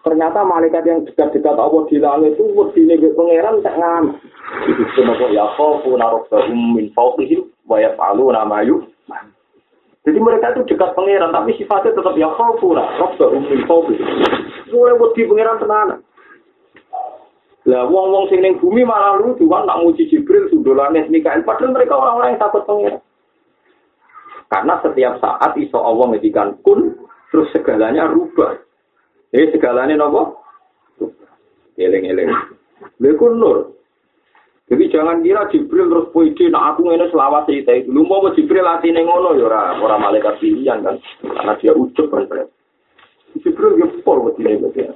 Ternyata 0.03 0.43
malaikat 0.43 0.83
yang 0.83 1.07
dekat-dekat 1.07 1.55
Allah 1.55 1.83
di 1.87 1.95
langit 1.95 2.35
itu 2.35 2.43
wedine 2.51 2.99
pangeran 3.15 3.63
tak 3.63 3.79
ngamen. 3.79 4.19
Itu 4.67 4.83
semua 4.99 5.31
ya 5.31 5.47
khofu 5.55 5.95
narobbahum 5.95 6.75
min 6.75 6.91
fawqihim 6.91 7.47
wa 7.63 7.79
yaf'aluna 7.79 8.43
ma 8.43 8.59
Jadi 10.03 10.19
mereka 10.19 10.51
itu 10.51 10.75
dekat 10.75 10.91
pangeran 10.91 11.31
tapi 11.31 11.55
sifatnya 11.55 11.95
tetap 11.95 12.19
ya 12.19 12.27
khofu 12.35 12.75
narobbahum 12.75 13.47
min 13.47 13.63
fawqihim. 13.63 14.03
Mulai 14.75 14.99
wedi 14.99 15.23
pangeran 15.23 15.57
tenanan. 15.63 15.99
Lah 17.63 17.87
wong-wong 17.87 18.27
sing 18.27 18.43
bumi 18.59 18.83
malah 18.83 19.23
lucu 19.23 19.47
kan 19.47 19.63
nak 19.63 19.79
muji 19.87 20.11
Jibril 20.11 20.51
sundolane 20.51 21.07
Mikael 21.07 21.47
padahal 21.47 21.71
mereka 21.71 21.95
orang-orang 21.95 22.35
yang 22.35 22.43
takut 22.43 22.67
pangeran. 22.67 22.99
Karena 24.51 24.83
setiap 24.83 25.23
saat 25.23 25.55
iso 25.55 25.79
Allah 25.79 26.11
ngedikan 26.11 26.59
kun 26.59 26.91
terus 27.31 27.47
segalanya 27.55 28.11
rubah. 28.11 28.59
Jadi 29.33 29.49
segalanya 29.49 29.97
nopo? 29.97 30.45
Eleng-eleng. 31.73 32.29
Lha 33.01 33.11
nur. 33.33 33.73
Jadi 34.69 34.89
jangan 34.89 35.19
kira 35.21 35.51
Jibril 35.51 35.91
terus 35.91 36.09
puisi, 36.15 36.47
nah 36.47 36.71
aku 36.71 36.87
ini 36.87 37.05
selawat 37.11 37.49
cerita 37.49 37.75
itu. 37.75 37.91
Lu 37.91 38.07
mau 38.07 38.23
Jibril 38.31 38.63
latih 38.63 38.95
ngono 38.95 39.35
ya 39.35 39.45
ora, 39.45 39.75
ora 39.75 39.99
malaikat 39.99 40.39
pilihan 40.39 40.81
kan, 40.81 40.97
karena 41.19 41.53
dia 41.59 41.75
ujuk 41.75 42.07
kan. 42.07 42.47
Jibril 43.43 43.81
ya 43.81 43.91
pol 44.07 44.23
buat 44.23 44.39
ini 44.39 44.71
ya. 44.77 44.93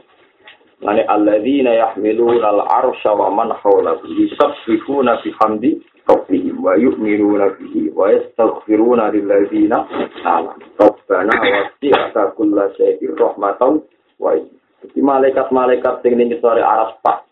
Nani 0.77 1.03
alladzina 1.09 1.73
yahmiluna 1.73 2.53
al-arsha 2.53 3.11
wa 3.11 3.33
man 3.33 3.49
hawlahu 3.49 4.05
yusabbihuna 4.07 5.19
bihamdi 5.25 5.81
rabbihim 6.05 6.61
wa 6.61 6.77
yu'minuna 6.77 7.57
bihi 7.57 7.89
wa 7.91 8.13
yastaghfiruna 8.13 9.09
lilladzina 9.09 9.83
amanu. 10.21 10.63
Rabbana 10.77 11.33
wasi'ta 11.33 12.37
kulla 12.37 12.69
shay'in 12.77 13.17
rahmatan 13.17 13.81
wa 14.17 14.33
Jadi 14.77 14.99
malaikat-malaikat 15.01 16.05
sing 16.05 16.13
ning 16.17 16.29
sore 16.37 16.61
aras 16.61 16.93
pak 17.01 17.25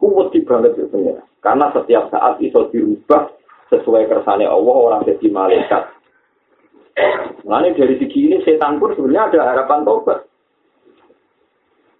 kuwat 0.00 0.32
banget 0.32 0.76
ya 0.80 0.84
pengira. 0.88 1.22
Karena 1.40 1.72
setiap 1.72 2.08
saat 2.12 2.40
iso 2.40 2.68
diubah 2.72 3.32
sesuai 3.72 4.08
kersane 4.08 4.44
Allah 4.44 4.76
orang 4.76 5.04
jadi 5.08 5.26
malaikat. 5.32 5.84
Nah 7.48 7.64
dari 7.64 7.96
segi 7.96 8.28
ini 8.28 8.44
setan 8.44 8.76
pun 8.76 8.92
sebenarnya 8.92 9.32
ada 9.32 9.40
harapan 9.54 9.84
tobat. 9.84 10.20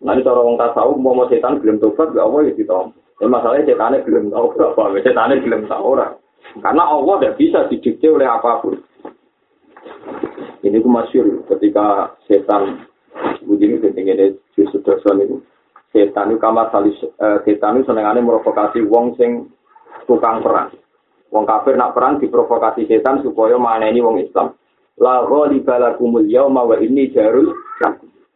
Nah 0.00 0.12
ini 0.16 0.24
orang 0.24 0.60
tasawuf 0.60 0.96
mau 1.00 1.16
mau 1.16 1.28
setan 1.28 1.60
belum 1.60 1.80
tobat 1.80 2.12
gak 2.12 2.24
Allah 2.24 2.40
ya 2.48 2.52
ditom. 2.56 2.92
Ini 3.20 3.28
masalahnya 3.28 3.68
setannya 3.68 4.04
belum 4.04 4.24
tahu 4.32 4.46
berapa, 4.56 4.82
setannya 5.04 5.44
belum 5.44 5.62
tahu 5.68 5.84
orang. 5.96 6.12
Karena 6.60 6.82
Allah 6.88 7.14
tidak 7.20 7.36
bisa 7.36 7.58
didikte 7.68 8.08
oleh 8.08 8.26
apa 8.28 8.64
pun. 8.64 8.80
Ini 10.60 10.76
itu 10.76 10.88
masyur 10.88 11.44
ketika 11.48 12.16
setan 12.28 12.89
begini 13.44 13.82
pentingnya 13.82 14.14
di 14.54 14.62
sudah 14.70 14.96
itu 15.20 15.42
setan 15.90 16.30
itu 16.30 16.38
kamar 16.38 16.70
salis 16.70 16.94
uh, 17.18 17.42
setan 17.42 17.82
itu 17.82 17.90
senengannya 17.90 18.22
merovokasi 18.22 18.86
wong 18.86 19.18
sing 19.18 19.50
tukang 20.06 20.42
perang. 20.42 20.70
Wong 21.30 21.46
kafir 21.46 21.78
nak 21.78 21.94
perang 21.94 22.18
diprovokasi 22.18 22.86
setan 22.86 23.22
supaya 23.22 23.58
mana 23.58 23.90
ini 23.90 24.02
wong 24.02 24.22
Islam. 24.22 24.54
La 24.98 25.22
ghaliba 25.26 25.78
lakumul 25.78 26.26
yauma 26.26 26.66
wa 26.66 26.76
inni 26.78 27.10
jarul 27.10 27.54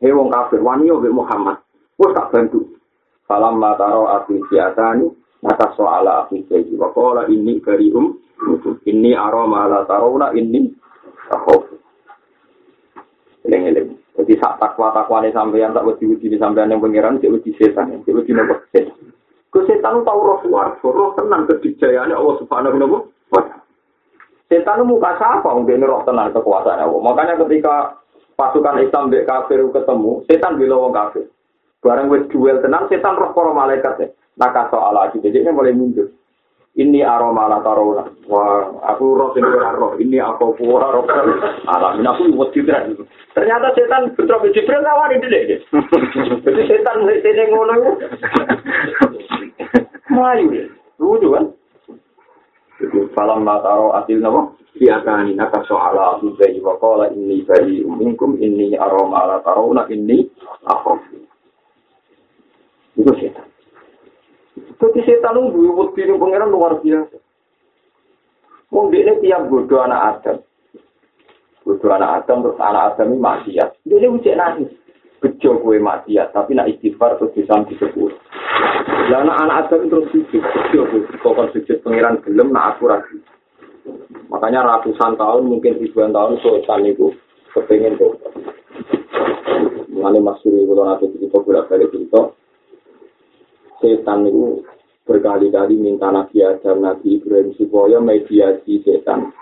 Hei 0.03 0.13
wong 0.13 0.29
kafir 0.31 0.61
wani 0.61 0.91
yo 0.91 0.99
Muhammad. 1.01 1.63
Wes 1.99 2.11
tak 2.15 2.35
bantu. 2.35 2.75
Falam 3.25 3.57
mataro 3.57 4.11
aku 4.11 4.43
siatani 4.51 5.09
maka 5.41 5.73
soala 5.77 6.25
aku 6.25 6.41
jadi 6.49 6.73
wa 6.77 6.89
qala 6.93 7.29
inni 7.29 7.61
karihum 7.61 8.17
ini 8.85 9.13
aroma 9.13 9.69
la 9.69 9.85
tarawna 9.89 10.33
inni 10.37 10.73
takhof. 11.29 11.74
Eleng-eleng. 13.45 13.93
Jadi 14.15 14.33
sak 14.41 14.57
takwa 14.57 14.95
takwa 14.97 15.21
ini 15.21 15.35
sampeyan 15.37 15.77
tak 15.77 15.85
wedi 15.85 16.09
wedi 16.09 16.39
sampeyan 16.41 16.73
yang 16.73 16.81
pangeran 16.81 17.21
cek 17.21 17.29
wedi 17.29 17.51
setan, 17.61 17.93
cek 18.01 18.15
wedi 18.15 18.33
nopo 18.33 18.57
setan. 18.73 19.13
Ke 19.53 19.61
setan 19.69 20.01
tahu 20.01 20.21
roh 20.25 20.39
suar, 20.41 20.81
roh 20.81 21.13
tenang 21.19 21.45
kedijayaan 21.47 22.15
Allah 22.15 22.37
Subhanahu 22.41 23.05
wa 23.31 23.41
taala. 23.45 23.63
Setan 24.49 24.87
muka 24.89 25.21
siapa 25.21 25.51
mungkin 25.53 25.85
roh 25.85 26.01
tenang 26.09 26.33
kekuasaan 26.33 26.89
Allah. 26.89 27.01
Makanya 27.05 27.35
ketika 27.45 28.01
pasukan 28.39 28.81
Islam 28.81 29.13
dek 29.13 29.29
kafir 29.29 29.61
ketemu, 29.61 30.25
setan 30.25 30.57
bilang 30.57 30.89
wong 30.89 30.95
kafir. 30.97 31.29
Barang 31.85 32.09
wes 32.09 32.25
duel 32.33 32.65
tenang, 32.65 32.89
setan 32.89 33.19
roh 33.19 33.37
para 33.37 33.53
malaikat 33.53 33.95
ya. 34.01 34.09
Maka 34.41 34.67
soal 34.73 34.97
lagi, 34.97 35.23
jadi 35.23 35.47
mulai 35.53 35.77
mundur. 35.77 36.11
Ini 36.75 37.07
aroma 37.07 37.47
la 37.47 37.63
tarona. 37.63 38.05
Wah 38.27 38.83
aku 38.91 39.15
roh 39.15 39.31
ora 39.31 39.71
roh. 39.79 39.95
Ini 39.95 40.19
aku 40.19 40.59
ora 40.67 40.91
roh. 40.91 41.07
Ala 41.71 41.95
min 41.95 42.07
aku 42.07 42.35
wedi 42.35 42.67
tenan 42.67 42.99
ternyata 43.35 43.75
setan 43.75 44.15
putra 44.15 44.39
Jibril 44.55 44.79
nawari 44.83 45.19
dhewe 45.19 45.59
jadi 46.47 46.63
setan 46.71 47.03
sing 47.23 47.51
ngono. 47.51 47.99
Melayu, 50.05 50.71
lucu 51.03 51.35
kan? 51.35 51.51
Jadi 52.79 52.99
falam 53.15 53.43
mataro 53.43 53.91
asil 53.99 54.21
nama 54.23 54.53
Biakani 54.75 55.39
naka 55.39 55.63
soala 55.71 56.19
aku 56.19 56.35
bayi 56.35 56.59
wakola 56.59 57.07
ini 57.15 57.47
bayi 57.47 57.87
umingkum 57.87 58.35
ini 58.43 58.75
aroma 58.75 59.23
ala 59.23 59.39
tarona. 59.47 59.87
Ini 59.87 60.27
aku 60.67 60.99
Jadi 64.85 65.01
setan 65.09 65.41
itu 65.41 65.73
wedi 65.73 66.05
ning 66.05 66.21
pangeran 66.21 66.53
luar 66.53 66.77
biasa. 66.85 67.17
Wong 68.69 68.93
dekne 68.93 69.17
tiap 69.25 69.49
bodoh 69.49 69.81
anak 69.81 70.21
Adam. 70.21 70.37
Bodoh 71.65 71.89
anak 71.89 72.21
Adam 72.21 72.45
terus 72.45 72.61
anak 72.61 72.85
Adam 72.93 73.17
ini 73.17 73.25
maksiat. 73.25 73.69
Dia 73.89 74.13
ucap 74.13 74.37
nangis. 74.37 74.69
Bejo 75.25 75.57
kue 75.65 75.81
maksiat, 75.81 76.37
tapi 76.37 76.53
nak 76.53 76.69
istighfar 76.69 77.17
terus 77.17 77.33
bisa 77.33 77.65
disebut. 77.65 78.13
Lah 79.09 79.25
anak 79.25 79.41
anak 79.41 79.57
Adam 79.73 79.89
terus 79.89 80.05
sujud, 80.13 80.45
bejo 80.45 80.81
kue 80.93 81.01
kokon 81.25 81.49
sujud 81.57 81.81
pangeran 81.81 82.21
gelem 82.21 82.53
nak 82.53 82.77
aku 82.77 82.93
lagi. 82.93 83.17
Makanya 84.29 84.69
ratusan 84.69 85.17
tahun, 85.17 85.49
mungkin 85.49 85.81
ribuan 85.81 86.13
tahun 86.13 86.45
setan 86.45 86.85
itu 86.85 87.09
kepengen 87.57 87.97
tuh. 87.97 88.21
Mengenai 89.89 90.21
Mas 90.21 90.37
Suri, 90.45 90.69
kalau 90.69 90.85
nanti 90.85 91.09
kita 91.17 91.39
bolak-balik 91.41 91.89
cerita, 91.89 92.35
setan 93.83 94.29
itu 94.29 94.63
berkali-kali 95.05 95.77
minta 95.77 96.09
Nabi 96.09 96.41
Adam, 96.43 96.83
Nabi 96.83 97.21
Ibrahim 97.21 97.53
supaya 97.57 98.01
mediasi 98.01 98.81
setan. 98.83 99.33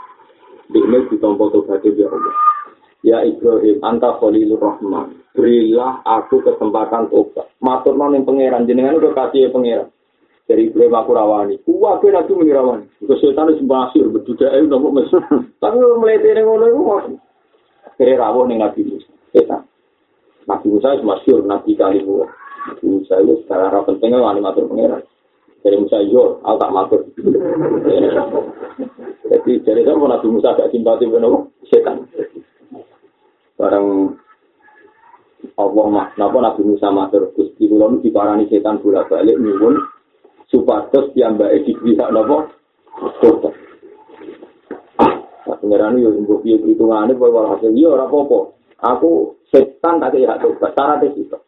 Ini 0.73 1.09
ditompo 1.13 1.53
tobat 1.53 1.85
ya 1.85 2.09
Allah. 2.09 2.37
Ya 3.03 3.19
Ibrahim, 3.27 3.83
anta 3.83 4.17
khalilur 4.17 4.63
rahman. 4.63 5.21
Berilah 5.35 6.01
aku 6.07 6.41
kesempatan 6.41 7.13
tobat. 7.13 7.51
Matur 7.61 7.99
yang 7.99 8.25
pangeran, 8.25 8.65
jenengan 8.65 9.01
udah 9.03 9.13
kasih 9.13 9.53
pangeran. 9.53 9.91
Dari 10.53 10.69
Ibrahim 10.69 10.95
aku 10.99 11.11
rawani. 11.15 11.55
Kuwa 11.63 11.97
aku 11.97 12.11
nabi 12.11 12.35
mengirawani. 12.35 12.85
Ke 12.99 13.15
setan 13.23 13.55
itu 13.55 13.63
masyur, 13.63 14.11
berduda 14.11 14.51
ayo 14.51 14.67
nopo 14.67 14.91
mes. 14.91 15.09
Tapi 15.63 15.77
melete 15.79 16.35
ning 16.35 16.45
ngono 16.45 16.65
iku 16.67 16.81
kok. 16.83 17.03
Kira 17.97 18.19
rawuh 18.19 18.45
ning 18.51 18.59
Nabi 18.59 18.83
Musa. 18.83 19.09
Setan. 19.31 19.63
Nabi 20.51 20.67
Musa 20.69 20.99
itu 20.99 21.07
masyur, 21.07 21.41
Nabi 21.47 21.73
Kalimullah. 21.79 22.42
Musa 22.83 23.19
itu 23.23 23.43
secara 23.43 23.83
pentingnya 23.83 24.23
wani 24.23 24.41
matur 24.43 24.67
pengiran. 24.71 25.03
Jadi 25.63 25.77
Musa 25.79 25.99
yo, 26.03 26.43
aku 26.43 26.57
tak 26.59 26.75
matur. 26.75 27.01
Jadi 29.31 29.51
jadi 29.63 29.81
sama 29.87 30.11
Nabi 30.11 30.27
Musa 30.31 30.59
gak 30.59 30.71
simpati 30.75 31.07
benar 31.07 31.47
setan. 31.71 32.07
Barang 33.55 34.19
Allah 35.55 35.87
mah, 35.87 36.07
napa 36.19 36.39
Nabi 36.43 36.63
Musa 36.67 36.91
matur 36.91 37.31
Gusti 37.35 37.71
kula 37.71 37.91
diparani 38.03 38.51
setan 38.51 38.83
bolak-balik 38.83 39.39
nyuwun 39.39 39.79
supados 40.51 41.11
piyambake 41.15 41.67
dipihak 41.67 42.11
napa? 42.11 42.51
Tobat. 43.23 43.55
Pengiran 45.63 45.95
yo 45.95 46.11
mbok 46.11 46.43
piye 46.43 46.59
hitungane 46.59 47.15
kowe 47.15 47.31
walhasil 47.31 47.71
yo 47.71 47.95
ora 47.95 48.11
apa-apa. 48.11 48.39
Aku 48.83 49.39
setan 49.47 50.03
tak 50.03 50.19
kira 50.19 50.43
tobat, 50.43 50.75
syaratnya 50.75 51.15
itu. 51.15 51.39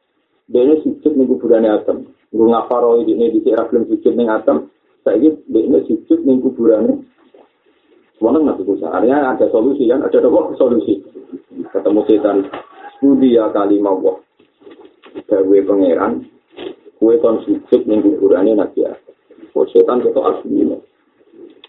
Dia 0.44 0.76
sujud 0.84 1.12
nih 1.16 1.24
kuburannya 1.24 1.72
Adam. 1.72 2.04
Gue 2.28 2.46
ngaparo 2.52 3.00
ini 3.00 3.32
di 3.32 3.40
sini 3.40 3.56
belum 3.56 3.88
sujud 3.88 4.12
nih 4.12 4.28
Adam. 4.28 4.68
Ini 5.08 5.28
dia 5.48 5.80
sujud 5.88 6.18
nih 6.20 6.36
kuburannya. 6.44 7.00
Semuanya 8.20 8.52
nggak 8.52 8.68
bisa. 8.68 8.86
Artinya 8.92 9.32
ada 9.32 9.46
solusi 9.48 9.88
kan? 9.88 10.04
Ada 10.04 10.20
apa 10.20 10.52
solusi? 10.60 11.00
Ketemu 11.72 12.00
setan. 12.06 12.36
Studi 13.00 13.34
ya 13.34 13.48
kali 13.50 13.80
mau 13.80 13.96
wah. 13.98 14.18
Gue 15.24 15.64
pangeran. 15.64 16.28
Gue 17.00 17.16
kon 17.24 17.40
sujud 17.48 17.80
nih 17.88 18.04
kuburannya 18.04 18.60
Nabi 18.60 18.84
Adam. 18.84 19.00
Oh 19.54 19.64
setan 19.70 20.02
itu 20.02 20.20
asli 20.20 20.66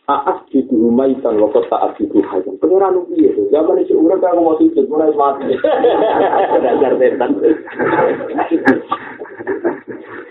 Aas 0.05 0.37
di 0.53 0.61
rumah 0.69 1.09
ikan 1.17 1.41
lokot 1.41 1.65
taat 1.65 1.97
di 1.97 2.05
rumah 2.05 2.37
ikan. 2.37 2.53
Pengiran 2.61 3.01
ubi 3.01 3.25
ya. 3.25 3.33
Zaman 3.49 3.81
itu 3.81 3.97
udah 3.97 4.21
kalau 4.21 4.45
mau 4.45 4.57
sujud 4.61 4.85
mulai 4.85 5.09
mati. 5.17 5.57
Dasar 6.61 6.93
setan. 7.01 7.41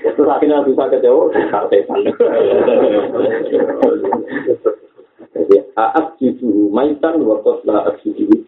Terus 0.05 0.31
akhirnya 0.31 0.62
bisa 0.62 0.87
kecewa. 0.95 1.27
Dasar 1.35 1.66
setan. 1.75 2.01
Jadi 5.35 5.57
aas 5.75 6.07
di 6.22 6.29
rumah 6.39 6.87
ikan 6.95 7.18
lokot 7.18 7.66
taat 7.66 7.99
di 8.07 8.14
rumah 8.14 8.47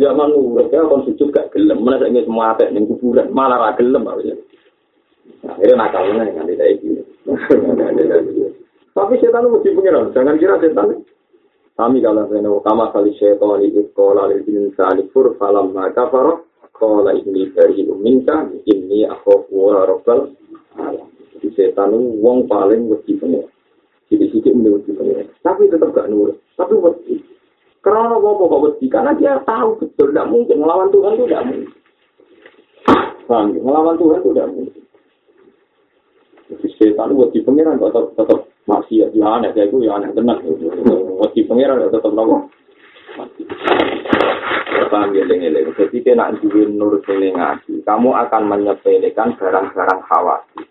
zaman 0.00 0.32
udah 0.32 0.64
kalau 0.72 1.04
sujud 1.04 1.28
gak 1.28 1.52
gelem. 1.52 1.84
Mana 1.84 2.00
saya 2.00 2.08
ingin 2.08 2.24
semua 2.24 2.56
ada 2.56 2.72
yang 2.72 2.88
kuburan. 2.88 3.28
Malah 3.36 3.76
gak 3.76 3.84
gelem. 3.84 4.08
Akhirnya 4.08 5.76
nakalnya 5.76 6.24
kan 6.32 6.48
tidak 6.48 6.68
itu. 6.80 7.04
Tapi 8.92 9.16
setan 9.24 9.48
mesti 9.48 9.72
pengiran. 9.72 10.12
Jangan 10.12 10.36
kira 10.36 10.60
setan. 10.60 11.00
Kami 11.72 12.04
kalau 12.04 12.28
saya 12.28 12.44
kama 12.44 12.92
kali 12.92 13.16
setan 13.16 13.64
itu 13.64 13.88
sekolah 13.88 14.28
di 14.44 14.52
insani 14.52 15.08
fur 15.08 15.32
falam 15.40 15.72
maka 15.72 16.12
faroh. 16.12 16.44
Kala 16.72 17.14
ini 17.14 17.46
dari 17.54 17.86
minta 17.94 18.42
ini 18.66 19.06
aku 19.08 19.48
wara 19.54 19.88
robbal. 19.88 20.36
Di 21.40 21.48
setan 21.56 21.96
wong 22.20 22.44
paling 22.44 22.92
mesti 22.92 23.16
pengiran. 23.16 23.48
Jadi 24.12 24.24
sedikit 24.28 24.52
mesti 24.60 24.92
pengiran. 24.92 25.26
Tapi 25.40 25.72
tetap 25.72 25.88
gak 25.96 26.12
nurut. 26.12 26.36
Tapi 26.60 26.76
mesti. 26.76 27.14
Karena 27.80 28.14
apa 28.14 28.28
kok 28.28 28.62
mesti? 28.68 28.84
Karena 28.92 29.10
dia 29.16 29.40
tahu 29.42 29.80
betul 29.80 30.12
tidak 30.12 30.28
mungkin 30.28 30.56
melawan 30.60 30.92
Tuhan 30.92 31.16
itu 31.16 31.24
tidak 31.26 31.44
mungkin. 31.48 31.70
Paham? 33.26 33.46
Ngelawan 33.56 33.96
Tuhan 33.96 34.18
itu 34.20 34.30
tidak 34.36 34.48
mungkin. 34.52 34.82
Jadi 36.52 36.68
setan 36.76 37.08
itu 37.16 37.24
di 37.32 37.40
pengiran 37.40 37.80
tetap 37.80 38.04
tetap 38.12 38.51
masih 38.66 39.10
ya 39.10 39.26
aneh 39.38 39.50
kayak 39.52 39.70
itu 39.70 39.86
ya 39.86 39.98
aneh 39.98 40.10
tenang. 40.14 40.38
Di 41.32 41.42
pengiran 41.48 41.88
tetap 41.88 42.12
nopo. 42.12 42.50
Paham 44.92 45.16
ya 45.16 45.24
lengi 45.24 45.48
Jadi 45.48 46.04
kena 46.04 46.36
jual 46.36 46.68
nur 46.68 47.00
seling 47.08 47.32
kamu 47.64 48.10
akan 48.12 48.42
menyepelekan 48.44 49.40
barang-barang 49.40 50.00
khawatir. 50.04 50.68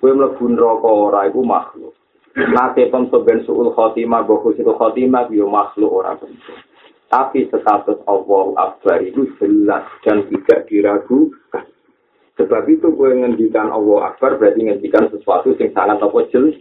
Kue 0.00 0.10
mlebu 0.10 0.44
neraka 0.50 0.88
ora 0.88 1.20
iku 1.28 1.44
makhluk. 1.44 1.94
Nate 2.32 2.88
pemsoben 2.88 3.44
suul 3.44 3.76
khotimah, 3.76 4.24
bohus 4.24 4.56
itu 4.56 4.72
khotimah, 4.72 5.28
yo 5.28 5.46
makhluk 5.52 6.00
ora 6.00 6.16
bentuk. 6.16 6.58
Tapi 7.12 7.44
status 7.52 8.00
Allah 8.08 8.46
Akbar 8.56 9.04
itu 9.04 9.28
jelas 9.36 9.84
dan 10.00 10.24
tidak 10.32 10.64
diragukan. 10.64 11.68
Sebab 12.40 12.64
itu 12.64 12.88
gue 12.96 13.10
ngendikan 13.12 13.68
Allah 13.68 14.12
Akbar 14.12 14.40
berarti 14.40 14.64
ngendikan 14.64 15.12
sesuatu 15.12 15.52
yang 15.56 15.68
sangat 15.76 16.00
apa 16.00 16.18
jelas. 16.32 16.56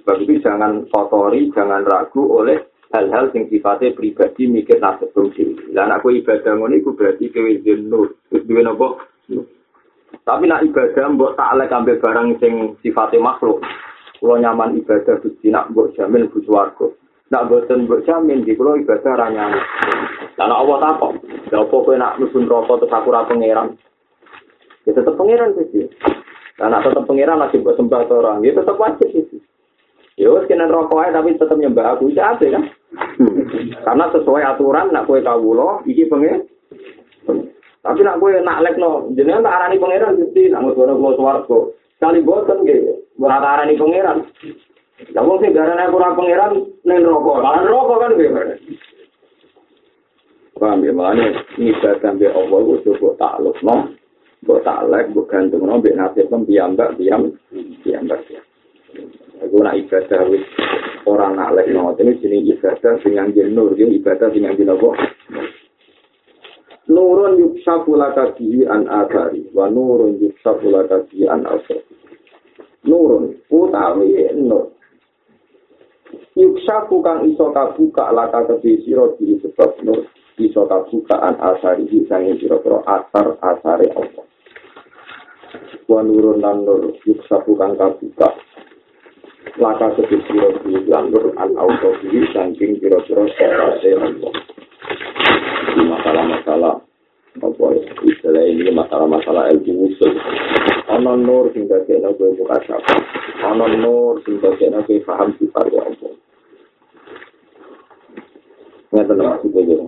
Sebab 0.00 0.16
itu 0.24 0.40
jangan 0.40 0.88
kotori, 0.88 1.52
jangan 1.52 1.84
ragu 1.84 2.24
oleh 2.24 2.64
hal-hal 2.94 3.28
yang 3.34 3.44
sifatnya 3.50 3.92
pribadi 3.92 4.48
mikir 4.48 4.80
nasib 4.80 5.12
diri. 5.34 5.58
Dan 5.74 5.92
aku 5.92 6.14
ibadah 6.14 6.56
ngono 6.56 6.78
itu 6.78 6.94
berarti 6.94 7.28
kewe 7.28 7.60
nur. 7.84 8.16
Terus 8.30 8.46
duwe 8.48 8.62
nopo? 8.64 9.02
Tapi 10.24 10.46
nak 10.46 10.62
ibadah 10.64 11.04
mbok 11.10 11.34
taklek 11.34 11.74
ambil 11.74 12.00
barang 12.00 12.28
sing 12.38 12.52
sifatnya 12.80 13.20
makhluk. 13.20 13.60
Kalau 14.22 14.40
nyaman 14.40 14.78
ibadah 14.80 15.20
Gusti 15.20 15.50
nak 15.50 15.74
mbok 15.74 15.92
jamin 15.98 16.30
bu 16.30 16.40
swarga. 16.46 16.86
Nak 17.28 17.50
boten 17.50 17.84
mbok 17.84 18.06
jamin 18.08 18.46
di 18.46 18.54
kalau 18.54 18.78
ibadah 18.78 19.12
ra 19.20 19.28
nyaman. 19.28 19.60
Lah 20.34 20.50
Allah 20.50 20.78
takok, 20.82 21.12
lha 21.50 21.58
opo 21.62 21.76
kowe 21.86 21.94
nak 21.94 22.18
mlebu 22.18 22.38
neraka 22.42 22.74
terus 22.82 22.94
aku 22.94 23.08
ra 23.10 23.26
pangeran? 23.26 23.78
Ya 24.84 24.92
tetep 24.92 25.16
pangeran 25.16 25.56
sih. 25.56 25.88
Lah 26.60 26.68
nak 26.68 26.84
tetep 26.84 27.04
pangeran 27.08 27.40
lagi 27.40 27.58
mbok 27.58 27.76
sembah 27.80 28.04
orang, 28.08 28.44
ya 28.44 28.52
tetep 28.52 28.76
wajib 28.76 29.08
sih. 29.10 29.40
Ya 30.14 30.30
wis 30.30 30.46
kena 30.46 30.70
rokok 30.70 31.02
ae 31.02 31.10
tapi 31.10 31.34
tetep 31.34 31.58
nyembah 31.58 31.98
aku 31.98 32.14
ya 32.14 32.38
kan. 32.38 32.70
Karena 33.82 34.04
sesuai 34.14 34.42
aturan 34.46 34.94
nak 34.94 35.10
kowe 35.10 35.18
kawula 35.18 35.82
iki 35.82 36.06
pengen 36.06 36.46
Tapi 37.82 38.00
nak 38.06 38.22
kowe 38.22 38.30
nak 38.30 38.62
lekno 38.62 39.10
jenengan 39.18 39.42
tak 39.42 39.56
arani 39.58 39.82
pangeran 39.82 40.16
Gusti 40.16 40.48
nak 40.48 40.62
ngono 40.62 40.94
kula 40.94 41.12
swarga. 41.18 41.58
Kali 41.98 42.20
boten 42.22 42.62
ora 43.18 43.42
tak 43.42 43.52
arani 43.58 43.74
pangeran. 43.74 44.18
Lah 45.10 45.24
sing 45.42 45.50
garane 45.50 45.82
aku 45.82 45.98
ora 45.98 46.14
pangeran 46.14 46.52
ning 46.86 46.98
rokok. 47.02 47.42
Lah 47.42 47.66
rokok 47.66 47.98
kan 47.98 48.12
nggih. 48.14 48.30
Paham 50.54 50.86
ya, 50.86 50.94
makanya 50.94 51.42
be 51.58 52.30
Allah 52.30 52.58
itu 52.62 52.94
coba 52.94 53.18
takluk, 53.18 53.58
no? 53.66 53.90
Buat 54.44 54.60
taklek, 54.62 55.16
buat 55.16 55.26
gantung, 55.32 55.64
no? 55.64 55.80
Biar 55.80 55.96
nasib 55.96 56.28
pembiambak, 56.28 57.00
biam, 57.00 57.32
biambak, 57.80 58.20
ya. 58.28 58.44
Aku 59.42 59.58
nak 59.60 59.76
ibadah 59.76 60.30
wis 60.30 60.46
orang 61.04 61.36
nak 61.36 61.58
lek 61.58 61.68
no 61.74 61.90
ini 61.98 62.16
jenis 62.22 62.54
ibadah 62.54 62.96
dengan 63.02 63.34
nur 63.50 63.74
ya 63.74 63.84
ibadah 63.90 64.30
dengan 64.30 64.54
apa? 64.54 64.88
Nurun 66.88 67.40
yuksafu 67.40 67.98
laka 67.98 68.36
bihi 68.38 68.68
an 68.68 68.86
agari 68.86 69.50
wa 69.50 69.66
nurun 69.66 70.22
yuksafu 70.22 70.70
laka 70.70 71.02
bihi 71.10 71.26
an 71.26 71.42
asari. 71.48 71.82
Nurun 72.86 73.34
utawi 73.50 74.32
nur. 74.38 74.70
Yuksafu 76.38 77.02
kang 77.02 77.26
iso 77.26 77.50
kabuka 77.50 78.14
laka 78.14 78.46
kebi 78.46 78.86
siro 78.86 79.18
bihi 79.18 79.42
sebab 79.42 79.82
nur 79.82 80.06
iso 80.38 80.62
kabuka 80.70 81.18
an 81.18 81.36
asari 81.42 81.88
sangi 82.06 82.38
siro-siro 82.38 82.86
asar 82.86 83.34
asari 83.42 83.90
Allah. 83.92 84.24
Wa 85.84 86.00
nurun 86.00 86.40
lan 86.40 86.64
nur 86.64 86.96
yuksafu 87.04 87.52
kang 87.60 87.76
kabuka 87.76 88.32
laka 89.60 89.94
sedih 89.94 90.18
siro 90.26 90.50
di 90.66 90.82
landur 90.90 91.30
an 91.38 91.54
auto 91.54 91.94
diri 92.02 92.26
saking 92.34 92.82
kira-kira 92.82 93.22
serase 93.38 93.90
Allah. 93.94 94.32
Di 95.74 95.82
masalah-masalah 95.84 96.74
apa 97.34 97.66
istilah 98.06 98.44
ini 98.46 98.70
masalah-masalah 98.74 99.50
ilmu 99.54 99.90
usul. 99.90 100.12
Ono 100.90 101.12
nur 101.18 101.50
sing 101.54 101.66
kowe 101.70 102.28
buka 102.34 102.56
sapa. 102.66 102.94
Ono 103.54 103.66
nur 103.78 104.22
sing 104.26 104.42
dadekno 104.42 104.82
kowe 104.86 104.98
paham 105.06 105.28
sifat 105.38 105.66
Allah. 105.70 106.12
Ngeten 108.94 109.18
maksudnya 109.18 109.62
jadi. 109.66 109.86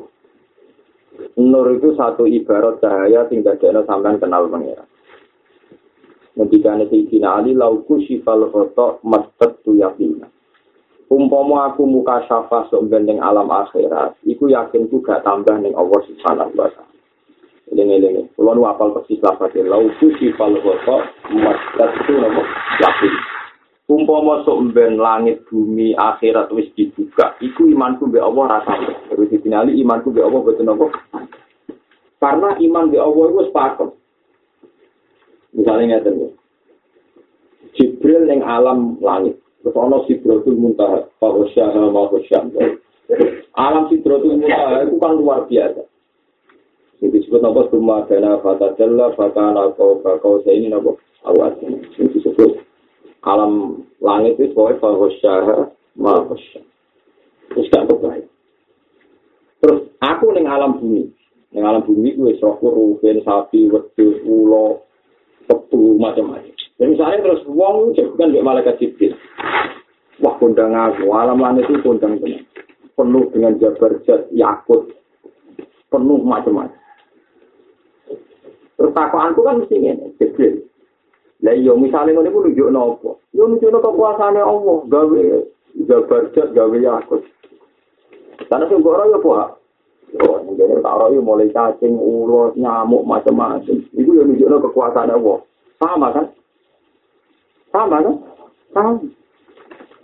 Nur 1.37 1.67
itu 1.73 1.95
satu 1.95 2.27
ibarat 2.27 2.83
cahaya 2.83 3.27
sing 3.31 3.43
dadekno 3.47 3.83
sampean 3.87 4.19
kenal 4.19 4.47
pangeran. 4.51 4.87
Ketika 6.37 6.77
Sayyidina 6.77 7.41
Ali 7.41 7.57
lauku 7.57 7.97
sifal 8.05 8.53
foto 8.53 9.01
mastet 9.09 9.57
tu 9.65 9.73
yakina. 9.73 10.29
Umpomo 11.09 11.65
aku 11.65 11.89
muka 11.89 12.29
syafa 12.29 12.69
sok 12.69 12.93
gandeng 12.93 13.25
alam 13.25 13.49
akhirat, 13.49 14.21
iku 14.29 14.53
yakin 14.53 14.85
ku 14.93 15.01
gak 15.01 15.25
tambah 15.25 15.57
ning 15.65 15.73
Allah 15.73 15.97
subhanahu 16.05 16.53
wa 16.53 16.69
ta'ala. 16.69 16.93
Ini 17.73 17.83
ini 17.83 18.23
Kalau 18.37 18.53
nu 18.53 18.69
apal 18.69 18.93
persis 18.93 19.17
lafadnya, 19.25 19.65
lauku 19.65 20.13
sifal 20.21 20.61
foto 20.61 21.09
mastet 21.33 21.91
tu 22.05 22.21
nama 22.21 22.43
yakin. 22.85 23.15
Umpomo 23.89 24.45
sok 24.45 24.77
ben 24.77 25.01
langit 25.01 25.41
bumi 25.49 25.97
akhirat 25.97 26.53
wis 26.53 26.69
dibuka, 26.77 27.33
iku 27.41 27.65
imanku 27.65 28.13
be 28.13 28.21
Allah 28.21 28.61
rasa. 28.61 28.77
Terus 29.09 29.33
Sayyidina 29.33 29.65
Ali 29.65 29.81
imanku 29.81 30.13
be 30.13 30.21
Allah 30.21 30.45
betul 30.45 30.69
apa? 30.69 30.87
Karena 32.21 32.61
iman 32.61 32.93
be 32.93 33.01
Allah 33.01 33.25
itu 33.25 33.41
sepakat. 33.49 33.91
Misalnya 35.57 35.97
ngerti 35.97 36.21
ya. 36.21 36.31
Jibril 37.77 38.29
yang 38.29 38.45
alam 38.45 39.01
langit. 39.01 39.41
Terus 39.65 39.77
ada 39.77 39.99
Sidratul 40.05 40.57
Muntaha. 40.61 41.09
Fahosyaha 41.17 41.91
Mahosyam. 41.91 42.53
Alam 43.57 43.89
Sidratul 43.89 44.37
Muntaha 44.37 44.85
itu 44.85 44.97
kan 45.01 45.13
luar 45.17 45.49
biasa. 45.49 45.83
Ini 47.01 47.13
disebut 47.13 47.45
apa? 47.45 47.69
Suma 47.69 48.09
dana 48.09 48.41
fata 48.41 48.73
jalla 48.81 49.13
fata 49.13 49.53
nako 49.53 50.01
bakau 50.01 50.41
ini 50.49 50.73
apa? 50.73 50.97
Awas 51.29 51.57
ini. 51.65 51.83
Disebut 51.93 52.63
alam 53.25 53.85
langit 54.01 54.37
itu 54.39 54.53
sebagai 54.53 54.81
Fahosyaha 54.81 55.73
Mahosyam. 55.97 56.65
Terus 57.53 57.69
gak 57.73 57.89
kebaik. 57.89 58.29
Terus 59.65 59.81
aku 60.05 60.27
ning 60.37 60.47
alam 60.47 60.79
bumi. 60.79 61.09
Ning 61.51 61.65
alam 61.65 61.83
bumi 61.83 62.15
gue 62.15 62.37
roh 62.39 62.61
rugen, 62.61 63.25
sapi, 63.25 63.67
wedhus, 63.73 64.21
ulo, 64.29 64.86
kebu 65.47 65.99
macam-macam. 65.99 66.55
Dan 66.77 66.93
misalnya 66.93 67.25
terus 67.25 67.43
wong 67.49 67.97
bukan 67.97 68.35
di 68.35 68.45
malaikat 68.45 68.77
jibril. 68.77 69.17
Wah 70.21 70.37
kondang 70.41 70.73
aku, 70.73 71.09
alam 71.13 71.41
langit 71.41 71.69
itu 71.69 71.81
kondang 71.81 72.21
benar. 72.21 72.45
Penuh 72.97 73.29
dengan 73.33 73.57
jabar 73.61 73.93
jat, 74.05 74.29
yakut. 74.33 74.93
Penuh 75.93 76.21
macam-macam. 76.21 76.81
Terus 78.77 78.93
takoanku 78.93 79.41
kan 79.41 79.61
mesti 79.61 79.77
ini, 79.77 80.13
jibril. 80.21 80.69
Lah 81.45 81.53
iya 81.53 81.73
misalnya 81.77 82.17
ngono 82.17 82.29
iku 82.33 82.41
nunjuk 82.45 82.69
nopo? 82.73 83.11
Yo 83.33 83.49
nunjuk 83.49 83.69
nopo 83.69 83.93
kekuasaane 83.93 84.41
Allah, 84.41 84.79
gawe 84.89 85.23
jabar 85.85 86.23
jat, 86.33 86.49
gawe 86.53 86.77
yakut. 86.77 87.23
Karena 88.49 88.69
sing 88.69 88.81
ora 88.85 89.09
yo 89.09 89.21
apa? 89.21 89.57
Oh, 90.17 90.39
ngene 90.39 90.81
tak 90.81 90.97
mulai 91.19 91.51
cacing, 91.51 91.99
ulos, 91.99 92.55
nyamuk 92.57 93.05
macam-macam. 93.05 93.85
Iku 94.07 94.15
yo 94.15 94.23
nunjukno 94.23 94.63
kekuasaan 94.71 95.11
Allah. 95.11 95.43
Sama 95.83 96.15
kan? 96.15 96.31
Sama 97.75 97.99
kan? 97.99 98.15
Sama. 98.71 99.03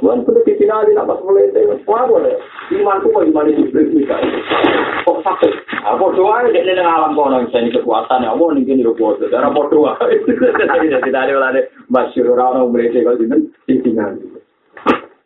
Tuhan 0.02 0.26
sudah 0.26 0.42
difinali 0.42 0.90
nak 0.98 1.06
pas 1.06 1.22
mulai 1.22 1.46
itu. 1.54 1.78
Wah 1.86 2.02
boleh. 2.10 2.34
Imanku 2.74 3.14
kok 3.14 3.22
iman 3.22 3.46
itu 3.46 3.70
bisa. 3.70 4.18
Kok 5.06 5.22
sakit? 5.22 5.54
Aku 5.86 6.10
doa 6.18 6.42
ini 6.50 6.66
dengan 6.66 6.90
alam 6.90 7.14
kono 7.14 7.46
ini 7.46 7.70
kekuatan 7.70 8.26
ya. 8.26 8.34
Aku 8.34 8.50
nih 8.50 8.66
gini 8.66 8.82
rumput. 8.82 9.22
Darah 9.30 9.54
berdoa. 9.54 9.94
Tidak 10.02 11.14
ada 11.14 11.30
oleh 11.38 11.70
masyur 11.86 12.34
orang 12.34 12.58
orang 12.58 12.74
mulai 12.74 12.90
kalau 12.90 13.22
ini 13.22 13.46
difinali. 13.70 14.26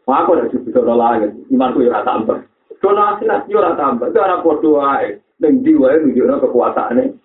Wah 0.04 0.20
aku 0.20 0.36
udah 0.36 0.52
cukup 0.52 0.84
doa 0.84 0.92
lagi. 0.92 1.32
Imanku 1.48 1.80
ya 1.80 2.04
tambah. 2.04 2.44
Donasi 2.84 3.24
nasi 3.24 3.56
ya 3.56 3.72
tambah. 3.80 4.12
Darah 4.12 4.44
berdoa. 4.44 5.00
Dan 5.40 5.64
jiwa 5.64 5.96
itu 5.96 6.20
juga 6.20 6.44
kekuatannya. 6.44 7.16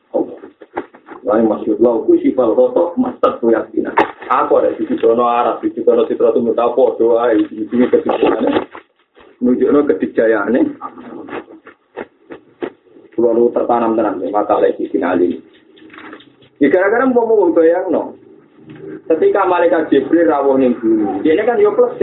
Lain 1.32 1.48
masyur 1.48 1.80
lau 1.80 2.04
kusifal 2.04 2.52
rotok 2.52 3.00
masat 3.00 3.40
yakinan. 3.40 3.96
Aku 4.28 4.60
ada 4.60 4.76
di 4.76 4.84
Cidono 4.84 5.24
Arab, 5.24 5.64
di 5.64 5.72
Cidono 5.72 6.04
Citra 6.04 6.36
Tumut 6.36 6.60
Apo, 6.60 7.00
doa 7.00 7.32
di 7.32 7.64
sini 7.72 7.88
ketijayaannya. 7.88 8.52
Menunjukkan 9.40 9.96
ketijayaannya. 9.96 10.62
Lalu 13.16 13.44
tertanam 13.56 13.96
tenang, 13.96 14.20
maka 14.28 14.60
lagi 14.60 14.92
finali. 14.92 15.40
Ya 16.60 16.68
gara-gara 16.68 17.08
mau 17.08 17.24
mau 17.24 17.48
bayang 17.56 17.88
no. 17.96 18.04
Ketika 19.08 19.48
malaikat 19.48 19.88
Jibril 19.88 20.28
rawuh 20.28 20.60
ning 20.60 20.76
bumi, 20.78 21.24
ini 21.24 21.44
kan 21.48 21.60
yo 21.64 21.72
plus 21.72 21.96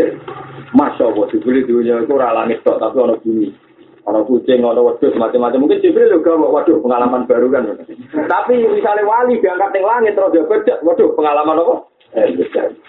Masya 0.72 1.04
Allah, 1.04 1.26
Jibril 1.32 1.68
dunia 1.68 2.00
itu 2.00 2.12
ora 2.16 2.32
langit 2.32 2.64
tok, 2.64 2.80
tapi 2.80 2.96
ono 2.96 3.20
bumi. 3.20 3.67
Ono 4.08 4.24
kucing, 4.24 4.64
ono 4.64 4.88
wedhus, 4.88 5.12
macam-macam. 5.20 5.68
Mungkin 5.68 5.84
Jibril 5.84 6.08
juga 6.08 6.32
waduh 6.40 6.80
pengalaman 6.80 7.28
baru 7.28 7.52
kan. 7.52 7.76
Tapi 8.08 8.54
misalnya 8.64 9.04
wali 9.04 9.36
diangkat 9.36 9.68
ning 9.76 9.84
langit 9.84 10.16
terus 10.16 10.32
dia 10.32 10.48
kerja, 10.48 10.80
waduh 10.80 11.12
pengalaman 11.12 11.60
apa? 11.60 11.74
Eh, 12.16 12.32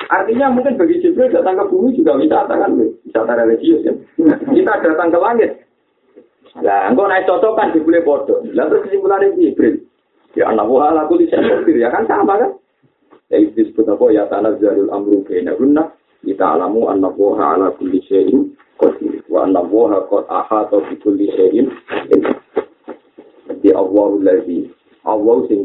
Artinya 0.08 0.48
mungkin 0.48 0.80
bagi 0.80 1.04
Jibril 1.04 1.28
datang 1.28 1.60
ke 1.60 1.68
bumi 1.68 1.92
juga 1.92 2.16
wisata 2.16 2.56
kan, 2.56 2.72
wisata 2.80 3.36
religius 3.36 3.84
ya. 3.84 3.94
Kita 4.48 4.80
datang 4.80 5.12
ke 5.12 5.20
langit. 5.20 5.52
Lah, 6.64 6.88
engkau 6.88 7.12
naik 7.12 7.28
cocokan 7.28 7.76
Jibril 7.76 8.08
bodoh. 8.08 8.40
Terus 8.48 8.84
kesimpulannya 8.88 9.36
Jibril. 9.36 9.84
Ya 10.40 10.48
anak 10.48 10.72
wah 10.72 10.96
aku 10.96 11.20
di 11.20 11.28
ya 11.28 11.92
kan 11.92 12.08
sama 12.08 12.40
kan? 12.40 12.56
Ya 13.28 13.44
disebut 13.44 13.92
apa 13.92 14.06
ya 14.14 14.24
tanah 14.32 14.56
jalul 14.62 14.88
amru 14.88 15.20
kena 15.28 15.52
guna. 15.60 15.92
Kita 16.24 16.56
alamu 16.56 16.88
anak 16.88 17.18
wah 17.20 17.60
ala 17.60 17.76
kulli 17.76 18.00
syai'in 18.08 18.56
qadir 18.80 19.19
wa 19.30 19.46
anna 19.46 19.62
allaha 19.62 20.10
qad 20.10 20.26
ahata 20.28 20.82
bi 20.90 20.98
kulli 20.98 21.30
shay'in 21.38 21.70
di 23.62 23.70
Allah 23.70 24.10
lagi 24.26 24.66
Allah 25.06 25.38
sing 25.46 25.64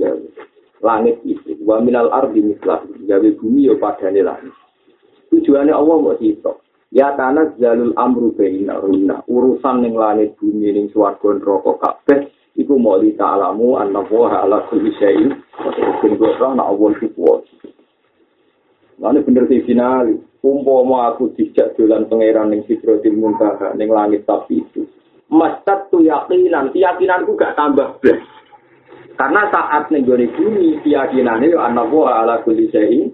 langit 0.85 1.17
itu 1.25 1.57
wa 1.65 1.81
minal 1.81 2.12
ardi 2.12 2.45
mislah 2.45 2.85
gawe 2.85 3.29
bumi 3.41 3.73
yo 3.73 3.81
padane 3.81 4.21
langit. 4.21 4.53
Tujuane 5.33 5.73
Allah 5.73 5.97
mau 5.97 6.15
sito 6.21 6.61
ya 6.93 7.17
tanah 7.17 7.57
jalul 7.57 7.97
amru 7.97 8.37
baina 8.37 8.79
runa 8.79 9.25
urusan 9.27 9.81
ning 9.81 9.97
langit 9.97 10.37
bumi 10.37 10.71
ning 10.71 10.87
swarga 10.93 11.41
neraka 11.41 11.73
kabeh 11.81 12.29
iku 12.61 12.77
mau 12.79 13.01
di 13.01 13.17
ta'alamu 13.17 13.81
anna 13.81 14.05
allaha 14.05 14.45
ala 14.45 14.69
kulli 14.69 14.93
sing 15.01 15.33
kok 15.57 16.39
ana 16.45 16.69
Allah 16.69 16.89
iku 17.01 17.09
kuat. 17.17 17.43
Lalu 18.95 19.27
bener 19.27 19.45
sih 19.51 19.67
finali, 19.67 20.15
umpama 20.45 21.16
aku 21.16 21.32
dijak 21.32 21.72
dolan 21.80 22.05
pangeran 22.05 22.53
ning 22.53 22.68
Sidrotil 22.68 23.16
Muntaha 23.16 23.72
ning 23.80 23.88
langit 23.88 24.28
tapi 24.28 24.61
itu. 24.61 24.84
Mastat 25.32 25.88
tu 25.88 26.05
yakinan 26.05 26.68
keyakinanku 26.68 27.32
gak 27.40 27.57
tambah 27.57 27.97
blas. 28.05 28.20
Karena 29.16 29.49
saat 29.49 29.88
ning 29.88 30.05
gone 30.05 30.28
bumi 30.36 30.84
keyakinane 30.84 31.49
yo 31.49 31.64
ana 31.64 31.88
wa 31.88 32.20
ala 32.20 32.45
kulli 32.45 32.68
syai'in 32.68 33.09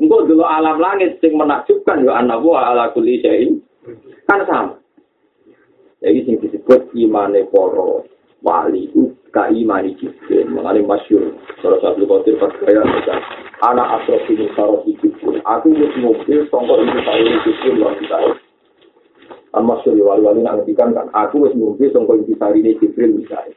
engko 0.00 0.28
dulu 0.28 0.44
alam 0.44 0.76
langit 0.76 1.16
sing 1.24 1.32
menakjubkan 1.34 2.04
yo 2.04 2.12
ana 2.12 2.36
wa 2.36 2.68
ala 2.68 2.92
kulli 2.92 3.24
syai'in 3.24 3.56
kan 4.28 4.44
sama. 4.44 4.76
Jadi 6.04 6.18
sing 6.28 6.36
disebut 6.36 6.92
imane 6.92 7.48
poro 7.48 8.04
wali 8.44 8.92
itu 9.32 9.40
ka 9.40 9.48
imani 9.48 9.96
jibril 9.96 10.44
mengalami 10.52 10.84
masyur 10.84 11.32
salah 11.64 11.80
satu 11.80 12.04
kotir 12.04 12.36
percaya 12.36 12.84
anak 13.64 14.04
asrof 14.04 14.28
ini 14.28 14.44
sarof 14.52 14.84
jibril 14.84 15.40
aku 15.48 15.72
wis 15.72 15.88
mobil 15.96 16.44
songkok 16.52 16.84
ini 16.84 17.00
saya 17.00 17.32
jibril 17.40 17.80
luar 17.80 17.96
kita 17.96 18.16
kan 19.56 19.64
masyur 19.64 19.96
ya 19.96 20.04
wali-wali 20.04 20.44
nak 20.44 20.60
ngetikan 20.60 20.92
kan 20.92 21.08
aku 21.16 21.48
wis 21.48 21.56
mobil 21.56 21.88
songkok 21.96 22.20
ini 22.20 22.36
saya 22.36 22.52
ini 22.60 22.76
jibril 22.76 23.24
misalnya 23.24 23.56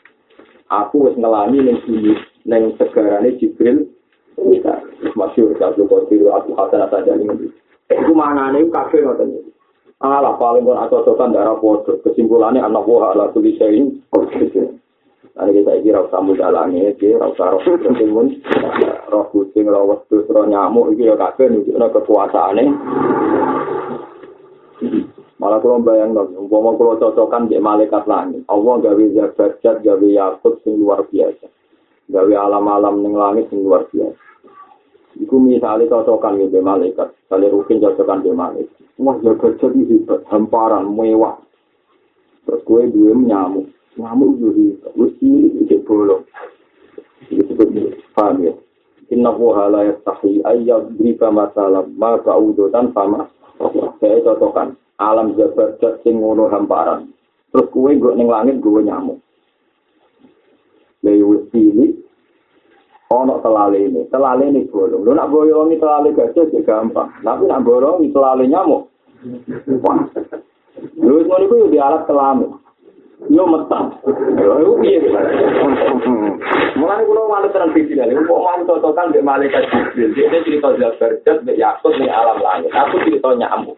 aku 0.72 1.12
wis 1.12 1.16
ngelani 1.20 1.60
neng 1.60 1.78
sini 1.84 2.16
neng 2.48 2.72
segarane 2.80 3.36
jibril 3.36 3.84
misalnya 4.40 5.12
masyur 5.20 5.52
satu 5.60 5.84
kotir 5.92 6.24
aku 6.32 6.56
hasan 6.56 6.88
atas 6.88 7.04
jadi 7.04 7.52
itu 7.92 8.14
mana 8.16 8.56
nih 8.56 8.64
kafe 8.72 9.04
ngoten 9.04 9.52
Alah 10.04 10.36
paling 10.36 10.68
pun 10.68 10.76
atau 10.76 11.08
darah 11.16 11.56
bodoh 11.56 11.96
kesimpulannya 12.04 12.60
anak 12.60 12.84
buah 12.84 13.16
ala 13.16 13.32
tulisain 13.32 14.04
Ane 15.36 15.52
kita 15.52 15.72
iki 15.84 15.92
ra 15.92 16.08
usah 16.08 16.24
mudalane 16.24 16.96
iki 16.96 17.12
ra 17.12 17.28
usah 17.28 17.52
roh 17.52 17.60
kucing 17.60 18.08
mun. 18.08 18.32
Roh 19.12 19.28
kucing 19.36 19.68
roh 19.68 19.84
wedhus 19.84 20.24
roh 20.32 20.48
nyamuk 20.48 20.96
iki 20.96 21.12
ya 21.12 21.20
kabeh 21.20 21.52
nunjukno 21.52 21.92
kekuasaane. 21.92 22.64
Malah 25.36 25.60
kalau 25.60 25.84
bayang 25.84 26.16
dong, 26.16 26.32
umpama 26.48 26.80
kalau 26.80 26.96
cocokan 26.96 27.52
di 27.52 27.60
malaikat 27.60 28.08
langit, 28.08 28.48
Allah 28.48 28.80
gawe 28.80 29.04
zakat 29.14 29.60
gawe 29.62 30.08
yakut 30.08 30.64
sing 30.64 30.80
luar 30.80 31.04
biasa, 31.12 31.52
gawe 32.08 32.34
alam-alam 32.40 33.04
ning 33.04 33.14
langit 33.20 33.52
sing 33.52 33.60
luar 33.60 33.84
biasa. 33.92 34.16
Iku 35.20 35.36
misalnya 35.36 35.92
cocokan 35.92 36.40
di 36.40 36.48
malaikat, 36.64 37.12
kali 37.28 37.52
rukin 37.52 37.84
cocokan 37.84 38.24
di 38.24 38.32
malaikat, 38.32 38.80
wah 38.96 39.20
zakat 39.20 39.60
jadi 39.60 39.82
hebat, 39.86 40.24
hamparan 40.32 40.88
mewah, 40.88 41.36
terus 42.48 42.64
gue 42.64 42.82
dua 42.96 43.12
nyamuk, 43.14 43.75
ngamuk 43.96 44.38
juri 44.40 44.76
mesti 44.96 45.30
itu 45.64 45.80
bolong 45.88 46.24
paham 48.16 48.44
ya? 48.44 48.54
Inna 49.14 49.30
huwa 49.30 49.70
la 49.70 49.86
yastahi 49.86 50.42
ayyab 50.42 50.98
brika 50.98 51.30
masalah 51.30 51.86
ma 51.94 52.18
kaudo 52.26 52.70
dan 52.74 52.90
sama. 52.96 53.30
Saya 54.02 54.20
cocokkan 54.26 54.74
alam 54.98 55.38
jabat 55.38 55.78
sing 56.02 56.20
ngono 56.20 56.50
hamparan. 56.50 57.14
Terus 57.54 57.70
kue 57.72 57.96
gue 57.96 58.18
neng 58.18 58.28
langit 58.28 58.60
gue 58.60 58.82
nyamuk. 58.82 59.22
Lewat 61.06 61.54
pilih 61.54 62.02
ono 63.14 63.40
telale 63.46 63.78
ini. 63.78 64.10
Telale 64.10 64.50
ini 64.50 64.66
bolong. 64.68 65.06
Lu 65.06 65.14
nak 65.14 65.30
boyongi 65.30 65.78
telale 65.78 66.10
gajah 66.12 66.50
sih 66.50 66.66
gampang. 66.66 67.14
Tapi 67.22 67.46
nak 67.46 67.62
boyongi 67.62 68.10
telale 68.10 68.50
nyamuk. 68.50 68.90
Lu 70.98 71.22
itu 71.22 71.70
di 71.70 71.78
alat 71.78 72.10
kelamin 72.10 72.65
yo 73.30 73.44
metang. 73.50 73.94
Yo 74.40 74.78
piye? 74.82 75.00
Mulane 76.76 77.04
kula 77.08 77.22
malu 77.30 77.48
terang 77.50 77.72
piye 77.74 77.96
lha, 77.96 78.10
kok 78.12 78.28
mau 78.28 78.62
totokan 78.68 79.10
mbek 79.10 79.26
malaikat 79.26 79.66
Jibril. 79.72 80.14
Dia 80.14 80.44
cerita 80.44 80.76
Jabar 80.78 81.12
Jat 81.26 81.42
mbek 81.42 81.60
Yakut 81.60 81.94
ning 81.98 82.12
alam 82.12 82.40
langit. 82.42 82.72
Aku 82.74 83.02
cerita 83.08 83.34
nyamuk. 83.34 83.78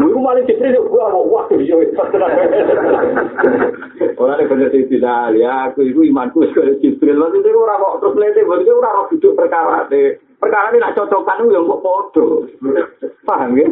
Lu 0.00 0.18
malah 0.18 0.42
Jibril 0.44 0.76
yo 0.76 0.88
gua 0.88 1.12
mau 1.12 1.28
waktu 1.28 1.62
yo 1.68 1.78
Ora 4.18 4.38
nek 4.38 4.48
bener 4.50 4.68
sing 4.70 4.86
tidak 4.90 5.34
ya, 5.38 5.70
aku 5.70 5.86
iku 5.86 6.02
imanku 6.04 6.46
kaya 6.52 6.76
Jibril. 6.82 7.16
Lan 7.16 7.36
itu 7.38 7.54
ora 7.54 7.80
kok 7.80 7.98
terus 8.02 8.18
lete, 8.18 8.42
berarti 8.44 8.70
ora 8.72 8.98
kok 8.98 9.08
duduk 9.16 9.36
perkara 9.38 9.88
Perkara 10.42 10.74
ini 10.74 10.82
nak 10.82 10.98
cocokan 10.98 11.46
yo 11.48 11.60
kok 11.70 11.80
padha. 11.86 12.26
Paham 13.22 13.54
ya? 13.54 13.68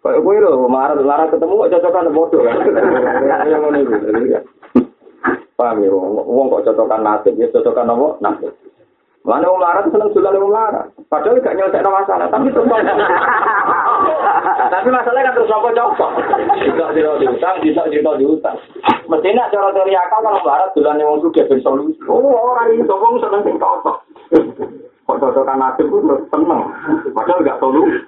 Kayak 0.00 0.24
gue 0.24 0.36
loh, 0.40 0.64
marah, 0.64 0.96
marah 0.96 1.28
ketemu 1.28 1.60
kok 1.60 1.72
cocokan 1.76 2.08
bodoh 2.16 2.40
kan? 2.40 2.56
Yang 3.44 3.60
mana 3.60 3.78
itu? 3.84 3.92
Paham 5.60 5.84
ya, 5.84 5.92
uang 5.92 6.46
kok 6.48 6.72
cocokan 6.72 7.04
nasib, 7.04 7.36
ya 7.36 7.52
cocokan 7.52 7.92
apa? 7.92 8.08
Nasib. 8.24 8.52
Mana 9.20 9.52
wong 9.52 9.60
marah 9.60 9.84
seneng 9.84 10.08
jualan 10.16 10.40
wong 10.40 10.56
marah. 10.56 10.88
Padahal 11.12 11.44
gak 11.44 11.52
nyelesaikan 11.52 11.92
masalah, 11.92 12.32
tapi 12.32 12.48
terus 12.48 12.64
Tapi 14.72 14.88
masalahnya 14.88 15.28
kan 15.28 15.34
terus 15.36 15.52
cocok. 15.52 16.10
Tidak 16.64 16.88
tidak 16.96 17.14
diutang, 17.20 17.54
tidak 17.60 17.86
tidak 17.92 18.14
diutang. 18.16 18.56
Mestinya 19.04 19.52
cara 19.52 19.68
teori 19.76 19.92
akal 19.92 20.24
kalau 20.24 20.40
marah 20.40 20.72
jualan 20.72 20.96
wong 21.04 21.20
sudah 21.20 21.44
bersolusi. 21.44 22.00
Oh 22.08 22.32
orang 22.32 22.72
ini 22.72 22.88
sokong 22.88 23.20
seneng 23.20 23.44
sing 23.44 23.60
cocok. 23.60 23.96
Kok 25.04 25.18
cocokan 25.20 25.60
nasib 25.60 25.92
itu 25.92 26.16
seneng. 26.32 26.60
Padahal 27.12 27.44
gak 27.44 27.60
solusi. 27.60 28.00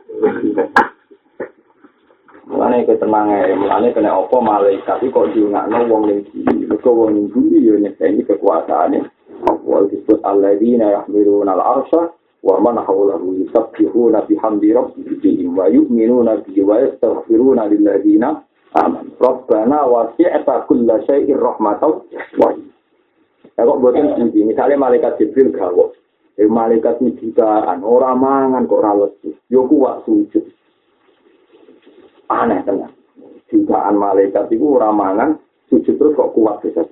Mulane 2.42 2.82
ketenang 2.82 3.30
ae, 3.30 3.54
mulane 3.54 3.94
kena 3.94 4.18
apa 4.18 4.36
malaikat 4.42 4.98
iki 4.98 5.14
kok 5.14 5.30
diungakno 5.30 5.86
wong 5.86 6.02
ning 6.10 6.20
sini. 6.34 6.66
Mergo 6.66 6.90
wong 6.90 7.14
ning 7.14 7.26
bumi 7.30 7.62
yo 7.62 7.78
nyekeni 7.78 8.26
kekuasaane. 8.26 8.98
Apa 9.46 9.86
disebut 9.86 10.18
alladzina 10.26 10.90
yahmiluna 10.90 11.54
al-arsha 11.54 12.10
wa 12.42 12.58
man 12.58 12.82
hawlahu 12.82 13.38
yusabbihuna 13.46 14.26
bihamdi 14.26 14.74
rabbihim 14.74 15.54
wa 15.54 15.70
yu'minuna 15.70 16.42
bihi 16.42 16.66
wa 16.66 16.82
yastaghfiruna 16.82 17.70
lilladzina 17.70 18.42
amanu. 18.74 19.14
Rabbana 19.22 19.86
wasi'ta 19.86 20.66
kulla 20.66 20.98
syai'in 21.06 21.38
rahmatan 21.38 22.02
wa 22.42 22.50
Ya 23.52 23.68
kok 23.68 23.78
buatin 23.84 24.08
sendiri, 24.16 24.48
misalnya 24.48 24.80
malaikat 24.80 25.20
Jibril 25.20 25.52
gawok, 25.52 25.92
eh, 26.40 26.48
malaikat 26.48 27.04
ini 27.04 27.20
jutaan, 27.20 27.84
orang 27.84 28.16
mangan 28.16 28.64
kok 28.64 28.80
rawat, 28.80 29.12
yo 29.52 29.68
kuat 29.68 30.08
sujud. 30.08 30.48
Aneh 32.32 32.60
tenan. 32.64 32.90
Jutaan 33.52 34.00
malaikat 34.00 34.48
itu 34.48 34.80
ramangan 34.80 35.36
sujud 35.68 36.00
terus 36.00 36.16
kok 36.16 36.32
kuat 36.32 36.64
bisa. 36.64 36.88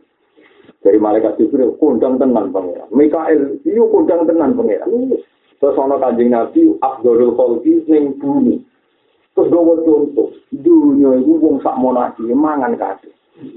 Dari 0.80 0.96
malaikat 1.00 1.40
itu 1.40 1.56
kondang 1.80 2.20
tenan 2.20 2.52
pangeran. 2.52 2.88
Mikael 2.92 3.56
itu 3.64 3.84
kondang 3.88 4.28
tenan 4.28 4.52
pangeran. 4.56 5.16
Terus 5.60 5.76
ana 5.76 6.00
kanjeng 6.00 6.32
Nabi 6.32 6.72
Abdul 6.80 7.36
Khalqi 7.36 7.84
ning 7.84 8.16
bumi. 8.16 8.64
Terus 9.36 9.52
gawa 9.52 9.76
contoh, 9.84 10.32
dunia 10.52 11.20
itu 11.20 11.36
wong 11.36 11.60
sak 11.60 11.76
monasi 11.76 12.28
mangan 12.32 12.74
kabeh. 12.80 13.12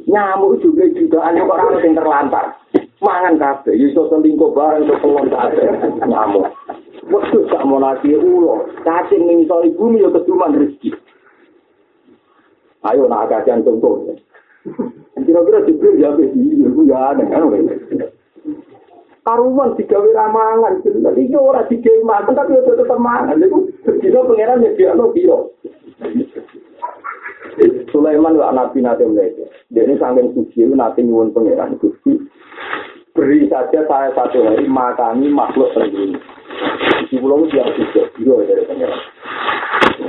Nyamuk 0.08 0.64
juga 0.64 0.88
jutaan 0.96 1.40
kok 1.40 1.60
ora 1.60 1.80
sing 1.80 1.96
terlantar. 1.96 2.56
Mangan 3.04 3.36
kabeh, 3.36 3.76
iso 3.76 4.08
selingkuh 4.08 4.52
bareng 4.52 4.88
iso 4.88 4.96
pelon 5.00 5.28
kabeh. 5.32 5.64
Nyamuk. 6.08 6.46
Waktu 7.04 7.40
sak 7.52 7.64
monasi 7.68 8.16
ulo, 8.16 8.68
cacing 8.84 9.28
ning 9.28 9.48
bumi 9.48 10.04
yo 10.04 10.12
keduman 10.12 10.56
rezeki. 10.56 10.92
Ayo 12.84 13.08
nak 13.08 13.32
kajian 13.32 13.64
contoh. 13.64 14.04
Kira-kira 15.24 15.64
Jibril 15.64 16.02
ya 16.04 16.10
iya, 16.20 16.68
itu 16.68 16.82
ya 16.84 17.16
ada 17.16 17.24
kan. 17.32 17.48
Karuman 19.24 19.72
digawe 19.80 20.10
ramangan, 20.12 20.84
jadi 20.84 21.16
iki 21.16 21.38
ora 21.40 21.64
digawe 21.72 22.02
mangan 22.04 22.36
tapi 22.36 22.60
udah 22.60 22.76
tetap 22.76 23.00
mangan. 23.00 23.40
Itu 23.40 23.72
dino 24.04 24.28
pangeran 24.28 24.68
ya 24.68 24.76
dia 24.76 24.92
no 24.92 25.16
biro. 25.16 25.56
Sulaiman 27.88 28.36
wa 28.36 28.52
nabi 28.52 28.84
nate 28.84 29.08
mereka. 29.08 29.48
Dia 29.72 29.88
ini 29.88 29.96
saking 29.96 30.36
suci 30.36 30.68
itu 30.68 30.76
nanti 30.76 31.08
nyuwun 31.08 31.32
pangeran 31.32 31.80
Gusti. 31.80 32.20
Beri 33.16 33.48
saja 33.48 33.88
saya 33.88 34.12
satu 34.12 34.44
hari 34.44 34.68
makani 34.68 35.32
makhluk 35.32 35.72
terjadi. 35.72 36.20
Di 37.08 37.16
pulau 37.22 37.48
siang 37.48 37.72
juga, 37.80 38.10
juga 38.20 38.44
dari 38.44 38.68
pangeran. 38.68 39.02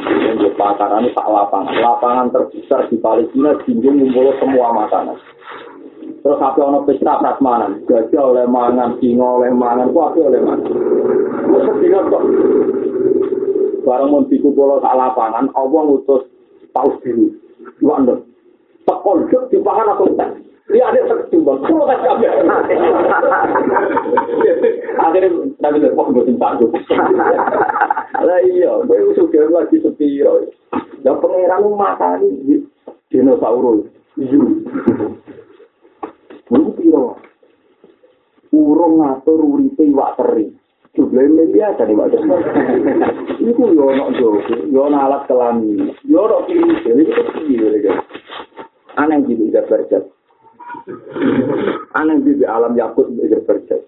Kemudian 0.05 0.37
di 0.37 0.53
pakaran 0.61 1.09
tak 1.17 1.27
lapangan. 1.33 1.75
Lapangan 1.81 2.27
terbesar 2.29 2.93
di 2.93 3.01
Palestina 3.01 3.57
jinjung 3.65 4.05
ngumpul 4.05 4.37
semua 4.37 4.69
makanan. 4.77 5.17
Terus 6.21 6.41
apa 6.41 6.61
ono 6.61 6.85
pesta 6.85 7.21
prasmanan, 7.21 7.85
gajah 7.89 8.25
oleh 8.33 8.45
mangan, 8.49 8.97
singa 9.01 9.29
oleh 9.41 9.53
mangan, 9.53 9.93
ku 9.93 10.01
apa 10.05 10.21
oleh 10.21 10.41
mangan. 10.41 10.73
Terus 11.45 11.63
sedina 11.69 12.01
kok. 12.09 12.23
Barang 13.85 14.09
mau 14.09 14.25
dikumpul 14.29 14.81
sak 14.81 14.97
lapangan, 14.97 15.53
Allah 15.57 15.81
ngutus 15.85 16.25
paus 16.73 16.97
biru. 17.05 17.33
Luandon. 17.81 18.25
Tekol 18.85 19.29
jek 19.33 19.53
di 19.53 19.61
pangan 19.65 19.97
aku 19.97 20.13
tak. 20.17 20.37
Dia 20.73 20.89
ada 20.89 21.01
seketimbang, 21.05 21.61
kulo 21.65 21.85
tak 21.89 22.01
kabeh. 22.05 22.29
Akhirnya 25.01 25.69
le 25.81 25.89
kok 25.93 26.09
mboten 26.13 26.37
takut. 26.41 26.73
Lah 28.25 28.41
iya, 28.41 28.73
kowe 28.89 29.13
suka 29.13 29.45
lagi 29.53 29.77
sepi 29.85 30.17
yo. 30.17 30.49
Ya 31.05 31.13
pangeran 31.21 31.69
makani 31.77 32.65
dinosaurus. 33.13 33.85
Iya. 34.17 34.41
Mun 36.49 36.65
piro? 36.73 37.21
Urung 38.49 39.05
ngatur 39.05 39.45
uripe 39.45 39.85
iwak 39.85 40.17
teri. 40.17 40.49
Jumlah 40.95 41.27
ini 41.27 41.51
biasa 41.51 41.91
nih, 41.91 41.99
Pak. 41.99 42.07
Itu 43.43 43.65
yo 43.75 43.91
ono 43.91 44.15
jogo, 44.15 44.41
yo 44.71 44.87
ono 44.87 44.95
alat 44.95 45.27
kelamin, 45.27 45.91
yo 46.07 46.23
ono 46.23 46.47
kiri, 46.47 46.71
itu 46.87 47.23
kiri. 47.35 47.91
Aneh 48.95 49.27
gitu, 49.27 49.51
udah 49.51 49.67
berjat. 49.67 50.07
Aneh 51.99 52.23
gitu, 52.23 52.47
alam 52.47 52.79
yakut 52.79 53.11
udah 53.11 53.43
berjat. 53.43 53.83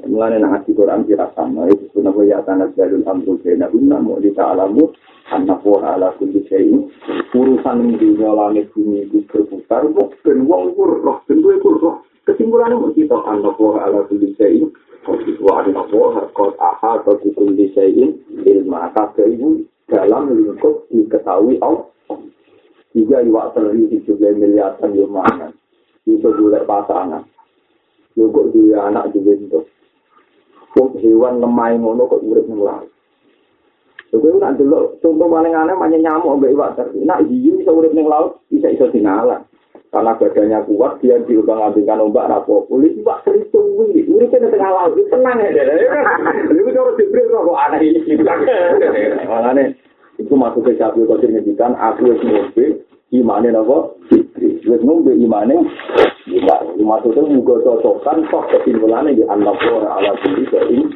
Mulane 0.00 0.40
nang 0.40 0.56
ati 0.56 0.72
Quran 0.72 1.04
kira 1.04 1.28
sama 1.36 1.68
itu 1.68 1.92
sunah 1.92 2.08
wa 2.08 2.24
ya'tana 2.24 2.72
jalul 2.72 3.04
amru 3.04 3.36
baina 3.44 3.68
guna 3.68 4.00
mu 4.00 4.16
di 4.16 4.32
ta'alamu 4.32 4.88
anna 5.28 5.60
wa 5.60 5.76
ala 5.84 6.16
kulli 6.16 6.40
syai'in. 6.48 6.88
Urusan 7.36 8.00
dunya 8.00 8.32
langit 8.32 8.72
bumi 8.72 9.04
itu 9.04 9.20
berputar 9.28 9.84
kok 9.92 10.16
ben 10.24 10.48
wong 10.48 10.72
iku 10.72 11.04
roh 11.04 11.20
ben 11.28 11.44
kuwi 11.44 11.60
iku 11.60 11.70
roh. 11.76 11.96
Kesimpulane 12.24 12.80
mu 12.80 12.88
kita 12.96 13.12
anna 13.28 13.52
wa 13.52 13.76
ala 13.76 14.00
kulli 14.08 14.32
kok 15.04 15.20
wa 15.44 15.52
anna 15.60 15.82
wa 15.84 16.24
qad 16.32 16.52
aha 16.56 16.92
wa 17.04 17.12
kulli 17.20 17.68
syai'in 17.76 18.16
ilma 18.48 18.88
kabeh 18.96 19.36
iku 19.36 19.60
dalam 19.84 20.32
lingkup 20.32 20.88
diketahui 20.88 21.60
Allah. 21.60 21.84
Tiga 22.96 23.20
iwak 23.20 23.52
teri 23.52 23.84
tujuh 24.00 24.16
miliaran 24.32 24.96
yo 24.96 25.04
mangan. 25.12 25.52
Itu 26.08 26.32
golek 26.32 26.64
pasangan. 26.64 27.28
Kok 28.16 28.46
duwe 28.50 28.74
anak 28.74 29.12
duwe 29.12 29.36
bentuk 29.36 29.68
kok 30.70 30.94
hewan 31.02 31.42
lemah 31.42 31.74
ngono 31.74 32.06
kok 32.06 32.22
urip 32.22 32.46
ning 32.46 32.62
laut. 32.62 32.86
Lha 34.10 34.18
kowe 34.18 34.38
nak 34.42 34.58
delok 34.58 34.98
contoh 34.98 35.26
paling 35.30 35.54
aneh 35.54 35.74
manya 35.78 35.98
nyamuk 36.02 36.42
mbek 36.42 36.54
iwak 36.54 36.74
teri. 36.74 37.06
Nak 37.06 37.30
hiu 37.30 37.62
iso 37.62 37.70
urip 37.70 37.94
ning 37.94 38.10
laut, 38.10 38.42
bisa 38.50 38.66
iso 38.70 38.90
dinalar. 38.90 39.46
Karena 39.90 40.14
badannya 40.14 40.66
kuat, 40.70 41.02
dia 41.02 41.18
diubang 41.26 41.62
ambingkan 41.62 42.02
ombak 42.02 42.30
rapo. 42.30 42.66
Kulit 42.66 42.98
iwak 42.98 43.22
teri 43.22 43.46
tuwi, 43.54 44.06
urip 44.10 44.34
ning 44.34 44.50
tengah 44.50 44.70
laut, 44.70 44.98
itu 44.98 45.06
tenang 45.14 45.38
ya. 45.38 45.62
Lalu 45.62 46.74
kalau 46.74 46.98
diberi 46.98 47.22
kok 47.30 47.62
aneh 47.70 47.78
ini. 47.86 48.00
Makanya 49.30 49.62
itu 50.18 50.34
masuk 50.36 50.66
ke 50.68 50.76
Syafi'i 50.76 51.08
Qadir 51.08 51.30
ngedikan, 51.32 51.72
aku 51.80 52.12
wis 52.12 52.20
ngombe, 52.20 52.64
imane 53.10 53.50
napa? 53.50 53.94
Wis 54.40 54.80
ngombe 54.86 55.14
imane 55.14 55.56
Bisa, 56.30 56.62
maksudnya 56.78 57.26
juga 57.26 57.58
cocokan 57.64 58.22
toh 58.30 58.44
kesimpulannya 58.54 59.18
di 59.18 59.24
anak 59.26 59.58
ora 59.66 59.98
ala 59.98 60.14
kulli 60.22 60.46
syai'in 60.46 60.86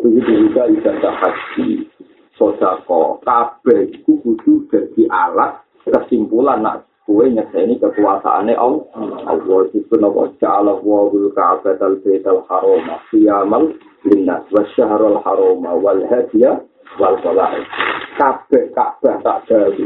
Begitu 0.00 0.48
juga 0.48 0.64
ibadah 0.64 1.12
haji, 1.12 1.84
sodako, 2.32 3.20
kabeh 3.20 3.92
itu 3.92 4.16
kudu 4.24 4.64
jadi 4.72 5.04
alat 5.12 5.60
kesimpulan 5.84 6.64
nak 6.64 6.88
kue 7.04 7.28
nyeseni 7.28 7.76
kekuasaannya 7.76 8.56
Allah. 8.56 8.86
Allah 9.28 9.60
itu 9.76 9.94
nama 10.00 10.24
ja'ala 10.40 10.80
wa'ul 10.80 11.34
ka'bet 11.36 11.82
al-bayt 11.84 12.24
al-haroma 12.24 13.02
siyamal 13.12 13.74
linnas 14.08 14.46
wa 14.54 14.62
syahrul 14.72 15.20
haroma 15.20 15.76
wal 15.76 16.00
hadiah 16.06 16.64
wal 16.96 17.18
kolai. 17.20 17.60
Kabeh 18.16 18.72
kabeh 18.72 19.14
tak 19.20 19.44
jadi. 19.50 19.84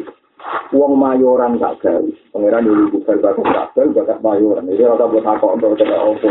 Wong 0.75 0.99
mayoran 0.99 1.57
tak 1.57 1.81
gawe. 1.81 2.11
Pangeran 2.35 2.67
dulu 2.67 2.99
bukan 2.99 3.17
bakat 3.23 3.47
kabel, 3.47 3.87
bakat 3.95 4.19
mayoran. 4.21 4.69
Jadi 4.69 4.83
rata 4.85 5.07
buat 5.07 5.25
apa 5.25 5.47
untuk 5.55 5.79
tidak 5.79 6.03
opo. 6.03 6.29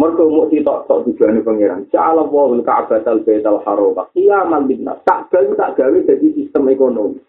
Mereka 0.00 0.22
mau 0.32 0.48
sitok 0.48 0.88
tok 0.88 1.02
tujuan 1.06 1.44
pangeran. 1.44 1.84
Jala 1.92 2.24
wawul 2.24 2.64
ka'bah 2.64 3.04
al 3.04 3.20
bait 3.20 3.44
al 3.44 3.60
haram. 3.62 3.98
Kiamal 4.16 4.64
binnas. 4.64 5.04
Kabel 5.04 5.52
tak 5.54 5.76
gawe 5.76 5.98
jadi 6.02 6.26
sistem 6.34 6.72
ekonomi. 6.72 7.20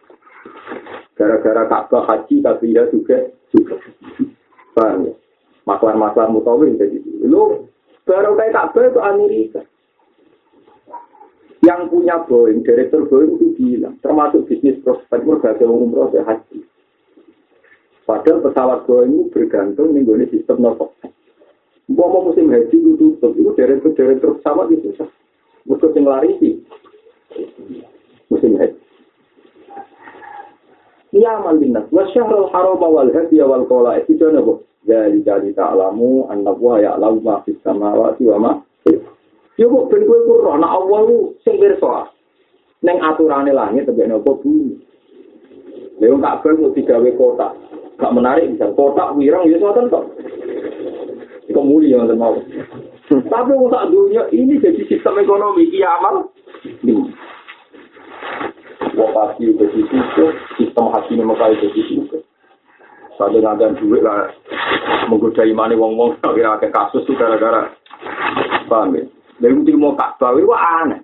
Gara-gara 1.19 1.69
Ka'bah 1.69 2.07
haji 2.09 2.41
tapi 2.41 2.73
ya 2.73 2.87
juga 2.89 3.29
juga. 3.53 3.77
Paham 4.73 5.11
ya? 5.11 5.13
Maklar-maklar 5.67 6.31
mutawin 6.33 6.79
jadi. 6.79 6.97
Lu 7.27 7.69
baru 8.07 8.33
kayak 8.39 8.55
Ka'bah 8.55 8.83
itu 8.89 8.99
Amerika. 9.03 9.61
Yang 11.61 11.93
punya 11.93 12.17
Boeing, 12.25 12.65
direktur 12.65 13.05
Boeing 13.05 13.37
itu 13.37 13.53
bilang, 13.53 13.93
termasuk 14.01 14.49
bisnis 14.49 14.81
prospek 14.81 15.21
berbagai 15.21 15.69
dan 15.69 16.25
haji. 16.25 16.59
Padahal 18.01 18.41
pesawat 18.41 18.79
Boeing 18.89 19.13
itu 19.13 19.29
bergantung 19.29 19.93
dengan 19.93 20.25
sistem 20.33 20.57
nopo. 20.57 20.97
Mau 21.91 22.07
mau 22.09 22.25
musim 22.25 22.49
haji 22.49 22.73
itu 22.73 22.97
tutup, 22.97 23.37
itu 23.37 23.51
direktur 23.53 23.93
direktur 23.93 24.41
pesawat 24.41 24.73
itu 24.73 24.89
susah. 24.89 25.09
Mesti 25.69 25.93
yang 25.93 26.09
lari 26.09 26.29
sih 26.41 26.53
musim 28.33 28.57
haji. 28.57 28.81
Ya 31.13 31.37
malinas, 31.45 31.85
wasyahrul 31.93 32.49
haram 32.49 32.81
wal 32.81 33.11
hadi 33.13 33.37
wal 33.37 33.69
qala 33.69 34.01
itu 34.01 34.17
nopo. 34.17 34.65
Dari 34.81 35.21
jadi 35.21 35.53
ta'lamu 35.53 36.25
anna 36.25 36.57
wa 36.57 36.81
ya'lamu 36.81 37.21
ma 37.21 37.45
fis 37.45 37.53
samawati 37.61 38.25
wa 38.25 38.37
ma 38.41 38.51
Yo 39.59 39.67
kok 39.67 39.91
ben 39.91 40.07
kowe 40.07 40.19
ku 40.23 40.33
ana 40.47 40.67
Allah 40.67 40.99
ku 41.03 41.35
sing 41.43 41.59
pirsa. 41.59 42.07
Ning 42.81 42.97
aturane 43.03 43.51
langit 43.51 43.85
tebek 43.85 44.07
nopo 44.07 44.39
bumi. 44.39 44.79
Lha 46.01 46.09
wong 46.09 46.23
kabeh 46.23 46.51
kok 46.55 46.73
digawe 46.73 47.09
kotak. 47.19 47.51
Gak 48.01 48.15
menarik 48.15 48.49
bisa 48.55 48.73
kotak 48.73 49.13
wirang 49.19 49.45
ya 49.45 49.59
ngoten 49.59 49.91
kok. 49.91 50.05
Iku 51.51 51.61
muli 51.61 51.93
ya 51.93 52.01
mau. 52.15 52.39
Tapi 53.11 53.51
wong 53.51 53.69
sak 53.69 53.91
dunia 53.91 54.23
ini 54.31 54.55
jadi 54.57 54.81
sistem 54.87 55.19
ekonomi 55.19 55.67
kiamat. 55.67 56.31
Wong 58.95 59.09
pasti 59.11 59.51
jadi 59.51 59.79
itu 59.83 60.25
sistem 60.57 60.85
hati 60.95 61.13
ini 61.13 61.27
mau 61.27 61.35
jadi 61.35 61.69
itu. 61.69 62.17
Pada 63.19 63.37
ngadan 63.37 63.77
duit 63.77 64.01
lah 64.01 64.33
menggoda 65.05 65.45
imani 65.45 65.77
wong-wong 65.77 66.17
kira 66.17 66.57
ada 66.57 66.65
kasus 66.73 67.05
itu 67.05 67.13
gara-gara 67.13 67.69
paham 68.65 68.97
ya? 68.97 69.05
Dari 69.41 69.57
itu 69.57 69.73
mau 69.73 69.97
Ka'bah 69.97 70.37
itu 70.37 70.53
aneh. 70.53 71.01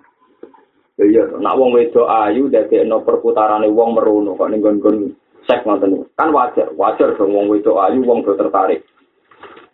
Iya, 0.98 1.38
nak 1.38 1.54
wong 1.58 1.78
wedo 1.78 2.10
ayu 2.10 2.50
dadi 2.50 2.82
no 2.82 3.06
perputarane 3.06 3.70
wong 3.70 3.94
merono 3.94 4.34
kok 4.34 4.50
ning 4.50 4.58
gon 4.58 5.14
sek 5.46 5.62
ngoten. 5.62 6.06
Kan 6.18 6.34
wajar, 6.34 6.74
wajar 6.74 7.14
dong 7.14 7.34
wong 7.34 7.46
wedo 7.50 7.78
ayu 7.78 8.02
wong 8.02 8.26
do 8.26 8.34
tertarik. 8.34 8.82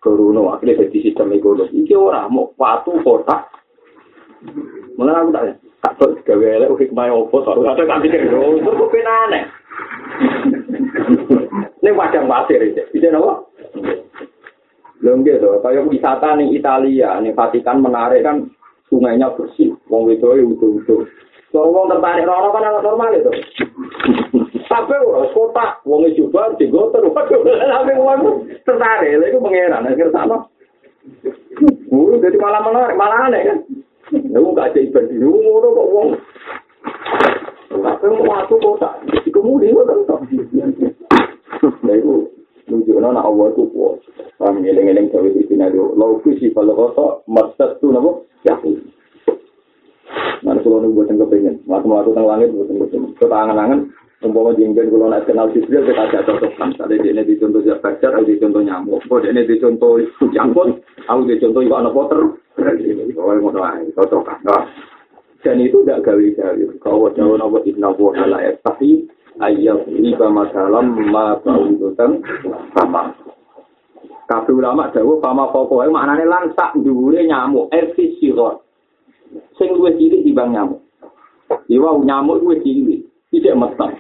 Keruno 0.05 0.53
akhirnya 0.53 0.85
jadi 0.85 0.99
sistem 1.01 1.33
ekonomi. 1.33 1.81
Iki 1.81 1.97
ora 1.97 2.29
mau 2.29 2.53
patu 2.53 3.01
kota. 3.01 3.49
Mana 5.01 5.25
aku 5.25 5.33
tak 5.33 5.45
tak 5.81 5.93
kok 5.97 6.13
gawe 6.29 6.45
elek 6.45 6.77
hikmah 6.77 7.09
opo 7.09 7.41
to. 7.41 7.57
Ada 7.57 7.89
tak 7.89 8.01
pikir 8.05 8.29
yo, 8.29 8.61
kok 8.61 8.93
penane. 8.93 9.41
Ini 11.85 11.93
padang 11.93 12.29
pasir 12.29 12.61
itu. 12.65 12.85
Bisa 12.93 13.09
nopo? 13.13 13.49
Belum 15.05 15.21
gitu, 15.21 15.61
kayak 15.61 15.85
wisata 15.93 16.33
nih 16.33 16.57
Italia, 16.57 17.21
nih 17.21 17.37
Vatikan 17.37 17.85
menarik 17.85 18.25
kan 18.25 18.49
sungainya 18.95 19.35
bersih, 19.35 19.75
wong 19.91 20.07
itu 20.15 20.23
ya 20.23 20.47
utuh-utuh. 20.47 21.03
Kalau 21.51 21.75
wong 21.75 21.91
tertarik 21.91 22.31
rono 22.31 22.55
kan 22.55 22.63
anak 22.63 22.87
normal 22.87 23.11
itu. 23.11 23.31
Tapi 24.71 24.95
orang 25.03 25.35
kota, 25.35 25.83
wong 25.83 26.07
itu 26.07 26.31
juga 26.31 26.55
digotor, 26.55 27.03
waduh, 27.11 27.43
tapi 27.43 27.93
wong 27.99 28.47
tertarik, 28.63 29.19
itu 29.19 29.39
pengeran, 29.43 29.91
akhir 29.91 30.15
sama. 30.15 30.47
Uh, 31.91 32.17
jadi 32.23 32.39
malah 32.39 32.63
menarik, 32.63 32.95
malah 32.95 33.27
aneh 33.27 33.43
kan. 33.43 33.59
Ya, 34.15 34.39
nggak 34.39 34.71
ada 34.71 34.79
ibadah 34.79 35.11
di 35.11 35.19
rumah, 35.19 35.75
kok 35.75 35.91
wong. 35.91 36.09
Tapi 37.75 38.07
waktu 38.23 38.55
kota, 38.63 38.91
kemudian 39.35 39.75
kan, 39.83 39.99
nah 41.83 41.95
itu 41.95 42.31
nunjukno 42.69 43.09
nek 43.13 43.27
Allah 43.27 43.47
itu 43.53 43.65
kuat. 43.73 43.99
Paham 44.41 44.61
ngeling-eling 44.61 45.13
gawe 45.13 45.29
iki 45.29 45.55
nek 45.55 45.75
lo 45.75 46.21
kusi 46.25 46.53
kalau 46.53 46.75
kota 46.75 47.07
maksud 47.29 47.81
tu 47.81 47.93
napa? 47.93 48.11
Ya. 48.45 48.55
Nah, 50.45 50.61
kalau 50.61 50.85
nunggu 50.85 51.09
buatan 51.09 51.17
kepengen, 51.17 51.65
waktu 51.65 51.89
waktu 51.89 52.13
teng 52.13 52.29
langit 52.29 52.53
buatan 52.53 52.77
kepengen. 52.77 53.17
Kita 53.17 53.33
angan-angan, 53.33 53.81
Umpama 54.25 54.57
jenggen 54.57 54.89
kalau 54.89 55.13
nak 55.13 55.29
kenal 55.29 55.53
Jibril 55.53 55.85
kita 55.85 56.01
ada 56.01 56.25
cocokkan. 56.25 56.73
Tadi 56.81 56.97
dia 57.05 57.21
di 57.21 57.37
contoh 57.37 57.61
jabajar, 57.61 58.17
aku 58.17 58.25
di 58.25 58.41
contoh 58.41 58.65
nyamuk. 58.65 59.05
Kok 59.05 59.21
dia 59.21 59.37
di 59.37 59.61
contoh 59.61 60.01
jangkut, 60.33 60.81
aku 61.05 61.21
di 61.29 61.37
contoh 61.37 61.61
ikan 61.61 61.93
poter. 61.93 62.21
Oh, 63.21 63.37
mau 63.37 63.53
doa, 63.53 63.85
cocokkan. 63.93 64.41
Dan 65.45 65.61
itu 65.61 65.85
tidak 65.85 66.09
gawe-gawe. 66.09 66.65
Kalau 66.81 67.13
jauh 67.13 67.37
nawa 67.37 67.61
inna 67.69 67.93
wa 67.93 68.17
ala 68.17 68.41
tapi 68.65 69.05
ayat 69.43 69.89
ini 69.91 70.15
sama 70.15 70.47
dalam 70.51 70.95
ma 71.11 71.39
baudutan 71.43 72.23
sama. 72.75 73.15
Kabeh 74.25 74.57
ulama 74.57 74.89
dawuh 74.89 75.21
pama 75.21 75.53
pokoke 75.53 75.85
maknane 75.93 76.25
langsak 76.25 76.73
dhuwure 76.81 77.21
nyamuk 77.29 77.69
efisirot. 77.69 78.65
Sing 79.61 79.69
luwih 79.75 79.93
cilik 80.01 80.25
dibang 80.25 80.55
nyamuk. 80.55 80.81
Iwa 81.69 82.01
nyamuk 82.01 82.41
luwih 82.41 82.63
cilik, 82.65 83.05
tidak 83.29 83.59
metan. 83.61 83.91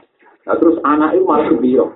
Nah, 0.49 0.57
terus 0.57 0.80
anak 0.85 1.16
itu 1.16 1.24
malah 1.28 1.49
kebiro. 1.53 1.87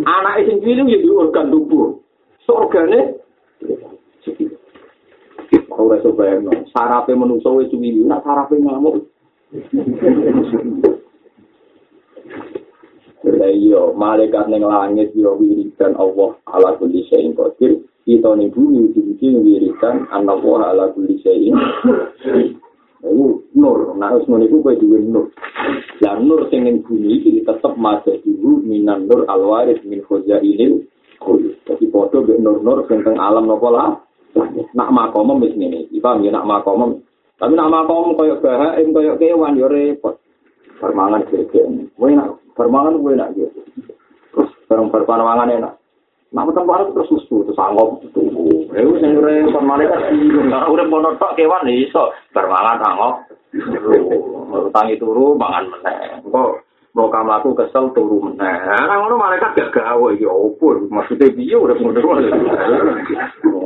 Anak 0.00 0.44
itu 0.44 0.60
sendiri 0.60 0.92
ya 0.92 0.98
di 1.00 1.08
organ 1.08 1.52
tubuh. 1.52 2.00
So 2.44 2.68
organnya 2.68 3.16
Kalau 5.70 5.96
saya 5.96 6.12
bayang, 6.12 6.68
sarapnya 6.76 7.16
manusia 7.16 7.50
itu 7.64 7.80
ini, 7.80 8.04
nak 8.04 8.20
iya, 13.24 13.82
malaikat 13.92 14.48
neng 14.48 14.64
langit 14.64 15.12
yo 15.12 15.36
wiridan 15.36 15.92
Allah 16.00 16.36
ala 16.48 16.76
kulli 16.80 17.04
syai'in 17.12 17.36
qadir. 17.36 17.84
Kita 18.08 18.32
ning 18.32 18.48
bumi 18.48 18.90
iki 18.96 19.28
wiridan 19.36 20.08
Allah 20.08 20.72
ala 20.72 20.84
kulli 20.96 21.20
syai'in 21.20 21.54
Iku 23.00 23.48
nur, 23.56 23.96
nah 23.96 24.12
wis 24.12 24.28
ngono 24.28 24.44
iku 24.44 24.60
kowe 24.60 24.76
duwe 24.76 25.00
nur. 25.00 25.32
Lah 26.04 26.20
nur 26.20 26.44
sing 26.52 26.68
ning 26.68 26.84
bumi 26.84 27.16
iki 27.16 27.40
tetep 27.40 27.72
masih 27.80 28.20
dulu 28.20 28.60
minan 28.60 29.08
nur 29.08 29.24
alwaris 29.24 29.80
min 29.88 30.04
khazainil 30.04 30.84
kul. 31.16 31.40
Tapi 31.64 31.88
foto 31.88 32.20
be 32.20 32.36
nur-nur 32.36 32.84
sing 32.92 33.00
teng 33.00 33.16
alam 33.16 33.48
napa 33.48 33.68
lah. 33.72 33.90
Nak 34.76 34.92
makom 34.92 35.40
wis 35.40 35.56
ngene 35.56 35.88
iki, 35.88 35.96
paham 35.96 36.24
ya 36.24 36.36
nak 36.36 36.44
makom. 36.44 37.00
Tapi 37.40 37.52
nak 37.56 37.72
makom 37.72 38.12
koyo 38.20 38.36
bahaim 38.36 38.92
koyo 38.92 39.16
kewan 39.16 39.56
yo 39.56 39.68
repot. 39.72 40.20
Permangan 40.76 41.24
gegek. 41.28 41.64
Kowe 41.96 42.12
nak 42.12 42.39
permangan 42.54 43.00
kowe 43.00 43.12
nak 43.14 43.32
gitu. 43.36 43.60
Terus 44.34 44.50
barang 44.70 44.88
permangan 44.90 45.50
enak. 45.50 45.74
Nak 46.30 46.46
metem 46.46 46.62
barang 46.62 46.94
terus 46.94 47.10
susu 47.10 47.42
terus 47.42 47.58
anggap 47.58 48.06
tunggu. 48.14 48.70
Eh 48.70 48.86
wis 48.86 49.02
sing 49.02 49.18
kon 49.50 49.66
malaikat 49.66 50.14
iki 50.14 50.30
ora 50.38 50.70
urip 50.70 50.86
mono 50.86 51.18
tok 51.18 51.34
kewan 51.34 51.66
iso 51.66 52.14
bermangan 52.30 52.78
anggap. 52.78 53.14
Tangi 54.70 54.94
turu 55.02 55.34
mangan 55.34 55.66
meneh. 55.66 56.22
Engko 56.22 56.62
mau 56.94 57.10
kamu 57.10 57.50
kesel 57.58 57.90
turu 57.98 58.30
meneh. 58.30 58.56
Nah 58.62 58.94
ngono 59.02 59.18
malaikat 59.18 59.58
gak 59.58 59.74
gawe 59.74 60.08
ya 60.14 60.30
opo 60.30 60.78
maksudnya 60.86 61.34
piye 61.34 61.58
urip 61.58 61.82
ngono. 61.82 61.98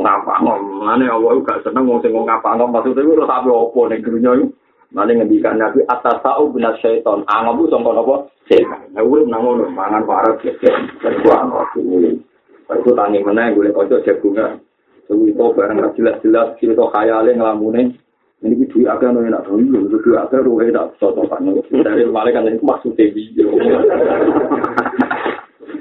Ngapa 0.01 0.35
ngomane 0.41 1.05
Allah 1.05 1.37
gak 1.45 1.68
seneng 1.68 1.85
wong 1.85 2.01
sing 2.01 2.16
ngapa 2.16 2.57
ngomong 2.57 2.80
maksudnya 2.80 3.05
ora 3.05 3.28
sampe 3.28 3.53
opo 3.53 3.93
ning 3.93 4.01
dunya 4.01 4.32
iki. 4.41 4.64
Mane 4.95 5.18
ngendikan 5.18 5.59
Nabi 5.59 5.82
atas 5.90 6.22
tau 6.22 6.55
bina 6.55 6.70
syaiton. 6.78 7.26
Angabu 7.26 7.66
sangka 7.66 7.90
napa? 7.90 8.30
Setan. 8.47 8.95
Lah 8.95 9.03
urip 9.03 9.26
nang 9.26 9.42
ngono 9.42 9.66
mangan 9.74 10.07
parah 10.07 10.38
gek. 10.38 10.55
Terus 10.62 11.26
aku 11.26 12.22
Aku 12.70 12.97
tangi 12.97 13.20
mana 13.20 13.51
gue 13.51 13.74
kocok 13.74 14.07
jagungan. 14.07 14.62
Sewi 15.05 15.36
itu 15.36 15.45
barang 15.53 15.92
jelas-jelas 15.99 16.57
cerita 16.57 16.88
khayalnya 16.95 17.36
ngelamune. 17.36 17.92
Ini 18.40 18.57
gue 18.61 18.68
duit 18.72 18.88
agak 18.88 19.12
nolak 19.12 19.40
nak 19.40 19.45
dulu, 19.49 19.88
gue 19.88 20.01
duit 20.01 20.20
agak 20.20 20.45
ruhe 20.45 20.68
tak 20.72 20.97
cocokan. 20.97 21.59
Dari 21.68 22.05
malaikat 22.09 22.55
itu 22.55 22.64
maksudnya 22.64 23.12
video. 23.12 23.53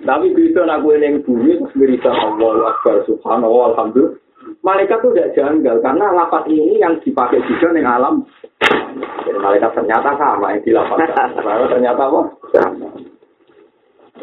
Tapi 0.04 0.28
bisa 0.36 0.68
nak 0.68 0.84
gue 0.84 1.24
bumi 1.24 1.60
terus 1.60 1.74
berita 1.78 2.12
Allah 2.12 2.76
Akbar 2.76 3.06
Subhanallah 3.08 3.78
Alhamdulillah. 3.78 4.23
Malaikat 4.64 5.04
itu 5.04 5.10
tidak 5.12 5.34
janggal 5.36 5.76
karena 5.84 6.08
lapat 6.16 6.48
ini 6.48 6.80
yang 6.80 6.96
dipakai 7.04 7.44
juga 7.52 7.76
di 7.76 7.84
alam. 7.84 8.24
Jadi 9.28 9.36
malaikat 9.36 9.76
ternyata 9.76 10.16
sama 10.16 10.56
yang 10.56 10.64
dilapatkan. 10.64 11.30
ternyata 11.68 12.02
apa? 12.08 12.22
Sama. 12.56 12.88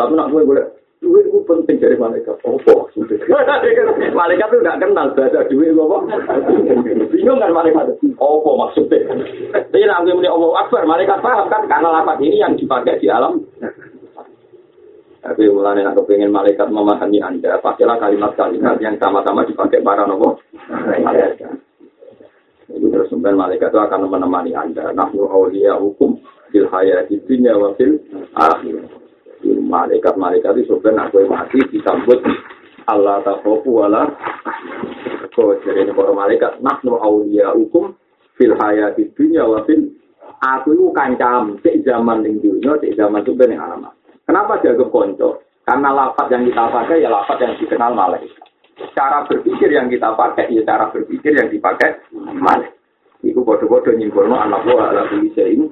Tapi 0.01 0.13
nak 0.17 0.33
gue 0.33 0.49
boleh 0.49 0.65
duit 1.05 1.29
itu 1.29 1.45
penting 1.45 1.77
dari 1.77 1.93
malaikat. 2.01 2.41
Apa 2.41 2.73
malaikat 4.17 4.49
itu 4.49 4.65
nggak 4.65 4.81
kenal 4.81 5.07
bahasa 5.13 5.45
duit 5.53 5.77
apa? 5.77 5.99
Bingung 7.13 7.37
kan 7.37 7.53
malaikat? 7.53 8.01
Apa 8.01 8.51
maksudnya? 8.65 8.99
Jadi 9.69 9.85
nanti 9.85 10.17
muni 10.17 10.29
Allah 10.33 10.65
Akbar, 10.65 10.89
malaikat 10.89 11.21
paham 11.21 11.53
kan? 11.53 11.69
Karena 11.69 12.01
lapat 12.01 12.17
ini 12.25 12.41
yang 12.41 12.57
dipakai 12.57 12.97
di 12.97 13.13
alam. 13.13 13.45
Tapi 15.21 15.53
mulanya 15.53 15.93
aku 15.93 16.09
pengen 16.09 16.33
malaikat 16.33 16.73
memahami 16.73 17.21
anda, 17.21 17.61
pakailah 17.61 18.01
kalimat-kalimat 18.01 18.81
yang 18.81 18.97
sama-sama 18.97 19.45
dipakai 19.45 19.85
para 19.85 20.09
nopo. 20.09 20.41
Itu 22.73 22.87
terus 22.89 23.13
malaikat 23.13 23.69
itu 23.69 23.81
akan 23.85 24.09
menemani 24.09 24.57
anda. 24.57 24.97
Nahnu 24.97 25.29
awliya 25.29 25.77
hukum 25.77 26.17
fil 26.49 26.65
hayati 26.73 27.21
dunya 27.29 27.53
wa 27.53 27.77
fil 27.77 28.01
akhirah. 28.33 28.89
malaikat-malaikat 29.45 30.53
itu 30.61 30.77
sebenarnya 30.77 31.09
aku 31.09 31.25
mati 31.29 31.59
disambut 31.69 32.21
Allah 32.89 33.21
takhofu 33.21 33.77
wala. 33.77 34.09
Kok 35.37 35.69
jadi 35.69 35.93
para 35.93 36.17
malaikat. 36.17 36.65
Nahnu 36.65 36.97
awliya 36.97 37.53
hukum 37.53 37.93
fil 38.41 38.57
hayati 38.57 39.13
dunya 39.13 39.45
wa 39.45 39.69
fil. 39.69 39.85
Aku 40.41 40.73
itu 40.73 40.89
kancam. 40.97 41.61
Cek 41.61 41.85
zaman 41.85 42.25
dunia 42.25 42.81
cek 42.81 42.97
zaman 42.97 43.21
itu 43.21 43.37
benar 43.37 43.69
alamat 43.69 44.00
kenapa 44.31 44.63
jaga 44.63 44.87
konco 44.87 45.43
karena 45.67 45.91
lafaz 45.91 46.31
yang 46.31 46.47
kita 46.47 46.63
pakai 46.71 47.03
ya 47.03 47.11
lafaz 47.11 47.39
yang 47.43 47.59
dikenal 47.59 47.93
malaikat 47.99 48.47
cara 48.95 49.27
berpikir 49.27 49.75
yang 49.75 49.91
kita 49.91 50.15
pakai 50.15 50.47
ya 50.55 50.63
cara 50.63 50.87
berpikir 50.95 51.35
yang 51.35 51.51
dipakai 51.51 51.99
malaikat 52.15 52.79
Iku 53.21 53.45
bodoh-bodoh 53.45 53.93
nyimbolno 53.93 54.33
anak 54.33 54.65
buah 54.65 54.97
ala 54.97 55.05
bisa 55.13 55.45
ini 55.45 55.69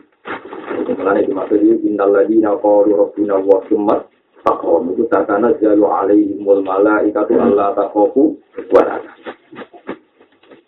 Mulane 0.88 1.24
dimaksud 1.24 1.64
iki 1.64 1.88
innal 1.88 2.12
ladina 2.12 2.52
qalu 2.61 2.92
rabbuna 2.92 3.40
wa 3.40 3.64
summa 3.72 3.96
taqom 4.44 4.92
itu 4.92 5.09
takana 5.09 5.56
jalu 5.56 5.88
alaihimul 5.88 6.61
malaikatu 6.61 7.40
alla 7.40 7.72
taqafu 7.72 8.36
wa 8.68 8.82
la 8.84 9.00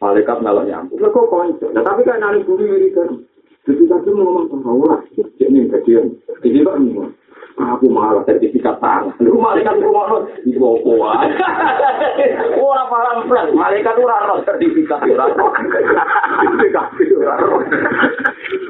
Malaikat 0.00 0.40
nalok 0.40 0.64
nyambut. 0.64 0.96
Lah 0.96 1.12
kok 1.12 1.28
konco. 1.28 1.66
Nah, 1.76 1.84
tapi 1.84 2.08
kan 2.08 2.24
nang 2.24 2.40
bumi 2.48 2.64
wiridan. 2.72 3.20
Jadi 3.68 3.84
kan 3.84 4.00
ngomong 4.00 4.48
sama 4.48 4.72
orang. 4.72 5.04
Jadi 5.12 5.68
kecil. 5.76 6.16
Jadi 6.40 6.64
kok 6.64 6.76
ngomong. 6.80 7.12
Aku 7.58 7.86
malah 7.90 8.22
sertifikat 8.28 8.76
tanah. 8.78 9.14
Lu 9.18 9.40
malaikat 9.40 9.78
itu 9.80 9.90
mau 9.90 10.22
di 10.44 10.52
bawah 10.54 11.18
Orang 12.60 12.88
paham 12.92 13.18
plus, 13.26 13.48
malaikat 13.56 13.94
itu 13.96 14.04
raro 14.06 14.34
sertifikat 14.46 15.00
itu 15.06 15.14
raro. 15.16 15.50
Sertifikat. 15.56 16.86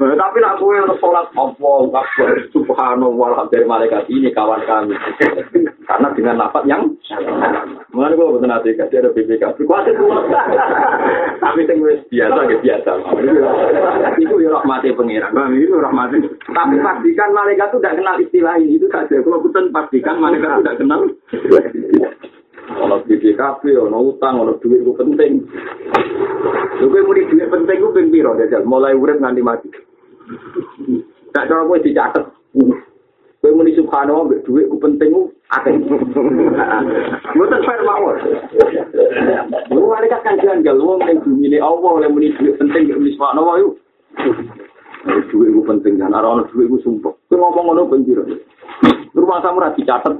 Tapi 0.01 0.37
gue 0.41 0.81
untuk 0.81 0.97
sholat 1.01 1.27
Allah, 1.37 1.79
Akbar, 1.93 2.31
Subhanallah, 2.53 3.49
dari 3.53 3.65
malaikat 3.65 4.09
ini 4.09 4.33
kawan 4.33 4.61
kami. 4.65 4.95
Karena 5.85 6.07
dengan 6.15 6.35
lapat 6.39 6.63
yang 6.69 6.87
Mengenai 7.91 8.15
gue 8.15 8.23
betul 8.23 8.47
nanti 8.47 8.71
kasih 8.71 9.03
ada 9.03 9.11
BPK. 9.11 9.43
Kuatir 9.67 9.99
Tapi 11.43 11.59
itu 11.67 11.73
biasa, 12.07 12.39
biasa. 12.63 12.91
Itu 14.15 14.35
ya 14.39 14.49
rahmati 14.55 14.95
pengiran. 14.95 15.35
Itu 15.51 15.75
rahmati. 15.75 16.17
Tapi 16.47 16.75
pastikan 16.79 17.35
malaikat 17.35 17.67
itu 17.67 17.77
tidak 17.83 17.95
kenal 17.99 18.15
istilah 18.23 18.55
ini. 18.63 18.79
Itu 18.81 18.89
saja. 18.89 19.21
Kalau 19.21 19.45
bukan 19.45 19.69
pastikan 19.69 20.17
mereka 20.17 20.57
tidak 20.57 20.81
kenal. 20.81 21.05
Kalau 22.71 22.97
BPKB, 23.05 23.61
ono 23.77 24.09
utang, 24.09 24.41
ono 24.41 24.57
duit 24.57 24.81
itu 24.81 24.89
penting. 24.97 25.45
Lu 26.81 26.89
gue 26.89 27.05
mau 27.05 27.13
duit 27.13 27.29
penting 27.29 27.77
gue 27.77 27.93
pengen 27.93 28.09
biro 28.09 28.33
jajal. 28.41 28.65
Mulai 28.65 28.97
urip 28.97 29.21
nganti 29.21 29.45
mati. 29.45 29.69
Tak 31.29 31.45
cara 31.45 31.61
gue 31.69 31.85
dicatat. 31.85 32.25
Gue 33.41 33.53
mau 33.53 33.65
subhanallah, 33.69 34.41
duit 34.49 34.65
gue 34.65 34.81
penting 34.81 35.13
gue 35.13 35.29
akeh. 35.53 35.77
Gue 37.37 37.45
tak 37.53 37.61
fair 37.61 37.81
mawar. 37.85 38.17
Lu 39.69 39.93
mereka 39.93 40.25
kan 40.25 40.41
janggal, 40.41 40.73
lu 40.73 40.97
yang 41.05 41.21
bumi 41.21 41.53
Allah, 41.61 42.01
yang 42.01 42.17
mau 42.17 42.21
duit 42.21 42.57
penting 42.57 42.81
gue 42.89 43.13
subhanallah 43.13 43.61
yuk. 43.61 43.73
Duit 45.29 45.49
gue 45.53 45.65
penting, 45.69 46.01
dan 46.01 46.17
arah 46.17 46.45
duit 46.49 46.65
gue 46.65 46.81
sumpah. 46.81 47.13
Gue 47.29 47.37
ngomong 47.37 47.73
ngono 47.73 47.89
penjiro. 47.89 48.25
Rumah 49.11 49.37
kamu 49.43 49.57
rasi 49.59 49.81
catat. 49.83 50.15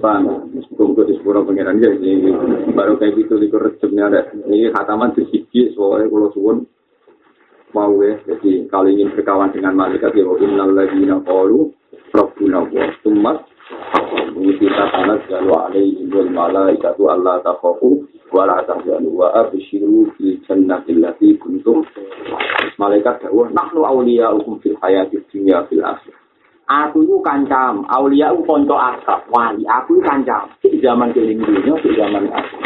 Bang, 0.00 0.24
semoga 0.70 1.02
di 1.04 1.14
sepuluh 1.18 1.44
pengiran 1.44 1.78
ya, 1.78 1.92
ini 1.92 2.32
baru 2.72 2.96
kayak 2.96 3.20
gitu 3.20 3.36
di 3.36 3.52
kerjanya 3.52 4.08
ada. 4.08 4.20
Ini 4.48 4.72
khataman 4.72 5.12
di 5.14 5.28
sisi, 5.28 5.70
soalnya 5.76 6.08
kalau 6.08 6.30
suwun 6.32 6.58
mau 7.70 7.94
ya, 8.02 8.18
jadi 8.26 8.66
kalau 8.66 8.90
ingin 8.90 9.14
berkawan 9.14 9.54
dengan 9.54 9.76
malaikat 9.78 10.16
ya, 10.16 10.26
innal 10.26 10.74
ladina 10.74 11.22
qalu 11.22 11.70
rabbuna 12.10 12.66
wa 12.66 12.84
kita 14.60 14.84
tanah 14.92 15.18
jalu 15.30 15.52
alaihi 15.56 16.04
wal 16.12 16.30
malaikatu 16.30 17.08
Allah 17.08 17.40
takhafu 17.40 18.04
wa 18.28 18.44
la 18.44 18.60
tahzanu 18.68 19.08
wa 19.16 19.32
abshiru 19.32 20.10
fi 20.18 20.36
jannatil 20.44 21.00
lati 21.00 21.38
kuntum 21.40 21.86
malaikat 22.76 23.24
dawuh 23.24 23.48
nahnu 23.50 23.80
awliya'ukum 23.86 24.60
fil 24.60 24.76
hayati 24.84 25.22
dunya 25.32 25.64
fil 25.70 25.80
akhir 25.80 26.12
Aku 26.70 27.02
itu 27.02 27.18
kancam, 27.26 27.82
aulia 27.90 28.30
itu 28.30 28.46
konco 28.46 28.78
akrab, 28.78 29.26
wali. 29.26 29.66
Aku 29.66 29.98
itu 29.98 30.06
kancam, 30.06 30.46
di 30.62 30.78
zaman 30.78 31.10
keling 31.10 31.42
dunia, 31.42 31.74
di 31.82 31.90
zaman 31.98 32.30
aku. 32.30 32.56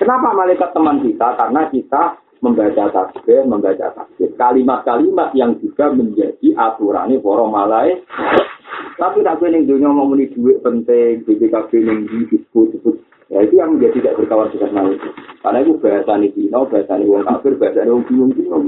Kenapa 0.00 0.32
malaikat 0.32 0.72
teman 0.72 1.04
kita? 1.04 1.36
Karena 1.36 1.68
kita 1.68 2.16
membaca 2.40 2.88
tasbih, 2.88 3.44
membaca 3.44 3.92
tasbih. 3.92 4.32
Kalimat-kalimat 4.40 5.36
yang 5.36 5.60
juga 5.60 5.92
menjadi 5.92 6.48
aturannya 6.56 7.20
para 7.20 7.44
malaikat. 7.44 8.61
Tapi 9.00 9.24
tak 9.24 9.40
keling 9.40 9.64
dunia 9.64 9.88
mau 9.88 10.04
meni 10.04 10.28
duit 10.36 10.60
penting, 10.60 11.24
BPKB 11.24 11.70
yang 11.80 12.04
disebut-sebut. 12.28 12.96
Ya 13.32 13.40
itu 13.40 13.56
yang 13.56 13.80
menjadi 13.80 14.04
tidak 14.04 14.16
berkawan 14.20 14.52
dengan 14.52 14.70
malaikat. 14.76 15.12
Karena 15.40 15.58
itu 15.64 15.72
bahasa 15.80 16.12
ini 16.20 16.28
Cina, 16.36 16.68
bahasa 16.68 16.92
ini 17.00 17.08
wong 17.08 17.24
kafir, 17.24 17.56
bahasa 17.56 17.80
ini 17.80 17.90
wong 17.96 18.04
bingung-bingung. 18.04 18.64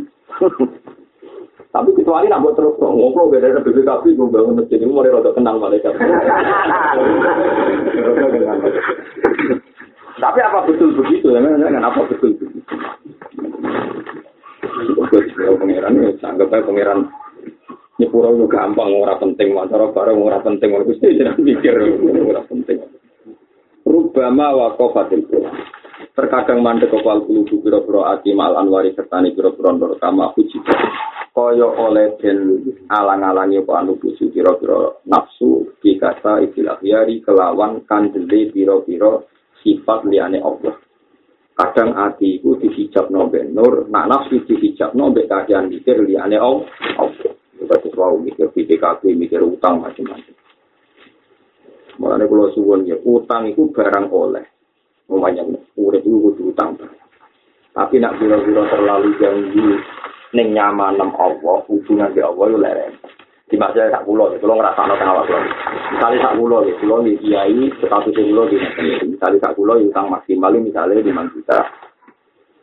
Tapi 1.75 1.91
kecuali 1.99 2.31
nak 2.31 2.41
buat 2.41 2.55
terus 2.57 2.79
ngobrol 2.81 3.29
beda 3.29 3.51
dari 3.51 3.61
BPKB, 3.61 4.05
gue 4.17 4.33
bangun 4.33 4.57
masjid 4.63 4.81
ini 4.81 4.89
mulai 4.89 5.13
rada 5.13 5.37
kenal 5.37 5.61
malaikat. 5.61 5.93
Tapi 10.15 10.39
apa 10.41 10.59
betul 10.65 10.97
begitu? 10.97 11.35
Ya, 11.35 11.43
apa 11.85 12.01
betul 12.09 12.33
begitu? 12.41 12.65
Pangeran, 15.45 16.01
ya, 16.01 16.11
anggap 16.25 16.49
aja 16.51 16.65
pangeran 16.65 17.01
nyepuro 18.25 18.49
itu 18.49 18.57
gampang, 18.57 18.89
ora 18.97 19.21
penting, 19.21 19.53
masalah 19.53 19.93
barang 19.93 20.17
ora 20.17 20.41
penting, 20.41 20.73
ora 20.73 20.89
pasti 20.89 21.13
jangan 21.13 21.37
mikir, 21.45 21.75
ora 22.25 22.43
penting. 22.49 22.79
Rubama 23.85 24.49
wakofatil 24.57 25.29
Terkadang 26.15 26.63
mandek 26.63 26.95
kepal 26.95 27.27
kulubu 27.27 27.59
biro-biro 27.59 28.07
ati 28.07 28.39
mal 28.39 28.55
anwari 28.55 28.95
sertani 28.95 29.35
biro-biro 29.35 29.75
ndor 29.75 29.99
kama 29.99 30.31
puji. 30.31 30.63
Oleh 31.35 32.15
den 32.23 32.63
alang-alangi 32.87 33.67
apa 33.67 33.83
anu 33.83 33.99
puji 33.99 34.31
biro-biro 34.31 35.03
nafsu 35.11 35.75
dikata 35.83 36.39
istilah 36.47 36.79
yari 36.87 37.19
kelawan 37.19 37.83
kandele 37.83 38.47
biro-biro 38.55 39.27
sifat 39.59 40.07
liane 40.07 40.39
Allah. 40.39 40.79
Kadang 41.59 41.99
ati 41.99 42.39
iku 42.39 42.63
dihijab 42.63 43.11
nombe 43.11 43.43
nur, 43.51 43.91
nak 43.91 44.07
nafsu 44.07 44.39
dihijab 44.47 44.95
nombe 44.95 45.27
kajian 45.27 45.67
mikir 45.67 45.99
liane 45.99 46.39
Allah. 46.39 46.71
Kita 47.65 47.81
sesuatu 47.81 48.21
mikir 48.21 48.53
PDKB, 48.53 49.17
mikir 49.17 49.41
utang 49.41 49.81
macam-macam. 49.81 50.37
Mulanya 51.97 52.29
kalau 52.29 52.53
suwon 52.53 52.85
ya, 52.85 53.01
utang 53.01 53.49
itu 53.49 53.73
barang 53.73 54.13
oleh. 54.13 54.45
Umumnya 55.09 55.49
urip 55.81 56.05
itu 56.05 56.17
kudu 56.17 56.53
utang. 56.53 56.77
Tapi 57.73 57.97
nak 57.99 58.21
biro-biro 58.21 58.69
terlalu 58.69 59.17
ganggu 59.17 59.81
ning 60.37 60.53
nyaman 60.53 61.01
nem 61.01 61.11
Allah, 61.17 61.65
hubungan 61.65 62.13
di 62.13 62.21
Allah 62.21 62.45
yo 62.53 62.59
lereng. 62.61 62.95
Di 63.49 63.57
masa 63.57 63.89
sak 63.89 64.05
kula, 64.05 64.35
kula 64.37 64.55
ngrasakno 64.61 64.95
teng 65.01 65.11
awak 65.11 65.25
kula. 65.31 65.41
Misale 65.95 66.17
sak 66.21 66.35
kula, 66.37 66.59
kula 66.81 66.97
iki 67.09 67.17
kiai 67.31 67.65
status 67.81 68.13
kula 68.13 68.43
di 68.51 68.57
Misale 69.09 69.37
sak 69.41 69.55
kula 69.57 69.81
utang 69.81 70.13
maksimal 70.13 70.53
misale 70.61 71.01
5 71.01 71.33
juta. 71.33 71.59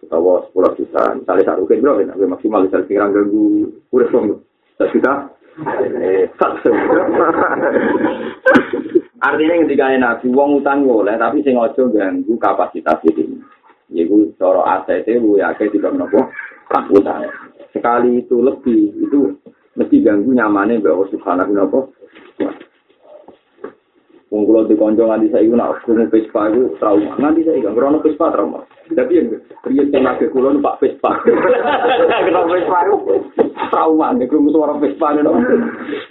Utawa 0.05 0.45
10 0.51 0.77
juta. 0.77 1.03
Misale 1.15 1.41
sak 1.47 1.57
rugen 1.57 1.81
bro, 1.81 1.97
nek 2.01 2.19
maksimal 2.19 2.67
misale 2.67 2.83
sing 2.85 2.99
ganggu 2.99 3.71
urip 3.89 4.11
wong. 4.11 4.50
Sak 4.77 4.91
juta. 4.93 5.13
Eh, 6.01 6.31
Artinya 9.21 9.53
ketika 9.67 9.93
nabi 9.99 10.31
wong 10.31 10.63
utang 10.63 10.87
boleh, 10.87 11.13
tapi 11.19 11.43
sing 11.43 11.59
ojo 11.59 11.91
ganggu 11.91 12.33
kapasitas 12.39 13.03
ini. 13.05 13.37
Yaitu 13.91 14.31
cara 14.39 14.79
aset 14.79 15.03
itu 15.05 15.37
ya 15.37 15.51
kayak 15.59 15.75
tidak 15.75 15.93
nopo 15.93 16.31
utang. 16.95 17.27
Sekali 17.75 18.23
itu 18.23 18.39
lebih 18.39 18.95
itu 19.03 19.35
mesti 19.75 19.99
ganggu 20.01 20.31
nyamannya 20.31 20.79
bahwa 20.79 21.03
subhanahu 21.11 21.51
wa 21.53 21.83
Wong 24.31 24.47
kula 24.47 24.63
di 24.63 24.79
kanca 24.79 25.03
nganti 25.03 25.27
saiki 25.27 25.51
nak 25.51 25.83
krungu 25.83 26.07
Vespa 26.07 26.47
iku 26.47 26.71
trauma. 26.79 27.19
Nganti 27.19 27.43
saiki 27.43 27.67
kan 27.67 27.75
krono 27.75 27.99
Vespa 27.99 28.31
trauma. 28.31 28.63
Tapi 28.87 29.19
yang 29.19 29.27
riyen 29.67 29.91
sing 29.91 30.07
lagi 30.07 30.31
kula 30.31 30.55
numpak 30.55 30.79
Vespa. 30.79 31.19
Kenapa 32.31 32.47
Vespa 32.47 32.77
iku 32.87 32.97
trauma 33.75 34.15
nek 34.15 34.31
krungu 34.31 34.55
suara 34.55 34.79
Vespa 34.79 35.19
nek. 35.19 35.27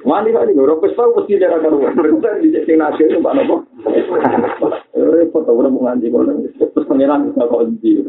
Nganti 0.04 0.36
saiki 0.36 0.60
ora 0.60 0.76
Vespa 0.84 1.02
mesti 1.08 1.40
darah 1.40 1.64
karo. 1.64 1.80
Terus 1.80 2.44
di 2.44 2.60
sing 2.68 2.76
nasi 2.76 3.08
numpak 3.08 3.40
nopo. 3.40 3.64
Eh 3.88 5.24
foto 5.32 5.56
ora 5.56 5.72
mau 5.72 5.88
nganti 5.88 6.12
kono. 6.12 6.44
Terus 6.60 6.84
pangeran 6.84 7.32
bisa 7.32 7.48
kunci. 7.48 8.04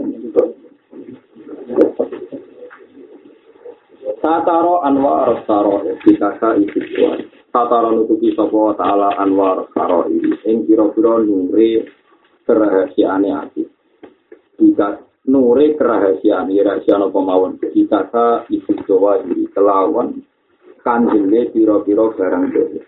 Sataro 4.19 4.83
anwar 4.83 5.39
saro 5.47 5.87
dikasa 6.03 6.59
itu 6.59 6.83
tatara 7.51 7.91
nutupi 7.91 8.31
sapa 8.31 8.79
taala 8.79 9.19
anwar 9.19 9.67
karo 9.75 10.07
ini 10.07 10.39
ing 10.47 10.63
kira-kira 10.65 11.19
nure 11.19 11.85
kerahasiaane 12.47 13.29
ati. 13.31 13.63
Jika 14.57 15.03
nure 15.27 15.75
kerahasiaan 15.75 16.47
rahasia 16.47 16.95
apa 16.95 17.19
mawon? 17.19 17.59
Jika 17.59 18.07
ka 18.09 18.47
ibu 18.47 18.71
jawa 18.87 19.19
ini 19.27 19.51
kelawan 19.51 20.23
kanjenge 20.81 21.51
pira-pira 21.53 22.09
barang 22.15 22.45
dhewe 22.55 22.79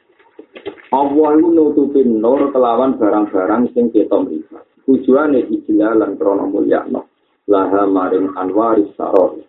Allah 0.93 1.29
itu 1.41 1.49
nutupin 1.49 2.21
nur 2.21 2.53
kelawan 2.53 3.01
barang-barang 3.01 3.73
sing 3.73 3.89
ketok 3.89 4.29
mripat. 4.29 4.63
Tujuane 4.85 5.41
ijilalan 5.49 6.13
krana 6.21 6.45
mulyakno. 6.45 7.09
Laha 7.49 7.83
maring 7.89 8.31
anwaris 8.37 8.93
sarori 8.95 9.43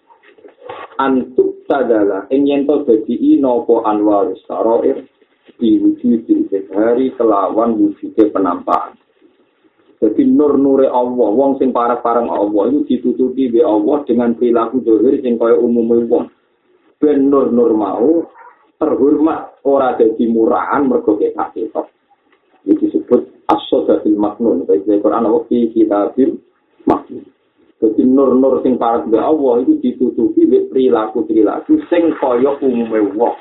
antuk 1.00 1.64
tadala 1.66 2.28
ing 2.30 2.46
yen 2.46 2.68
to 2.68 2.84
dadi 2.86 3.40
napa 3.40 3.82
anwar 3.88 4.30
saroir 4.46 5.04
diwujud 5.58 6.26
di 6.26 6.58
hari 6.72 7.14
kelawan 7.14 7.78
wujudnya 7.78 8.26
penampakan. 8.32 8.98
Jadi 10.02 10.26
nur-nure 10.28 10.90
Allah, 10.90 11.28
wong 11.32 11.56
sing 11.56 11.72
parah-parang 11.72 12.28
Allah 12.28 12.68
itu 12.68 12.84
ditutupi 12.84 13.48
be 13.48 13.64
Allah 13.64 14.04
dengan 14.04 14.36
perilaku 14.36 14.84
dohir 14.84 15.22
sing 15.24 15.40
kaya 15.40 15.56
umumnya 15.56 16.04
wong. 16.10 16.24
Ben 17.00 17.30
nur-nur 17.30 17.72
mau 17.72 18.28
terhormat 18.76 19.64
ora 19.64 19.96
dadi 19.96 20.28
murahan 20.28 20.84
mergo 20.84 21.16
ketok 21.16 21.56
ketok. 21.56 21.86
Disebut 22.64 23.48
as-sodatil 23.48 24.16
maknun. 24.16 24.68
Baik 24.68 24.88
Quran 24.88 25.24
Allah 25.24 25.44
fi 25.48 25.72
kitabil 25.72 26.36
maknun. 26.84 27.24
Jadi 27.84 28.00
nur-nur 28.08 28.64
sing 28.64 28.80
parah 28.80 29.04
be 29.04 29.20
Allah 29.20 29.60
itu 29.60 29.76
ditutupi 29.76 30.48
be 30.48 30.64
perilaku-perilaku 30.72 31.84
sing 31.92 32.16
kaya 32.16 32.56
umume 32.64 33.12
wong. 33.12 33.36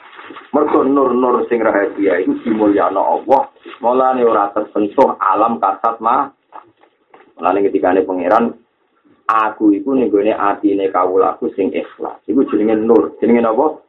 Mergo 0.52 0.84
nur-nur 0.84 1.48
sing 1.48 1.64
rahasia 1.64 2.20
itu 2.20 2.36
dimulyano 2.44 3.00
Allah. 3.00 3.48
Mulane 3.80 4.20
ora 4.28 4.52
tersentuh 4.52 5.16
alam 5.16 5.64
kasat 5.64 6.04
mah. 6.04 6.36
Ketika 7.40 7.96
ini 7.96 8.04
pangeran 8.04 8.52
aku 9.32 9.72
iku 9.80 9.96
ning 9.96 10.12
gone 10.12 10.36
atine 10.36 10.92
kawulaku 10.92 11.48
sing 11.56 11.72
ikhlas. 11.72 12.20
Iku 12.28 12.44
jenenge 12.52 12.84
nur. 12.84 13.16
Jenenge 13.24 13.48
apa? 13.48 13.80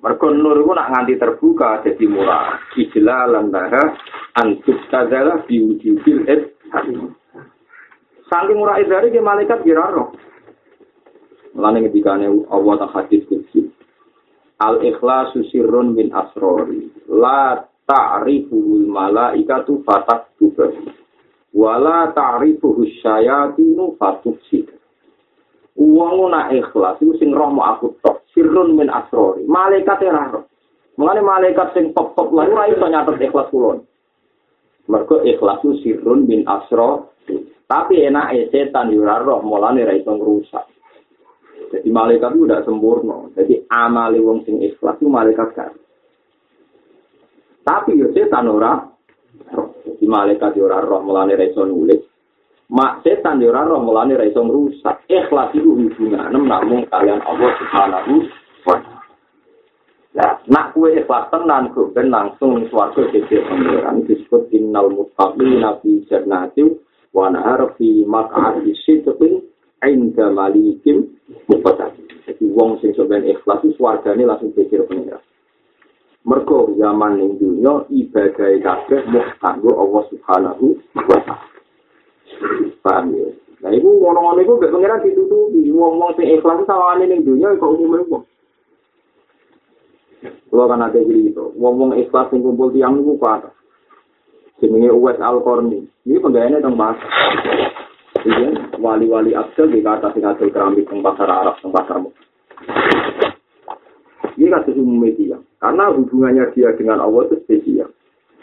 Mergo 0.00 0.26
nur 0.32 0.64
iku 0.64 0.72
nak 0.72 0.96
nganti 0.96 1.20
terbuka 1.20 1.84
dadi 1.84 2.08
murah. 2.08 2.56
Ijlalan 2.72 3.52
daha 3.52 3.84
antuk 4.40 4.80
tadzala 4.88 5.44
biwujudil 5.44 6.24
et. 6.24 6.56
Saking 8.28 8.56
murah 8.56 8.80
idari 8.80 9.12
ke 9.12 9.20
malaikat 9.20 9.60
kiraro. 9.64 10.16
Mulane 11.54 11.86
ketika 11.86 12.18
Allah 12.18 12.74
tak 12.82 12.92
hadis 12.96 13.22
kursi. 13.30 13.70
Al 14.58 14.80
ikhlasu 14.82 15.44
sirrun 15.52 15.92
min 15.92 16.10
asrori. 16.10 16.88
La 17.06 17.62
ta'rifuhul 17.84 18.88
malaikatu 18.88 19.84
fatak 19.84 20.34
tugas. 20.40 20.72
Wala 21.54 22.10
ta'rifuhus 22.10 22.90
syayatinu 23.04 23.94
fatuk 24.00 24.40
sih. 24.50 24.66
Uang 25.74 26.30
nak 26.30 26.54
ikhlas 26.54 27.02
itu 27.02 27.18
sing 27.18 27.30
roh 27.34 27.50
aku 27.62 27.98
tok. 28.02 28.26
Sirrun 28.34 28.74
min 28.74 28.90
asrori. 28.90 29.46
Malaikat 29.46 30.02
ya 30.02 30.32
roh. 30.32 30.46
Mengenai 30.94 31.26
malaikat 31.26 31.74
sing 31.74 31.90
top 31.90 32.14
top 32.14 32.30
lah, 32.30 32.46
ora 32.46 32.70
iso 32.70 32.86
nyatet 32.86 33.18
ikhlas 33.18 33.50
kulon. 33.50 33.82
Mergo 34.86 35.22
ikhlas 35.26 35.58
itu 35.66 35.74
sirrun 35.82 36.30
min 36.30 36.46
asro. 36.46 37.10
Tapi 37.74 38.06
enak 38.06 38.54
setan 38.54 38.94
yura 38.94 39.18
roh 39.18 39.42
mulane 39.42 39.82
ra 39.82 39.98
iso 39.98 40.14
ngrusak. 40.14 40.62
Jadi 41.74 41.90
malaikat 41.90 42.38
itu 42.38 42.46
udah 42.46 42.62
sempurna. 42.62 43.34
Jadi 43.34 43.66
amali 43.66 44.22
wong 44.22 44.46
sing 44.46 44.62
ikhlas 44.62 44.94
itu 45.02 45.10
malaikat 45.10 45.50
kan. 45.58 45.74
Tapi 47.66 47.98
yo 47.98 48.14
setan 48.14 48.46
ora 48.46 48.78
Jadi 49.82 50.06
malaikat 50.06 50.54
ora 50.62 50.86
roh 50.86 51.02
mulane 51.02 51.34
ra 51.34 51.42
iso 51.42 51.66
nulis. 51.66 51.98
Mak 52.70 53.02
setan 53.02 53.42
yo 53.42 53.50
ora 53.50 53.66
roh 53.66 53.82
mulane 53.82 54.14
ra 54.14 54.22
iso 54.22 54.46
ngrusak. 54.46 55.10
Ikhlas 55.10 55.50
itu 55.58 55.74
hubungan 55.74 56.30
namung 56.30 56.86
kalian 56.86 57.26
Allah 57.26 57.58
Subhanahu 57.58 58.14
wa 58.70 58.76
taala. 58.78 59.02
Nah, 60.14 60.32
nak 60.46 60.78
kue 60.78 60.94
ikhlas 60.94 61.26
tenan 61.34 61.74
ben 61.74 62.06
langsung 62.06 62.70
swarga 62.70 63.02
dhewe 63.10 63.42
pangeran 63.50 64.06
disebut 64.06 64.46
innal 64.54 64.94
muttaqina 64.94 65.82
fi 65.82 66.06
jannatin 66.06 66.78
wa 67.14 67.30
nahar 67.30 67.70
fi 67.78 68.02
maq'adi 68.02 68.74
sidqin 68.82 69.46
inda 69.86 70.34
malikim 70.34 71.14
muqtadir. 71.46 72.10
Jadi 72.26 72.44
wong 72.50 72.82
sing 72.82 72.90
sampeyan 72.98 73.30
ikhlas 73.30 73.62
itu 73.62 73.78
swargane 73.78 74.26
langsung 74.26 74.50
pikir 74.52 74.82
pengira. 74.90 75.22
Mergo 76.24 76.72
zaman 76.80 77.20
ning 77.20 77.36
dunya 77.36 77.84
ibadah 77.92 78.50
kabeh 78.58 79.00
mung 79.12 79.28
kanggo 79.38 79.72
Allah 79.76 80.02
Subhanahu 80.08 80.66
wa 80.96 81.18
taala. 81.22 81.52
Paham 82.80 83.12
ya? 83.12 83.28
Nah, 83.64 83.72
iku 83.72 83.88
ngono-ngono 83.96 84.40
iku 84.44 84.60
gak 84.60 84.72
pengiran 84.72 85.04
ditutupi. 85.04 85.72
Wong-wong 85.72 86.12
sing 86.16 86.28
ikhlas 86.32 86.64
sawane 86.68 87.08
ning 87.08 87.24
dunya 87.24 87.52
kok 87.56 87.72
umume 87.72 88.04
wong. 88.08 88.24
Kalau 90.24 90.70
kan 90.70 90.86
ada 90.86 91.00
gitu, 91.02 91.50
ngomong 91.58 91.98
ikhlas 91.98 92.30
yang 92.32 92.40
kumpul 92.40 92.70
tiang 92.72 93.02
itu 93.02 93.18
kuat. 93.20 93.44
Jenenge 94.62 94.90
Uwais 94.94 95.18
Al-Qarni. 95.18 95.82
Ini 96.06 96.18
penggayaannya 96.22 96.62
tentang 96.62 96.78
bahasa. 96.78 97.06
Iya, 98.24 98.50
wali-wali 98.78 99.34
Abdul 99.34 99.74
di 99.74 99.80
kata 99.82 100.14
sing 100.14 100.24
hasil 100.24 100.48
keramik 100.54 100.86
tentang 100.86 101.02
pasar 101.02 101.28
Arab, 101.28 101.58
tentang 101.60 101.74
pasar 101.74 101.96
Ini 104.34 104.48
kasus 104.50 104.78
umum 104.78 105.04
media. 105.04 105.36
Karena 105.58 105.90
hubungannya 105.92 106.54
dia 106.54 106.72
dengan 106.78 107.02
Allah 107.02 107.28
itu 107.28 107.36
spesial. 107.44 107.90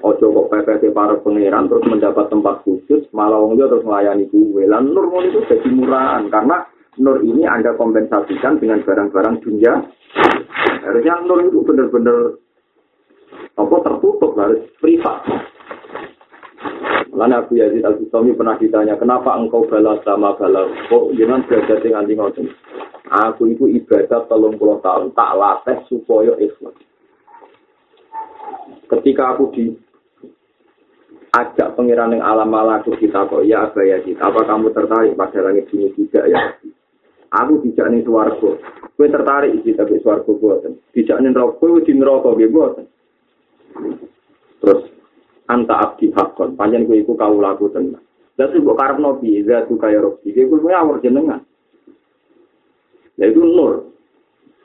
Ojo 0.01 0.33
kok 0.33 0.49
PPT 0.49 0.97
para 0.97 1.13
pangeran 1.21 1.69
terus 1.69 1.85
mendapat 1.85 2.25
tempat 2.33 2.65
khusus, 2.65 3.05
malah 3.13 3.38
wong 3.38 3.53
terus 3.53 3.85
melayani 3.85 4.25
gue. 4.33 4.65
Lan 4.65 4.89
nur 4.89 5.05
itu 5.21 5.45
jadi 5.45 5.69
murahan 5.69 6.25
karena 6.33 6.65
nur 6.97 7.21
ini 7.21 7.45
Anda 7.45 7.77
kompensasikan 7.77 8.57
dengan 8.57 8.81
barang-barang 8.81 9.45
dunia. 9.45 9.77
Harusnya 10.81 11.21
nur 11.21 11.45
itu 11.45 11.61
benar-benar 11.61 12.33
apa 13.61 13.75
tertutup 13.85 14.33
harus 14.41 14.65
privat. 14.81 15.21
Lalu 17.11 17.33
Abu 17.35 17.53
Yazid 17.59 17.83
Al 17.83 17.99
Bustami 17.99 18.31
pernah 18.31 18.55
ditanya, 18.55 18.95
kenapa 18.95 19.35
engkau 19.35 19.67
balas 19.67 19.99
sama 20.07 20.31
balas? 20.39 20.71
Kok 20.88 21.11
jangan 21.19 21.43
belajar 21.43 21.77
dengan 21.83 22.07
tinggal 22.07 22.31
Aku 23.11 23.51
itu 23.51 23.67
ibadah 23.67 24.23
telung 24.31 24.55
puluh 24.55 24.79
tahun, 24.79 25.11
tak 25.11 25.35
latih 25.35 25.83
supaya 25.91 26.31
ikhlas. 26.39 26.71
Ketika 28.88 29.35
aku 29.35 29.51
di 29.51 29.75
ajak 31.35 31.75
pengiran 31.75 32.15
yang 32.15 32.23
alam 32.23 32.47
malaku 32.47 32.95
kita 32.95 33.27
kok 33.27 33.43
ya 33.43 33.67
Abu 33.67 33.83
Yazid, 33.83 34.15
apa 34.15 34.47
kamu 34.47 34.71
tertarik 34.71 35.19
pada 35.19 35.39
langit 35.43 35.67
ini 35.75 35.91
tidak 35.99 36.25
ya? 36.31 36.39
Aku 37.31 37.59
tidak 37.67 37.91
nih 37.91 38.03
suaraku. 38.07 38.59
Kue 38.95 39.07
tertarik 39.11 39.59
sih 39.63 39.75
tapi 39.75 39.99
suaraku 39.99 40.39
buatan. 40.39 40.79
Tidak 40.95 41.19
nih 41.19 41.31
rokok, 41.35 41.59
kue 41.59 41.83
di 41.83 41.95
neraka 41.95 42.31
gue 42.35 42.47
buatan. 42.47 42.85
Terus 44.63 44.81
anta 45.49 45.76
abdi 45.77 46.13
hakon, 46.13 46.53
panjang 46.59 46.85
kue 46.85 47.01
iku 47.01 47.18
kau 47.18 47.39
laku 47.41 47.72
tenang. 47.73 48.03
Dan 48.38 48.53
itu 48.57 48.73
karep 48.73 48.97
nopi, 48.97 49.43
zatu 49.45 49.77
kaya 49.77 50.01
robi. 50.01 50.34
Dia 50.34 50.49
kue 50.49 50.73
awur 50.73 50.97
jenengan. 51.03 51.41
Ya 53.19 53.30
itu 53.30 53.43
nur. 53.43 53.91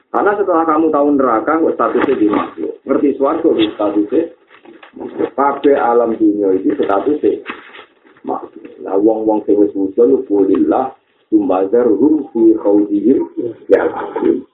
Karena 0.09 0.32
setelah 0.39 0.65
kamu 0.65 0.89
tahu 0.89 1.09
neraka, 1.12 1.61
kok 1.61 1.74
statusnya 1.77 2.15
di 2.16 2.28
makhluk. 2.31 2.73
Ngerti 2.89 3.20
suaraku 3.20 3.53
di 3.53 3.66
statusnya. 3.74 4.23
Kabeh 5.36 5.77
alam 5.77 6.16
dunia 6.16 6.57
itu 6.57 6.73
statusnya 6.73 7.44
makhluk. 8.24 8.65
Nah, 8.81 8.97
wong-wong 8.97 9.44
sing 9.44 9.61
wis 9.61 9.74
wusul, 9.77 10.24
kulillah, 10.24 10.97
Tumbazar 11.27 11.90
hum 11.90 12.31
fi 12.31 12.55
khawdihim 12.55 13.19
ya. 13.66 13.82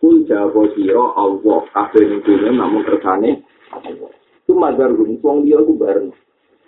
Kul 0.00 0.24
jabo 0.24 0.72
siro 0.72 1.12
Allah. 1.20 1.68
Kabeh 1.68 2.00
ning 2.00 2.20
dunya 2.24 2.48
namun 2.48 2.80
kersane 2.88 3.44
Allah. 3.76 4.08
Tumbazar 4.52 4.92
hum 4.92 5.16
wong 5.24 5.48
dia 5.48 5.56
ku 5.64 5.72
bareng. 5.80 6.12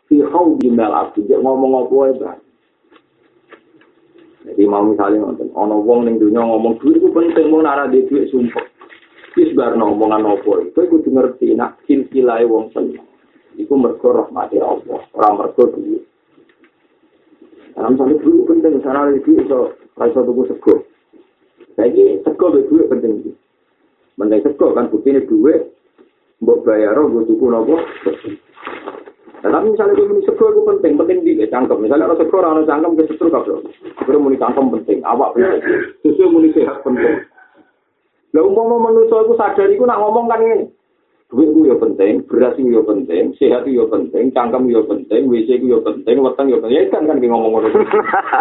Fi 0.09 0.25
khawdihim 0.25 0.81
ya 0.81 0.89
akhir. 1.05 1.21
Dia 1.29 1.37
ngomong 1.37 1.85
apa 1.85 1.97
ya 2.17 2.33
Jadi 4.45 4.65
mau 4.69 4.85
misalnya 4.85 5.25
nonton, 5.25 5.53
ono 5.57 5.81
wong 5.85 6.05
ning 6.05 6.21
dunya 6.21 6.41
ngomong 6.41 6.77
duit 6.81 7.01
itu 7.01 7.09
penting 7.13 7.49
mau 7.49 7.65
nara 7.65 7.89
di 7.89 8.05
duit 8.09 8.29
sumpah. 8.29 8.61
Wis 9.37 9.53
bar 9.57 9.73
ngomongan 9.77 10.21
apa 10.21 10.69
itu, 10.69 10.81
kudu 10.85 11.09
ngerti 11.13 11.57
nak 11.57 11.81
silsilah 11.89 12.45
wong 12.45 12.69
seneng. 12.73 13.05
Iku 13.57 13.73
mergo 13.77 14.13
rahmati 14.13 14.61
Allah, 14.61 15.01
ora 15.17 15.29
mergo 15.33 15.65
duit. 15.73 16.05
Nah, 17.73 17.89
misalnya 17.89 18.21
dulu 18.21 18.45
penting, 18.45 18.85
sana 18.85 19.09
lagi 19.09 19.33
iso 19.33 19.77
raiso 19.97 20.21
tuku 20.25 20.43
sego. 20.53 20.75
Saiki 21.77 22.21
sego 22.25 22.53
duit 22.53 22.85
penting. 22.93 23.33
Penting 24.17 24.41
sego 24.45 24.77
kan 24.77 24.93
buktine 24.93 25.25
duit 25.25 25.74
mbok 26.43 26.63
bayar 26.67 26.97
mbok 26.97 27.27
tuku 27.29 27.47
nopo. 27.51 27.77
Nah, 29.45 29.61
tapi 29.61 29.77
misalnya 29.77 29.93
gue 30.01 30.09
muni 30.09 30.25
sego 30.25 30.49
itu 30.49 30.65
penting, 30.65 30.97
penting 30.97 31.21
di 31.21 31.37
cangkem. 31.53 31.77
Misalnya 31.85 32.09
orang 32.09 32.17
sego 32.17 32.41
orang 32.41 32.65
cangkem 32.65 32.97
ke 32.97 33.05
setru 33.13 33.29
kabel. 33.29 33.61
Gue 34.01 34.17
muni 34.17 34.41
cangkem 34.41 34.73
penting, 34.73 35.05
awak 35.05 35.37
penting. 35.37 35.61
Sesuai 36.01 36.33
muni 36.33 36.49
sehat 36.57 36.81
penting. 36.81 37.29
Lah 38.33 38.41
umpama 38.41 38.89
manusia 38.89 39.21
itu 39.21 39.37
sadar 39.37 39.69
itu 39.69 39.85
nak 39.85 40.01
ngomong 40.01 40.33
kan 40.33 40.41
ini. 40.41 40.67
duit 41.35 41.51
ku 41.51 41.67
yo 41.67 41.75
penting, 41.83 42.23
beras 42.31 42.55
ku 42.55 42.69
yo 42.71 42.87
penting, 42.87 43.35
sehat 43.37 43.67
ku 43.67 43.71
yo 43.75 43.91
penting, 43.91 44.31
cangkem 44.31 44.71
yo 44.71 44.87
penting, 44.87 45.27
WC 45.27 45.59
ku 45.61 45.67
yo 45.67 45.79
penting, 45.83 46.23
weteng 46.23 46.47
yo 46.49 46.63
penting. 46.63 46.79
Ya 46.79 46.89
kan 46.89 47.11
kan 47.11 47.19
ngomong 47.19 47.59
ngono. 47.59 47.69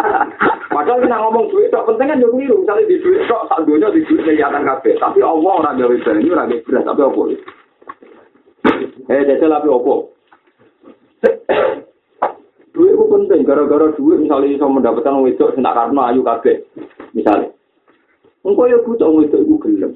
Padahal 0.74 1.02
kita 1.02 1.16
ngomong 1.18 1.44
duit 1.50 1.68
tok 1.74 1.90
penting 1.90 2.06
kan 2.06 2.22
yo 2.22 2.32
keliru. 2.32 2.62
Misalnya 2.62 2.88
di 2.88 2.96
duit 3.02 3.26
tok 3.28 3.44
sak 3.50 3.66
dunya 3.66 3.92
di 3.92 4.00
duit 4.08 4.22
kelihatan 4.22 4.62
kabeh. 4.64 4.94
Tapi 4.96 5.20
Allah 5.20 5.52
ora 5.52 5.76
gawe 5.76 5.96
banyu, 6.00 6.30
ora 6.32 6.48
gawe 6.48 6.64
beras, 6.64 6.84
tapi 6.86 7.00
opo? 7.02 7.22
Eh, 9.04 9.22
jajal 9.28 9.52
tapi 9.52 9.68
opo? 9.68 10.14
duit 12.74 12.90
ku 12.98 13.04
penting, 13.06 13.46
gara-gara 13.46 13.94
duit 13.94 14.18
misalnya 14.18 14.50
bisa 14.50 14.66
mendapatkan 14.66 15.14
sing 15.54 15.62
tak 15.62 15.76
karena 15.78 16.02
ayu 16.10 16.20
kabeh. 16.26 16.56
Misalnya. 17.14 17.54
Engkau 18.44 18.68
ya 18.68 18.76
butuh 18.82 19.08
wedok 19.08 19.40
iku 19.40 19.56
gelem. 19.62 19.92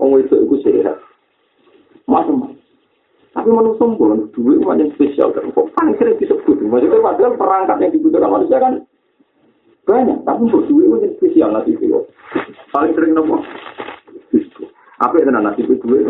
Wong 0.00 0.16
wedok 0.16 0.40
iku 0.46 0.56
sehat. 0.64 0.96
macam-macam. 2.08 2.56
Tapi 3.36 3.48
manusia 3.52 3.84
pun 3.84 4.32
duit 4.32 4.58
banyak 4.64 4.88
spesial 4.96 5.36
kan. 5.36 5.52
Kok 5.52 5.68
paling 5.76 5.94
sering 6.00 6.16
disebut. 6.16 6.56
Maksudnya 6.64 7.04
padahal 7.04 7.36
perangkat 7.36 7.76
yang 7.84 7.92
dibutuhkan 7.92 8.32
manusia 8.32 8.56
kan 8.56 8.74
banyak. 9.84 10.18
Tapi 10.24 10.40
untuk 10.48 10.64
duit 10.72 10.88
banyak 10.88 11.12
spesial 11.20 11.52
nanti 11.52 11.76
itu. 11.76 12.08
Paling 12.72 12.96
sering 12.96 13.12
nopo. 13.12 13.44
Apa 14.98 15.14
itu 15.14 15.30
nanti 15.30 15.62
itu 15.62 15.74
duit? 15.78 16.06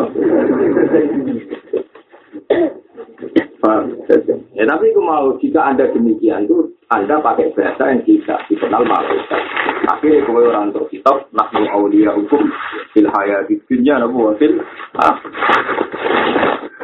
Ya 4.57 4.65
tapi 4.65 4.91
aku 4.91 5.01
mau 5.05 5.37
jika 5.39 5.61
anda 5.71 5.91
demikian 5.93 6.49
itu 6.49 6.73
anda 6.89 7.21
pakai 7.21 7.53
bahasa 7.53 7.93
yang 7.93 8.01
tidak 8.09 8.41
dikenal 8.49 8.81
malaikat. 8.87 9.43
Akhirnya 9.89 10.25
kau 10.25 10.41
orang 10.41 10.73
untuk 10.73 10.89
kitab 10.89 11.29
nahnu 11.37 11.69
aulia 11.69 12.17
hukum 12.17 12.49
fil 12.97 13.09
hayati 13.13 13.61
dunya 13.69 14.01
nabu 14.01 14.33
fil 14.41 14.57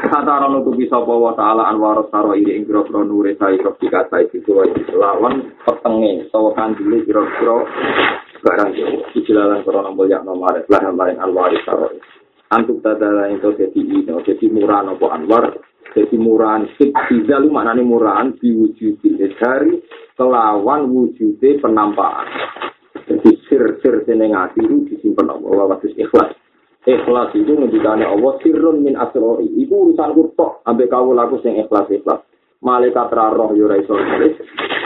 Kata 0.04 0.30
orang 0.30 0.60
untuk 0.60 0.76
bisa 0.76 1.00
bawa 1.00 1.32
ta'ala 1.34 1.72
anwar 1.72 2.04
saro 2.12 2.36
ini 2.36 2.60
ing 2.60 2.68
kira 2.68 2.84
nure 3.02 3.32
tiga 3.80 4.04
sai 4.12 4.28
itu 4.28 4.52
lawan 4.94 5.50
petenge 5.64 6.28
sawakan 6.28 6.76
dulu 6.76 7.00
kira-kira 7.08 7.56
barang 8.44 8.70
itu 8.76 9.00
dijelalan 9.16 9.64
kira 9.64 9.80
nombol 9.80 10.04
yang 10.04 10.28
nomor 10.28 10.52
lah 10.68 10.80
nomor 10.84 11.08
yang 11.08 11.24
anwar 11.24 11.48
saro 11.64 11.88
antuk 12.52 12.84
tadala 12.84 13.32
itu 13.32 13.50
jadi 13.56 13.80
ini 13.80 14.04
jadi 14.04 14.46
murah 14.52 14.86
nopo 14.86 15.08
anwar. 15.10 15.58
Jadi 15.94 16.18
murahan 16.18 16.66
fiktiza 16.74 17.38
lu 17.38 17.54
maknanya 17.54 17.86
murahan 17.86 18.34
diwujudi. 18.42 19.14
Dari 19.38 19.78
kelawan 20.18 20.90
wujudnya 20.90 21.62
penampakan. 21.62 22.26
Jadi 23.06 23.30
sir-sir 23.46 24.02
seneng 24.02 24.34
hati 24.34 24.58
itu 24.64 24.90
disimpan 24.90 25.30
Allah 25.30 25.70
waktu 25.70 25.94
ikhlas. 25.94 26.34
Ikhlas 26.82 27.30
itu 27.38 27.52
ngendikane 27.54 28.02
Allah 28.02 28.32
sirrun 28.42 28.82
min 28.82 28.98
asrori 28.98 29.46
iku 29.54 29.88
urusan 29.92 30.34
tok 30.34 30.66
ambek 30.66 30.90
kau 30.90 31.14
laku 31.14 31.38
sing 31.40 31.56
ikhlas 31.62 31.86
ikhlas 31.88 32.20
malaikat 32.64 33.12
roh 33.12 33.52
yo 33.52 33.68
ra 33.68 33.76
iso. 33.76 33.94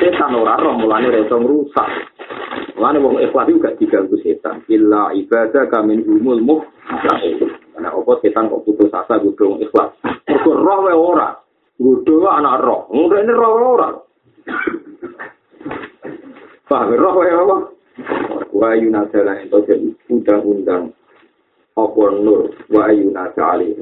Setan 0.02 0.34
ora 0.34 0.58
roh 0.58 0.74
mulane 0.74 1.14
ra 1.14 1.22
iso 1.22 1.38
ngrusak. 1.38 1.88
Mulane 2.74 2.98
wong 2.98 3.22
ikhlas 3.22 3.46
juga 3.46 3.70
diganggu 3.78 4.18
setan. 4.20 4.66
Illa 4.66 5.14
ibadah 5.14 5.70
kamin 5.70 6.02
umul 6.02 6.42
muh 6.42 6.60
karena 7.78 7.94
apa 7.94 8.12
setan 8.18 8.50
kok 8.50 8.66
putus 8.66 8.90
asa 8.90 9.22
kudu 9.22 9.62
ikhlas? 9.62 9.94
Mergo 10.26 10.52
roh 10.58 10.78
wae 10.90 10.94
ora. 10.98 11.30
Kudu 11.78 12.26
anak 12.26 12.66
roh. 12.66 12.90
Ngene 12.90 13.32
roh 13.32 13.52
ora. 13.78 13.88
Paham, 16.68 16.90
roh 16.98 17.14
wae 17.14 17.30
apa? 17.30 17.56
Wa 18.50 18.74
yunadala 18.74 19.38
itu 19.46 19.58
jadi 19.62 19.88
undang-undang 20.10 20.90
apa 21.78 22.02
nur? 22.18 22.50
Wa 22.66 22.90
ayuna 22.90 23.30
ta'ali 23.38 23.78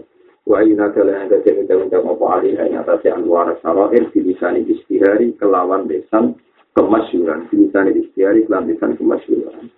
wa 0.46 0.62
ayuna 0.62 0.94
ta'ala 0.94 1.26
yang 1.26 1.28
kecil 1.30 1.66
undang-undang 1.66 2.06
apa 2.06 2.24
alih 2.38 2.54
yang 2.54 2.80
atas 2.86 3.02
anwar 3.10 3.50
sarair 3.60 4.04
bilisani 4.14 4.62
istihari 4.70 5.34
kelawan 5.42 5.90
besan 5.90 6.38
kemasyuran 6.78 7.50
bilisani 7.50 7.98
istihari 7.98 8.46
kelawan 8.46 8.70
besan 8.70 8.94
kemasyuran 8.94 9.68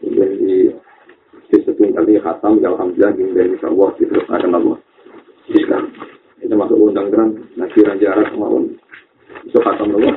jadi 0.00 0.72
disebut 1.50 1.90
kali 1.94 2.22
khatam 2.22 2.62
ya 2.62 2.70
alhamdulillah 2.70 3.12
yang 3.18 3.30
dari 3.34 3.54
Allah 3.66 3.88
diterus 3.98 4.26
akan 4.30 4.52
Allah 4.54 4.78
Islam 5.50 5.84
itu 6.36 6.54
termasuk 6.54 6.76
undang 6.76 7.08
terang, 7.10 7.30
nanti 7.56 7.80
jarak 7.98 8.30
mau. 8.36 8.60
Itu 9.42 9.58
kata 9.58 9.82
Allah. 9.82 10.14